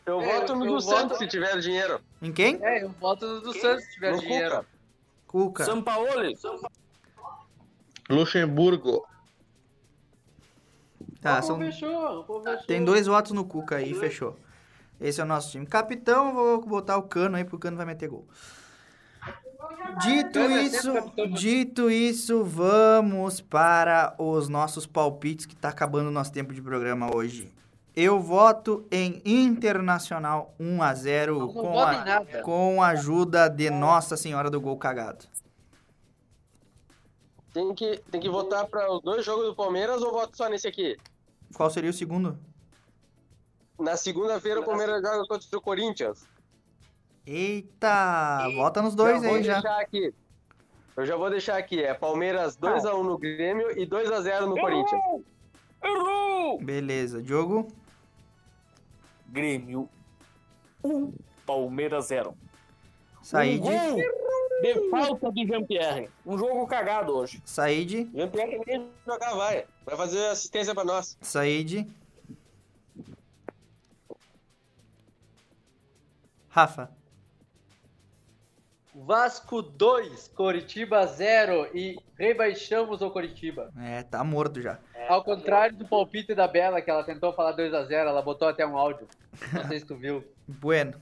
Eu 0.06 0.20
É, 0.20 0.40
voto 0.40 0.54
no 0.56 0.64
eu 0.66 0.72
do 0.74 0.80
voto- 0.80 0.96
Santos 0.96 1.18
se 1.18 1.26
tiver 1.26 1.58
dinheiro. 1.60 2.00
Em 2.20 2.32
quem? 2.32 2.58
É, 2.62 2.84
eu 2.84 2.90
voto 2.90 3.26
no 3.26 3.40
do 3.40 3.52
Santos 3.58 3.84
se 3.84 3.92
tiver 3.94 4.12
No 4.12 4.20
dinheiro. 4.20 4.56
Cuca. 4.56 4.66
Cuca. 5.26 5.64
São 5.64 5.82
Paulo. 5.82 6.08
Luxemburgo. 8.08 9.06
Tá, 11.20 11.38
o 11.38 11.42
são... 11.42 11.58
fechou, 11.58 12.20
o 12.20 12.24
povo 12.24 12.44
fechou. 12.44 12.66
tem 12.66 12.84
dois 12.84 13.06
votos 13.06 13.32
no 13.32 13.44
Cuca 13.46 13.76
aí, 13.76 13.94
fechou. 13.94 14.36
Esse 15.00 15.20
é 15.20 15.24
o 15.24 15.26
nosso 15.26 15.50
time. 15.50 15.66
Capitão, 15.66 16.28
eu 16.28 16.34
vou 16.34 16.60
botar 16.66 16.98
o 16.98 17.02
Cano 17.02 17.36
aí, 17.36 17.44
porque 17.44 17.56
o 17.56 17.58
Cano 17.58 17.76
vai 17.78 17.86
meter 17.86 18.08
gol. 18.08 18.26
Dito 20.02 20.38
é 20.38 20.62
isso, 20.62 20.92
dito 21.34 21.90
isso, 21.90 22.44
vamos 22.44 23.40
para 23.40 24.14
os 24.18 24.48
nossos 24.48 24.86
palpites, 24.86 25.46
que 25.46 25.56
tá 25.56 25.70
acabando 25.70 26.08
o 26.08 26.12
nosso 26.12 26.30
tempo 26.32 26.52
de 26.52 26.60
programa 26.60 27.14
hoje. 27.14 27.50
Eu 27.96 28.18
voto 28.18 28.86
em 28.90 29.22
Internacional 29.24 30.52
1 30.58 30.82
a 30.82 30.94
0 30.94 31.38
Não 31.38 31.48
com 31.48 31.62
voto 31.62 31.92
em 31.92 32.10
a, 32.10 32.42
com 32.42 32.82
a 32.82 32.88
ajuda 32.88 33.48
de 33.48 33.70
Nossa 33.70 34.16
Senhora 34.16 34.50
do 34.50 34.60
Gol 34.60 34.76
Cagado. 34.76 35.26
Tem 37.52 37.72
que, 37.72 37.98
tem 38.10 38.20
que 38.20 38.28
votar 38.28 38.66
para 38.66 38.92
os 38.92 39.00
dois 39.00 39.24
jogos 39.24 39.46
do 39.46 39.54
Palmeiras 39.54 40.02
ou 40.02 40.10
voto 40.10 40.36
só 40.36 40.48
nesse 40.48 40.66
aqui? 40.66 40.96
Qual 41.54 41.70
seria 41.70 41.90
o 41.90 41.92
segundo? 41.92 42.36
Na 43.78 43.96
segunda-feira 43.96 44.60
o 44.60 44.64
Palmeiras 44.64 45.00
joga 45.00 45.24
contra 45.28 45.56
o 45.56 45.60
Corinthians. 45.60 46.26
Eita, 47.24 48.48
vota 48.56 48.82
nos 48.82 48.96
dois 48.96 49.22
já 49.22 49.28
vou 49.28 49.36
aí 49.36 49.44
já. 49.44 49.54
deixar 49.54 49.80
aqui. 49.80 50.14
Eu 50.96 51.06
já 51.06 51.16
vou 51.16 51.30
deixar 51.30 51.56
aqui. 51.56 51.80
É 51.80 51.94
Palmeiras 51.94 52.56
2x1 52.56 53.02
no 53.04 53.16
Grêmio 53.16 53.70
e 53.78 53.86
2x0 53.86 54.46
no 54.46 54.56
Corinthians. 54.56 55.00
Errou! 55.82 56.58
Beleza, 56.60 57.22
Diogo. 57.22 57.68
Grêmio 59.34 59.88
1, 60.84 61.12
Palmeiras 61.44 62.06
0. 62.06 62.36
Said, 63.20 63.60
Um 63.60 63.64
gol 63.64 63.96
de 64.62 64.90
falta 64.90 65.32
de 65.32 65.44
Jean-Pierre. 65.44 66.08
Um 66.24 66.38
jogo 66.38 66.64
cagado 66.68 67.12
hoje. 67.16 67.42
Said, 67.44 68.08
Jean-Pierre 68.14 68.60
que 68.60 68.70
nem 68.70 68.88
jogar 69.04 69.34
vai. 69.34 69.66
Vai 69.84 69.96
fazer 69.96 70.24
assistência 70.26 70.72
pra 70.72 70.84
nós. 70.84 71.18
Said. 71.20 71.84
Rafa. 76.48 76.92
Vasco 78.94 79.60
2, 79.60 80.28
Coritiba 80.28 81.04
0 81.04 81.76
e 81.76 81.98
rebaixamos 82.16 83.02
o 83.02 83.10
Coritiba. 83.10 83.72
É, 83.76 84.04
tá 84.04 84.22
morto 84.22 84.62
já. 84.62 84.78
Ao 85.08 85.22
contrário 85.22 85.76
do 85.76 85.86
palpite 85.86 86.34
da 86.34 86.46
Bela, 86.46 86.80
que 86.80 86.90
ela 86.90 87.04
tentou 87.04 87.32
falar 87.32 87.56
2x0, 87.56 87.92
ela 87.92 88.22
botou 88.22 88.48
até 88.48 88.66
um 88.66 88.76
áudio. 88.76 89.06
Não 89.52 89.68
sei 89.68 89.78
se 89.80 89.86
tu 89.86 89.96
viu. 89.96 90.24
Bueno. 90.46 91.00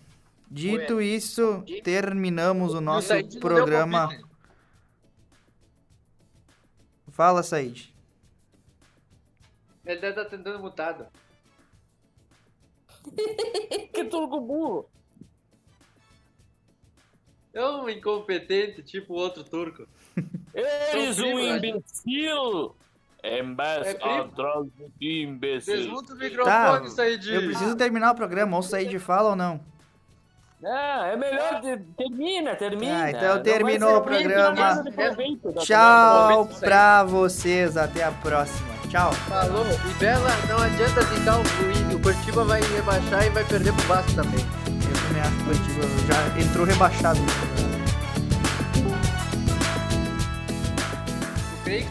Dito 0.51 1.01
isso, 1.01 1.65
terminamos 1.83 2.75
o 2.75 2.81
nosso 2.81 3.09
deu 3.09 3.41
programa. 3.41 4.11
Fala, 7.11 7.43
Said. 7.43 7.93
Ele 9.85 10.01
deve 10.01 10.21
estar 10.21 10.25
tentando 10.27 10.61
mutado. 10.61 11.07
que 13.93 14.05
turco 14.05 14.41
burro. 14.41 14.91
É 17.55 17.67
um 17.67 17.89
incompetente, 17.89 18.83
tipo 18.83 19.15
o 19.15 19.17
outro 19.17 19.45
turco. 19.45 19.87
Eres 20.55 21.19
um 21.19 21.37
né? 21.37 21.57
imbecil. 21.57 22.75
É 23.23 23.41
primo. 23.95 24.23
atrás 24.23 24.65
de 24.77 24.85
ti, 24.99 25.23
imbecil. 25.23 25.77
Desmuta 25.77 26.13
o 26.13 26.17
Tá, 26.19 26.25
microfone, 26.25 26.91
Said. 26.91 27.29
eu 27.33 27.43
preciso 27.43 27.77
terminar 27.77 28.11
o 28.13 28.15
programa. 28.17 28.57
Ou 28.57 28.61
o 28.61 28.63
Said 28.63 28.99
fala 28.99 29.31
ou 29.31 29.37
não. 29.37 29.61
Ah, 30.65 31.11
é 31.13 31.17
melhor. 31.17 31.61
de- 31.61 31.77
Termina, 31.97 32.55
termina. 32.57 33.05
Ah, 33.05 33.11
então 33.11 33.35
Não 33.37 33.43
terminou 33.43 33.91
o 33.97 33.99
ruim, 34.01 34.23
programa. 34.23 34.83
de 34.85 35.65
Tchau 35.65 36.47
pra 36.61 37.03
vocês. 37.05 37.77
Até 37.77 38.05
a 38.05 38.13
próxima. 38.13 38.69
Tchau. 38.89 39.13
Falou. 39.13 39.65
E 39.91 39.95
Bela, 39.99 40.29
não 40.49 40.59
adianta 40.59 41.03
ficar 41.07 41.39
o 41.41 41.45
fluido. 41.45 41.97
O 41.97 42.01
Curitiba 42.01 42.45
vai 42.45 42.61
rebaixar 42.61 43.25
e 43.27 43.31
vai 43.31 43.45
perder 43.45 43.73
pro 43.73 43.87
Vasco 43.87 44.15
também. 44.15 44.45
Eu 44.67 45.09
também 45.09 45.23
acho 45.23 45.37
que 45.37 45.43
o 45.43 45.45
Curitiba 45.47 45.83
já 46.07 46.41
entrou 46.41 46.65
rebaixado. 46.67 47.19
O 51.53 51.65
Fake 51.65 51.89